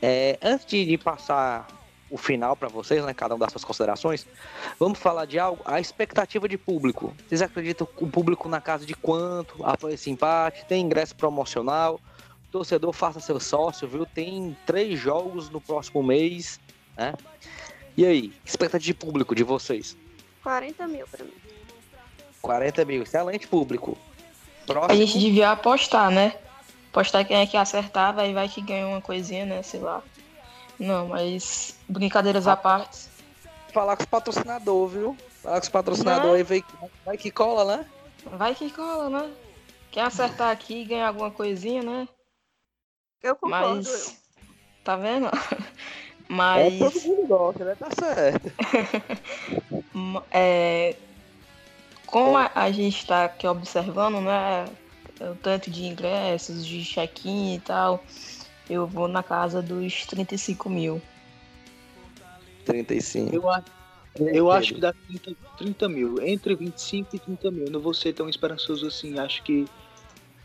É, 0.00 0.38
antes 0.40 0.66
de, 0.66 0.96
passar 0.98 1.66
o 2.08 2.16
final 2.16 2.54
para 2.54 2.68
vocês, 2.68 3.04
né, 3.04 3.12
cada 3.12 3.34
um 3.34 3.38
das 3.40 3.50
suas 3.50 3.64
considerações, 3.64 4.24
vamos 4.78 5.00
falar 5.00 5.24
de 5.24 5.40
algo, 5.40 5.60
a 5.64 5.80
expectativa 5.80 6.48
de 6.48 6.56
público. 6.56 7.12
Vocês 7.26 7.42
acreditam 7.42 7.88
o 7.96 8.06
público 8.06 8.48
na 8.48 8.60
casa 8.60 8.86
de 8.86 8.94
quanto 8.94 9.66
após 9.66 9.94
esse 9.94 10.08
empate? 10.08 10.64
Tem 10.64 10.80
ingresso 10.86 11.16
promocional? 11.16 12.00
Torcedor 12.52 12.92
faça 12.92 13.18
seu 13.18 13.40
sócio, 13.40 13.88
viu? 13.88 14.06
Tem 14.06 14.56
três 14.64 14.96
jogos 14.96 15.50
no 15.50 15.60
próximo 15.60 16.04
mês, 16.04 16.60
né? 16.96 17.14
E 18.00 18.06
aí, 18.06 18.32
expectativa 18.46 18.82
de 18.82 18.94
público 18.94 19.34
de 19.34 19.44
vocês? 19.44 19.94
40 20.42 20.88
mil 20.88 21.06
pra 21.06 21.22
mim. 21.22 21.34
40 22.40 22.84
mil, 22.86 23.02
excelente 23.02 23.46
público. 23.46 23.98
Próximo. 24.64 24.90
A 24.90 24.96
gente 24.96 25.18
devia 25.18 25.50
apostar, 25.50 26.10
né? 26.10 26.34
Apostar 26.90 27.26
quem 27.26 27.36
é 27.36 27.46
que 27.46 27.58
acertar, 27.58 28.14
vai, 28.14 28.32
vai 28.32 28.48
que 28.48 28.62
ganha 28.62 28.86
uma 28.86 29.02
coisinha, 29.02 29.44
né? 29.44 29.62
Sei 29.62 29.80
lá. 29.80 30.02
Não, 30.78 31.08
mas 31.08 31.76
brincadeiras 31.86 32.46
à 32.46 32.56
parte. 32.56 33.06
Falar 33.70 33.98
com 33.98 34.02
os 34.04 34.08
patrocinadores, 34.08 34.94
viu? 34.94 35.16
Falar 35.42 35.56
com 35.56 35.64
os 35.64 35.68
patrocinadores 35.68 36.50
aí, 36.50 36.62
vai, 36.62 36.90
vai 37.04 37.18
que 37.18 37.30
cola, 37.30 37.76
né? 37.76 37.86
Vai 38.24 38.54
que 38.54 38.70
cola, 38.70 39.10
né? 39.10 39.30
Quem 39.90 40.02
acertar 40.02 40.48
aqui 40.48 40.80
e 40.80 40.84
ganhar 40.86 41.08
alguma 41.08 41.30
coisinha, 41.30 41.82
né? 41.82 42.08
Eu 43.22 43.36
concordo. 43.36 43.76
Mas, 43.76 44.16
tá 44.82 44.96
vendo? 44.96 45.28
Mas. 46.30 46.74
É, 46.74 46.78
todo 46.78 47.00
mundo 47.00 47.26
gosta, 47.26 47.64
né? 47.64 47.74
Tá 47.74 47.88
certo. 47.90 48.52
é, 50.30 50.94
como 52.06 52.36
a, 52.36 52.52
a 52.54 52.70
gente 52.70 53.04
tá 53.04 53.24
aqui 53.24 53.48
observando, 53.48 54.20
né? 54.20 54.66
O 55.20 55.34
tanto 55.34 55.68
de 55.72 55.86
ingressos, 55.86 56.64
de 56.64 56.84
check-in 56.84 57.56
e 57.56 57.58
tal, 57.58 58.04
eu 58.70 58.86
vou 58.86 59.08
na 59.08 59.24
casa 59.24 59.60
dos 59.60 60.06
35 60.06 60.70
mil. 60.70 61.02
35. 62.64 63.34
Eu, 63.34 64.28
eu 64.28 64.50
acho 64.52 64.74
que 64.74 64.80
dá 64.80 64.94
30, 65.08 65.34
30 65.58 65.88
mil. 65.88 66.22
Entre 66.22 66.54
25 66.54 67.16
e 67.16 67.18
30 67.18 67.50
mil. 67.50 67.70
Não 67.70 67.80
vou 67.80 67.92
ser 67.92 68.12
tão 68.12 68.28
esperançoso 68.28 68.86
assim. 68.86 69.18
Acho 69.18 69.42
que 69.42 69.66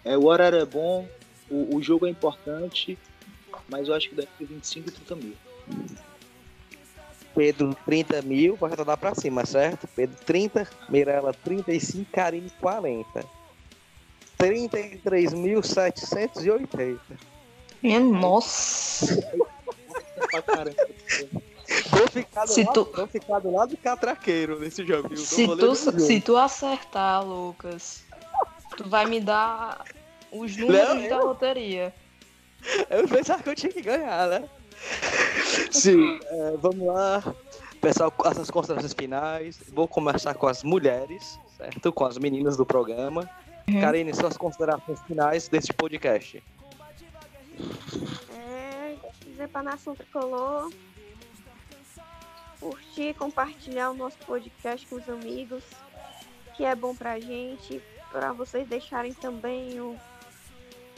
é, 0.04 0.18
o 0.18 0.26
horário 0.26 0.58
é 0.58 0.66
bom, 0.66 1.08
o, 1.48 1.76
o 1.76 1.82
jogo 1.84 2.08
é 2.08 2.10
importante, 2.10 2.98
mas 3.70 3.88
eu 3.88 3.94
acho 3.94 4.10
que 4.10 4.16
dá 4.16 4.24
entre 4.24 4.46
25 4.46 4.90
e 4.90 4.92
30 4.92 5.16
mil. 5.16 5.45
Pedro 7.36 7.76
30 7.86 8.22
mil, 8.22 8.56
vai 8.56 8.74
dar 8.76 8.98
pra 8.98 9.14
cima, 9.14 9.46
certo? 9.46 9.88
Pedro 9.96 10.16
30, 10.26 10.68
Mirella 10.90 11.34
35, 11.34 12.10
Karine 12.12 12.50
40. 12.62 13.26
33.780. 14.40 16.98
Minha 17.84 18.00
nossa! 18.00 19.08
Vou 21.90 22.08
ficar, 22.08 22.46
do 22.46 22.52
se 22.52 22.64
lado, 22.64 22.86
tu... 22.86 22.96
vou 22.96 23.08
ficar 23.08 23.40
do 23.40 23.52
lado 23.52 23.72
do 23.72 23.78
catraqueiro 23.78 24.60
nesse 24.60 24.86
jogo. 24.86 25.18
Se 25.18 25.48
tu, 25.48 25.76
se 25.76 26.22
tu 26.22 26.38
acertar, 26.38 27.26
Lucas, 27.26 28.06
tu 28.78 28.88
vai 28.90 29.06
me 29.06 29.20
dar 29.20 29.84
os 30.32 30.56
números 30.56 30.90
Não, 30.90 31.10
da 31.10 31.20
loteria. 31.20 31.94
Eu 32.90 33.08
pensava 33.08 33.44
que 33.44 33.50
eu 33.50 33.56
tinha 33.56 33.72
que 33.72 33.82
ganhar, 33.82 34.28
né? 34.28 34.50
Sim, 35.72 36.20
é, 36.24 36.58
vamos 36.58 36.86
lá. 36.88 37.24
Pessoal, 37.82 38.14
essas 38.26 38.50
considerações 38.50 38.94
finais. 38.94 39.60
Vou 39.72 39.88
começar 39.88 40.34
com 40.34 40.48
as 40.48 40.64
mulheres, 40.64 41.40
certo? 41.58 41.92
Com 41.92 42.06
as 42.06 42.18
meninas 42.18 42.58
do 42.58 42.66
programa. 42.66 43.30
Uhum. 43.68 43.82
Karine, 43.82 44.14
suas 44.14 44.38
considerações 44.38 45.02
finais 45.04 45.48
desse 45.48 45.74
podcast. 45.74 46.44
É, 48.34 48.96
dizer 49.26 49.48
para 49.50 49.64
nação 49.64 49.96
tricolor, 49.96 50.72
curtir, 52.60 53.14
compartilhar 53.16 53.92
o 53.92 53.94
nosso 53.94 54.18
podcast 54.20 54.86
com 54.88 54.96
os 54.96 55.10
amigos, 55.10 55.64
que 56.56 56.64
é 56.64 56.76
bom 56.76 56.96
pra 56.96 57.20
gente, 57.20 57.82
para 58.12 58.34
vocês 58.34 58.68
deixarem 58.68 59.14
também 59.14 59.80
o, 59.80 59.96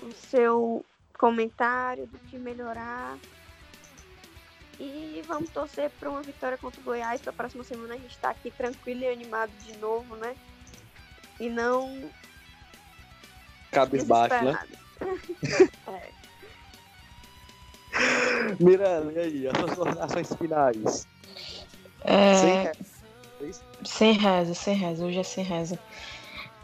o 0.04 0.12
seu 0.12 0.86
comentário 1.18 2.06
do 2.08 2.18
que 2.20 2.38
melhorar. 2.38 3.18
Vamos 5.28 5.50
torcer 5.50 5.92
para 6.00 6.10
uma 6.10 6.22
vitória 6.22 6.58
contra 6.58 6.80
o 6.80 6.84
Goiás. 6.84 7.22
Para 7.22 7.32
a 7.32 7.36
próxima 7.36 7.64
semana 7.64 7.96
a 7.96 7.98
gente 7.98 8.12
está 8.12 8.30
aqui 8.30 8.50
tranquilo 8.50 9.02
e 9.02 9.08
animado 9.08 9.52
de 9.64 9.78
novo, 9.78 10.16
né? 10.16 10.36
E 11.40 11.50
não. 11.50 12.10
Cabisbaixo, 13.72 14.46
né? 14.46 14.60
é. 15.88 16.18
Miranda, 18.60 19.12
e 19.12 19.20
aí? 19.20 19.48
As 19.48 19.76
suas 19.76 19.98
ações 19.98 20.34
finais? 20.36 21.08
É... 22.02 22.36
Sem 22.36 22.64
reza. 22.64 23.64
Sem 23.84 24.14
reza, 24.14 24.54
sem 24.54 24.76
reza. 24.76 25.06
Hoje 25.06 25.20
é 25.20 25.24
sem 25.24 25.44
reza. 25.44 25.80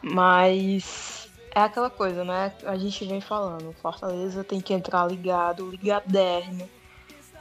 Mas 0.01 1.29
é 1.53 1.59
aquela 1.59 1.89
coisa, 1.89 2.23
né? 2.23 2.53
A 2.63 2.77
gente 2.77 3.05
vem 3.05 3.19
falando. 3.19 3.73
Fortaleza 3.81 4.43
tem 4.43 4.61
que 4.61 4.73
entrar 4.73 5.05
ligado, 5.07 5.69
ligadérrimo 5.69 6.69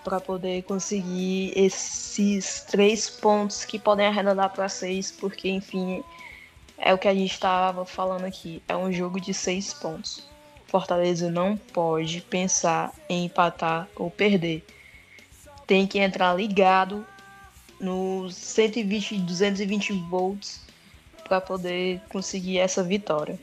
para 0.05 0.20
poder 0.20 0.62
conseguir 0.62 1.53
esses 1.57 2.62
três 2.62 3.09
pontos 3.09 3.64
que 3.64 3.78
podem 3.78 4.07
arredondar 4.07 4.50
para 4.50 4.68
seis, 4.68 5.11
porque 5.11 5.48
enfim 5.48 6.03
é 6.78 6.92
o 6.92 6.98
que 6.98 7.07
a 7.07 7.14
gente 7.14 7.32
estava 7.32 7.84
falando 7.84 8.24
aqui. 8.24 8.62
É 8.66 8.76
um 8.76 8.92
jogo 8.92 9.20
de 9.20 9.32
seis 9.32 9.72
pontos. 9.72 10.26
Fortaleza 10.66 11.30
não 11.30 11.57
pode 11.57 12.20
pensar 12.22 12.92
em 13.09 13.26
empatar 13.26 13.88
ou 13.94 14.11
perder. 14.11 14.64
Tem 15.66 15.86
que 15.86 15.98
entrar 15.98 16.34
ligado 16.34 17.07
nos 17.78 18.34
120, 18.34 19.18
220 19.18 19.92
volts 20.09 20.61
para 21.24 21.40
poder 21.40 22.00
conseguir 22.09 22.59
essa 22.59 22.82
vitória. 22.82 23.38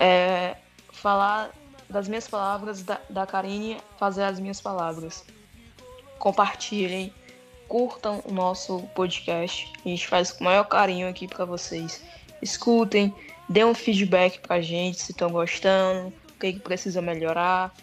É, 0.00 0.56
falar 0.90 1.52
das 1.88 2.08
minhas 2.08 2.26
palavras 2.26 2.82
da, 2.82 3.00
da 3.08 3.26
Karine, 3.26 3.76
fazer 3.98 4.24
as 4.24 4.40
minhas 4.40 4.60
palavras 4.60 5.24
compartilhem, 6.22 7.12
curtam 7.66 8.22
o 8.24 8.32
nosso 8.32 8.78
podcast. 8.94 9.68
A 9.84 9.88
gente 9.88 10.06
faz 10.06 10.30
com 10.30 10.42
o 10.42 10.44
maior 10.44 10.62
carinho 10.62 11.08
aqui 11.08 11.26
para 11.26 11.44
vocês. 11.44 12.00
Escutem, 12.40 13.12
dêem 13.48 13.66
um 13.66 13.74
feedback 13.74 14.38
pra 14.38 14.60
gente 14.60 15.00
se 15.00 15.10
estão 15.10 15.30
gostando, 15.30 16.12
o 16.30 16.38
que, 16.38 16.52
que 16.52 16.60
precisa 16.60 17.02
melhorar, 17.02 17.74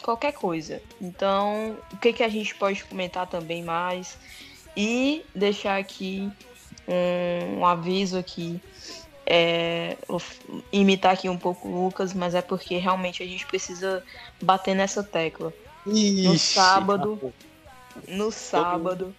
qualquer 0.00 0.32
coisa. 0.32 0.80
Então, 1.00 1.76
o 1.92 1.96
que, 1.96 2.12
que 2.12 2.22
a 2.22 2.28
gente 2.28 2.54
pode 2.54 2.84
comentar 2.84 3.26
também 3.26 3.64
mais 3.64 4.16
e 4.76 5.26
deixar 5.34 5.76
aqui 5.76 6.30
um, 6.86 7.58
um 7.58 7.66
aviso 7.66 8.16
aqui. 8.16 8.60
É, 9.26 9.96
imitar 10.70 11.14
aqui 11.14 11.28
um 11.28 11.38
pouco 11.38 11.66
o 11.66 11.84
Lucas, 11.84 12.12
mas 12.12 12.32
é 12.34 12.42
porque 12.42 12.76
realmente 12.76 13.24
a 13.24 13.26
gente 13.26 13.44
precisa 13.46 14.04
bater 14.40 14.76
nessa 14.76 15.02
tecla 15.02 15.52
Ixi, 15.86 16.22
no 16.22 16.38
sábado. 16.38 17.34
No 18.08 18.32
sábado. 18.32 19.14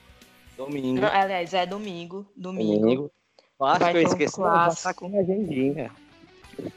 Domingo. 0.57 1.01
Não, 1.01 1.07
aliás, 1.07 1.53
é 1.53 1.66
domingo. 1.66 2.26
Domingo. 2.36 2.80
domingo. 2.80 3.11
Acho 3.59 3.80
vai 3.80 3.91
que 3.91 3.97
eu 3.99 4.03
esqueci, 4.03 4.36
clássico. 4.36 5.09
Com 5.09 5.20
agendinha. 5.20 5.91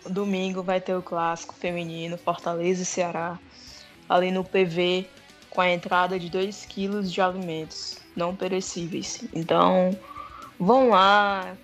Domingo 0.09 0.63
vai 0.63 0.81
ter 0.81 0.95
o 0.95 1.03
clássico 1.03 1.55
feminino, 1.55 2.19
Fortaleza 2.19 2.83
e 2.83 2.87
Ceará. 2.87 3.39
Ali 4.09 4.31
no 4.31 4.45
PV, 4.45 5.07
com 5.51 5.61
a 5.61 5.71
entrada 5.71 6.19
de 6.19 6.29
2 6.29 6.67
quilos 6.67 7.13
de 7.13 7.21
alimentos 7.21 7.99
não 8.17 8.35
perecíveis. 8.35 9.25
Então, 9.33 9.97
vão 10.59 10.91
lá. 10.91 11.57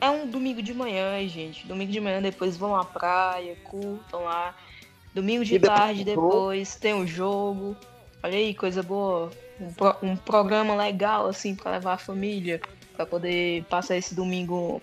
É 0.00 0.08
um 0.08 0.28
domingo 0.28 0.62
de 0.62 0.72
manhã, 0.72 1.26
gente. 1.28 1.66
Domingo 1.66 1.90
de 1.90 2.00
manhã 2.00 2.22
depois 2.22 2.56
vão 2.56 2.76
à 2.76 2.84
praia, 2.84 3.56
curtam 3.64 4.24
lá 4.24 4.54
Domingo 5.18 5.44
de 5.44 5.58
tarde 5.58 6.04
depois 6.04 6.76
tem 6.76 6.94
o 6.94 6.98
um 6.98 7.06
jogo. 7.06 7.76
Olha 8.22 8.38
aí, 8.38 8.54
coisa 8.54 8.84
boa. 8.84 9.32
Um, 9.60 9.72
pro, 9.72 9.96
um 10.00 10.16
programa 10.16 10.76
legal, 10.76 11.26
assim, 11.26 11.56
para 11.56 11.72
levar 11.72 11.94
a 11.94 11.98
família. 11.98 12.60
para 12.94 13.04
poder 13.04 13.64
passar 13.64 13.96
esse 13.96 14.14
domingo 14.14 14.80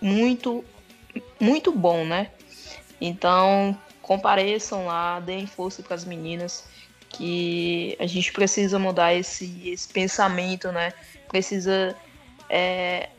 muito, 0.00 0.64
muito 1.38 1.70
bom, 1.72 2.06
né? 2.06 2.30
Então, 2.98 3.78
compareçam 4.00 4.86
lá, 4.86 5.20
deem 5.20 5.46
força 5.46 5.82
para 5.82 5.94
as 5.94 6.06
meninas. 6.06 6.66
Que 7.10 7.94
a 8.00 8.06
gente 8.06 8.32
precisa 8.32 8.78
mudar 8.78 9.12
esse, 9.12 9.68
esse 9.68 9.88
pensamento, 9.88 10.72
né? 10.72 10.94
Precisa, 11.28 11.94
é, 12.48 13.10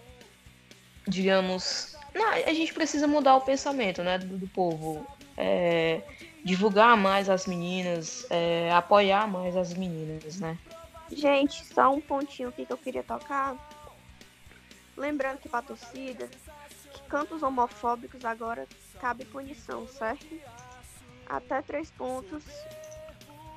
digamos. 1.07 1.95
Não, 2.15 2.27
a 2.29 2.53
gente 2.53 2.73
precisa 2.73 3.05
mudar 3.05 3.35
o 3.35 3.41
pensamento, 3.41 4.01
né? 4.01 4.17
Do, 4.17 4.39
do 4.39 4.47
povo. 4.47 5.05
É, 5.37 6.01
divulgar 6.47 6.95
mais 6.95 7.29
as 7.29 7.45
meninas, 7.45 8.25
é, 8.29 8.71
apoiar 8.71 9.27
mais 9.27 9.57
as 9.57 9.73
meninas, 9.73 10.39
né? 10.39 10.57
Gente, 11.11 11.65
só 11.65 11.93
um 11.93 11.99
pontinho 11.99 12.47
aqui 12.47 12.65
que 12.65 12.71
eu 12.71 12.77
queria 12.77 13.03
tocar. 13.03 13.53
Lembrando 14.95 15.39
que 15.39 15.49
para 15.49 15.61
torcida, 15.61 16.29
que 16.93 17.01
cantos 17.09 17.43
homofóbicos 17.43 18.23
agora 18.23 18.65
cabe 19.01 19.25
punição, 19.25 19.85
certo? 19.89 20.39
Até 21.27 21.61
três 21.61 21.91
pontos 21.91 22.45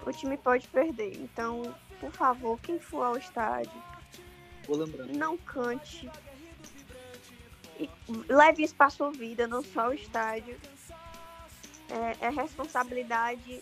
o 0.05 0.11
time 0.11 0.36
pode 0.36 0.66
perder. 0.66 1.16
Então, 1.16 1.72
por 2.01 2.11
favor, 2.11 2.59
quem 2.61 2.80
for 2.80 3.05
ao 3.05 3.16
estádio, 3.16 3.82
não 5.16 5.38
cante. 5.38 6.11
E 7.78 7.88
leve 8.28 8.64
isso 8.64 8.74
para 8.74 8.91
sua 8.91 9.12
vida, 9.12 9.47
não 9.47 9.62
só 9.62 9.91
o 9.91 9.95
estádio. 9.95 10.59
É, 11.91 12.26
é 12.26 12.28
responsabilidade 12.30 13.61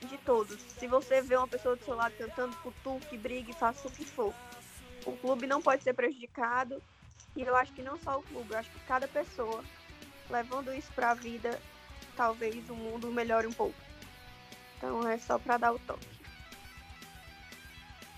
de 0.00 0.18
todos. 0.24 0.60
Se 0.78 0.86
você 0.86 1.20
vê 1.20 1.36
uma 1.36 1.48
pessoa 1.48 1.76
do 1.76 1.84
seu 1.84 1.94
lado 1.94 2.14
cantando 2.16 2.56
que 3.08 3.16
brigue, 3.16 3.52
faça 3.52 3.86
o 3.86 3.90
que 3.90 4.04
for. 4.04 4.32
O 5.04 5.12
clube 5.12 5.46
não 5.46 5.60
pode 5.60 5.82
ser 5.82 5.94
prejudicado. 5.94 6.82
E 7.36 7.42
eu 7.42 7.54
acho 7.54 7.72
que 7.72 7.82
não 7.82 7.98
só 7.98 8.18
o 8.18 8.22
clube, 8.22 8.52
eu 8.52 8.58
acho 8.58 8.70
que 8.70 8.80
cada 8.80 9.06
pessoa 9.06 9.62
levando 10.30 10.72
isso 10.74 10.90
para 10.92 11.10
a 11.10 11.14
vida, 11.14 11.60
talvez 12.16 12.68
o 12.68 12.74
mundo 12.74 13.12
melhore 13.12 13.46
um 13.46 13.52
pouco. 13.52 13.74
Então 14.76 15.06
é 15.08 15.18
só 15.18 15.38
para 15.38 15.56
dar 15.56 15.72
o 15.72 15.78
toque. 15.78 16.06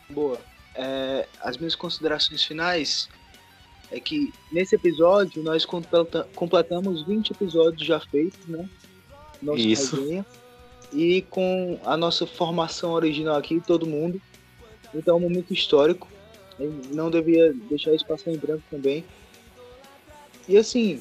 Boa. 0.09 0.41
É, 0.75 1.29
as 1.41 1.57
minhas 1.57 1.75
considerações 1.75 2.45
finais 2.45 3.09
é 3.91 3.99
que 3.99 4.33
nesse 4.53 4.75
episódio 4.77 5.43
nós 5.43 5.65
completamos 5.65 7.05
20 7.07 7.33
episódios 7.33 7.87
já 7.87 8.01
feitos, 8.01 8.47
né? 8.47 8.69
Nossa 9.43 9.61
Isso. 9.61 9.97
Resenha, 9.97 10.27
e 10.93 11.23
com 11.23 11.79
a 11.85 11.97
nossa 11.97 12.27
formação 12.27 12.93
original 12.93 13.37
aqui, 13.37 13.61
todo 13.61 13.87
mundo. 13.87 14.21
Então 14.95 15.15
é 15.15 15.17
um 15.19 15.21
momento 15.21 15.53
histórico. 15.53 16.09
Não 16.93 17.11
devia 17.11 17.55
deixar 17.69 17.95
isso 17.95 18.05
passar 18.07 18.31
em 18.33 18.37
branco 18.37 18.63
também. 18.71 19.05
E 20.49 20.57
assim, 20.57 21.01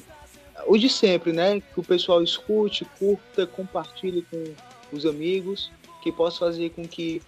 o 0.66 0.78
de 0.78 0.88
sempre, 0.88 1.32
né? 1.32 1.60
Que 1.60 1.80
o 1.80 1.82
pessoal 1.82 2.22
escute, 2.22 2.84
curta, 2.98 3.46
compartilhe 3.46 4.24
com 4.30 4.54
os 4.92 5.04
amigos, 5.04 5.70
que 6.02 6.10
possa 6.10 6.38
fazer 6.38 6.70
com 6.70 6.86
que 6.86 7.20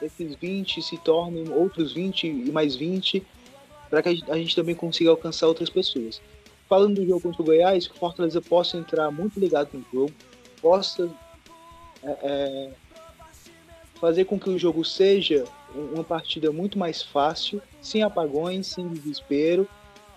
esses 0.00 0.34
20 0.34 0.82
se 0.82 0.98
tornem 0.98 1.48
outros 1.50 1.92
20 1.92 2.26
e 2.26 2.50
mais 2.50 2.74
20, 2.74 3.24
para 3.88 4.02
que 4.02 4.08
a 4.28 4.36
gente 4.36 4.56
também 4.56 4.74
consiga 4.74 5.10
alcançar 5.10 5.46
outras 5.46 5.70
pessoas. 5.70 6.20
Falando 6.72 6.94
do 6.94 7.06
jogo 7.06 7.20
contra 7.20 7.42
o 7.42 7.44
Goiás, 7.44 7.86
que 7.86 7.94
o 7.94 7.98
Fortaleza 7.98 8.40
possa 8.40 8.78
entrar 8.78 9.10
muito 9.10 9.38
ligado 9.38 9.68
no 9.74 9.84
jogo, 9.92 10.14
possa 10.58 11.06
é, 12.02 12.16
é, 12.22 12.70
fazer 14.00 14.24
com 14.24 14.40
que 14.40 14.48
o 14.48 14.58
jogo 14.58 14.82
seja 14.82 15.44
uma 15.74 16.02
partida 16.02 16.50
muito 16.50 16.78
mais 16.78 17.02
fácil, 17.02 17.60
sem 17.82 18.02
apagões, 18.02 18.68
sem 18.68 18.88
desespero. 18.88 19.68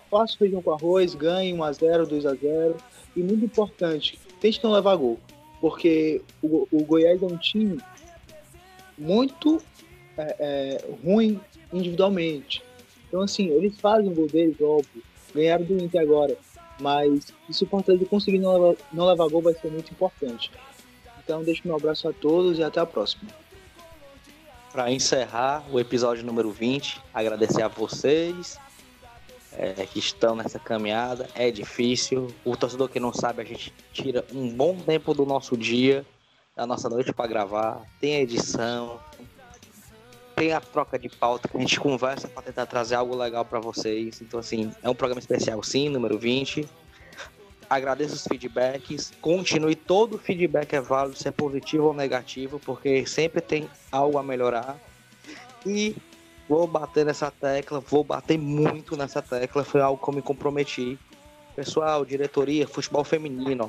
Faça 0.10 0.38
feijão 0.38 0.62
com 0.62 0.72
arroz, 0.72 1.14
ganhe 1.14 1.52
1x0, 1.52 2.08
2x0. 2.08 2.78
E 3.18 3.20
muito 3.20 3.44
importante, 3.44 4.18
tente 4.40 4.64
não 4.64 4.72
levar 4.72 4.96
gol 4.96 5.20
porque 5.60 6.22
o, 6.42 6.70
o 6.72 6.86
Goiás 6.86 7.22
é 7.22 7.26
um 7.26 7.36
time 7.36 7.82
muito 8.98 9.62
é, 10.18 10.36
é, 10.40 10.86
ruim 11.04 11.38
individualmente. 11.74 12.64
Então, 13.10 13.20
assim, 13.20 13.50
eles 13.50 13.78
fazem 13.78 14.10
o 14.10 14.16
gol 14.16 14.28
deles, 14.28 14.56
óbvio, 14.62 15.04
ganharam 15.34 15.66
do 15.66 15.84
Inter 15.84 16.02
agora, 16.02 16.38
mas 16.80 17.34
se 17.50 17.64
o 17.64 17.68
Fortaleza 17.68 18.06
conseguir 18.06 18.40
não 18.40 18.54
levar, 18.54 18.76
não 18.92 19.06
levar 19.06 19.28
gol, 19.30 19.42
vai 19.42 19.54
ser 19.54 19.72
muito 19.72 19.92
importante. 19.92 20.52
Então, 21.24 21.44
deixo 21.44 21.62
meu 21.66 21.76
abraço 21.76 22.08
a 22.08 22.14
todos 22.14 22.60
e 22.60 22.64
até 22.64 22.80
a 22.80 22.86
próxima. 22.86 23.30
Para 24.72 24.92
encerrar 24.92 25.64
o 25.72 25.80
episódio 25.80 26.26
número 26.26 26.52
20, 26.52 27.02
agradecer 27.14 27.62
a 27.62 27.68
vocês 27.68 28.60
é, 29.54 29.86
que 29.86 30.00
estão 30.00 30.36
nessa 30.36 30.60
caminhada. 30.60 31.30
É 31.34 31.50
difícil. 31.50 32.28
O 32.44 32.56
torcedor 32.56 32.90
que 32.90 33.00
não 33.00 33.14
sabe, 33.14 33.42
a 33.42 33.46
gente 33.46 33.74
tira 33.94 34.26
um 34.34 34.50
bom 34.50 34.76
tempo 34.76 35.14
do 35.14 35.26
nosso 35.26 35.58
dia, 35.58 36.06
da 36.56 36.68
nossa 36.68 36.90
noite 36.90 37.14
para 37.14 37.28
gravar. 37.28 37.82
Tem 38.00 38.16
edição, 38.16 39.00
tem 40.36 40.54
a 40.54 40.60
troca 40.62 41.00
de 41.00 41.10
pauta 41.10 41.48
que 41.48 41.58
a 41.58 41.60
gente 41.60 41.80
conversa 41.80 42.28
para 42.28 42.44
tentar 42.44 42.66
trazer 42.66 42.96
algo 42.96 43.16
legal 43.16 43.46
para 43.46 43.60
vocês. 43.60 44.22
Então, 44.22 44.40
assim, 44.40 44.72
é 44.84 44.90
um 44.90 44.96
programa 44.96 45.20
especial, 45.20 45.62
sim, 45.64 45.90
número 45.90 46.18
20. 46.18 46.68
Agradeço 47.70 48.16
os 48.16 48.24
feedbacks. 48.24 49.12
Continue, 49.22 49.76
todo 49.76 50.18
feedback 50.18 50.74
é 50.74 50.82
válido, 50.82 51.18
se 51.18 51.28
é 51.28 51.32
positivo 51.32 51.86
ou 51.86 51.94
negativo, 51.94 52.60
porque 52.60 53.06
sempre 53.06 53.42
tem 53.42 53.70
algo 53.92 54.18
a 54.18 54.24
melhorar. 54.24 54.78
E 55.66 55.96
Vou 56.48 56.68
bater 56.68 57.04
nessa 57.04 57.32
tecla, 57.32 57.80
vou 57.80 58.04
bater 58.04 58.38
muito 58.38 58.96
nessa 58.96 59.22
tecla. 59.22 59.64
Foi 59.64 59.82
algo 59.82 60.02
que 60.02 60.10
eu 60.10 60.14
me 60.14 60.22
comprometi. 60.22 60.98
Pessoal, 61.56 62.06
diretoria, 62.06 62.68
futebol 62.68 63.04
feminino, 63.04 63.68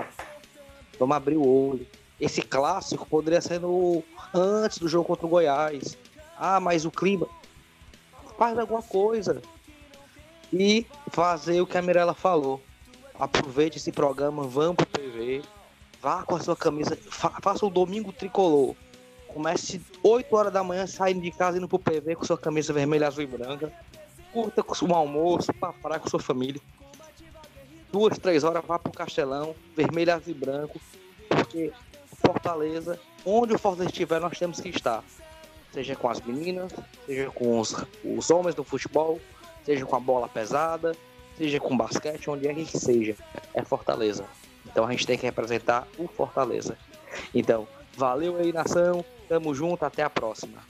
vamos 0.98 1.16
abrir 1.16 1.36
o 1.36 1.46
olho. 1.46 1.86
Esse 2.20 2.42
clássico 2.42 3.06
poderia 3.06 3.40
ser 3.40 3.60
no 3.60 4.02
antes 4.34 4.78
do 4.78 4.88
jogo 4.88 5.06
contra 5.06 5.24
o 5.26 5.28
Goiás. 5.28 5.96
Ah, 6.38 6.60
mas 6.60 6.84
o 6.84 6.90
clima. 6.90 7.26
Faz 8.38 8.58
alguma 8.58 8.82
coisa. 8.82 9.40
E 10.52 10.86
fazer 11.10 11.60
o 11.60 11.66
que 11.66 11.76
a 11.76 11.82
Mirella 11.82 12.14
falou. 12.14 12.62
Aproveite 13.18 13.78
esse 13.78 13.90
programa, 13.90 14.44
vamos 14.44 14.76
pro 14.76 14.86
PV. 14.86 15.42
Vá 16.00 16.22
com 16.22 16.36
a 16.36 16.40
sua 16.40 16.56
camisa. 16.56 16.96
Fa 17.10 17.30
faça 17.40 17.64
o 17.64 17.70
domingo 17.70 18.12
tricolor. 18.12 18.76
Comece 19.28 19.80
8 20.02 20.34
horas 20.34 20.52
da 20.52 20.62
manhã 20.62 20.86
saindo 20.86 21.20
de 21.20 21.30
casa 21.30 21.58
indo 21.58 21.68
pro 21.68 21.78
PV 21.78 22.16
com 22.16 22.24
sua 22.24 22.38
camisa 22.38 22.72
vermelha, 22.72 23.06
azul 23.06 23.24
e 23.24 23.26
branca. 23.26 23.72
Curta 24.32 24.64
um 24.84 24.94
almoço, 24.94 25.52
pra 25.54 25.72
parar 25.72 25.98
com 25.98 26.08
sua 26.08 26.20
família. 26.20 26.60
Duas, 27.90 28.18
três 28.18 28.44
horas, 28.44 28.64
vá 28.64 28.78
pro 28.78 28.92
Castelão, 28.92 29.54
vermelho, 29.74 30.14
azul 30.14 30.32
e 30.32 30.34
branco. 30.34 30.80
Porque 31.28 31.72
Fortaleza, 32.24 33.00
onde 33.24 33.54
o 33.54 33.58
Fortaleza 33.58 33.90
estiver, 33.90 34.20
nós 34.20 34.38
temos 34.38 34.60
que 34.60 34.68
estar. 34.68 35.02
Seja 35.76 35.94
com 35.94 36.08
as 36.08 36.22
meninas, 36.22 36.72
seja 37.04 37.30
com 37.32 37.60
os, 37.60 37.76
os 38.02 38.30
homens 38.30 38.54
do 38.54 38.64
futebol, 38.64 39.20
seja 39.62 39.84
com 39.84 39.94
a 39.94 40.00
bola 40.00 40.26
pesada, 40.26 40.96
seja 41.36 41.60
com 41.60 41.76
basquete, 41.76 42.30
onde 42.30 42.48
é 42.48 42.54
que 42.54 42.78
seja. 42.78 43.14
É 43.52 43.60
Fortaleza. 43.62 44.24
Então 44.64 44.86
a 44.86 44.90
gente 44.90 45.06
tem 45.06 45.18
que 45.18 45.26
representar 45.26 45.86
o 45.98 46.08
Fortaleza. 46.08 46.78
Então, 47.34 47.68
valeu 47.94 48.38
aí, 48.38 48.54
nação. 48.54 49.04
Tamo 49.28 49.54
junto, 49.54 49.84
até 49.84 50.02
a 50.02 50.08
próxima. 50.08 50.62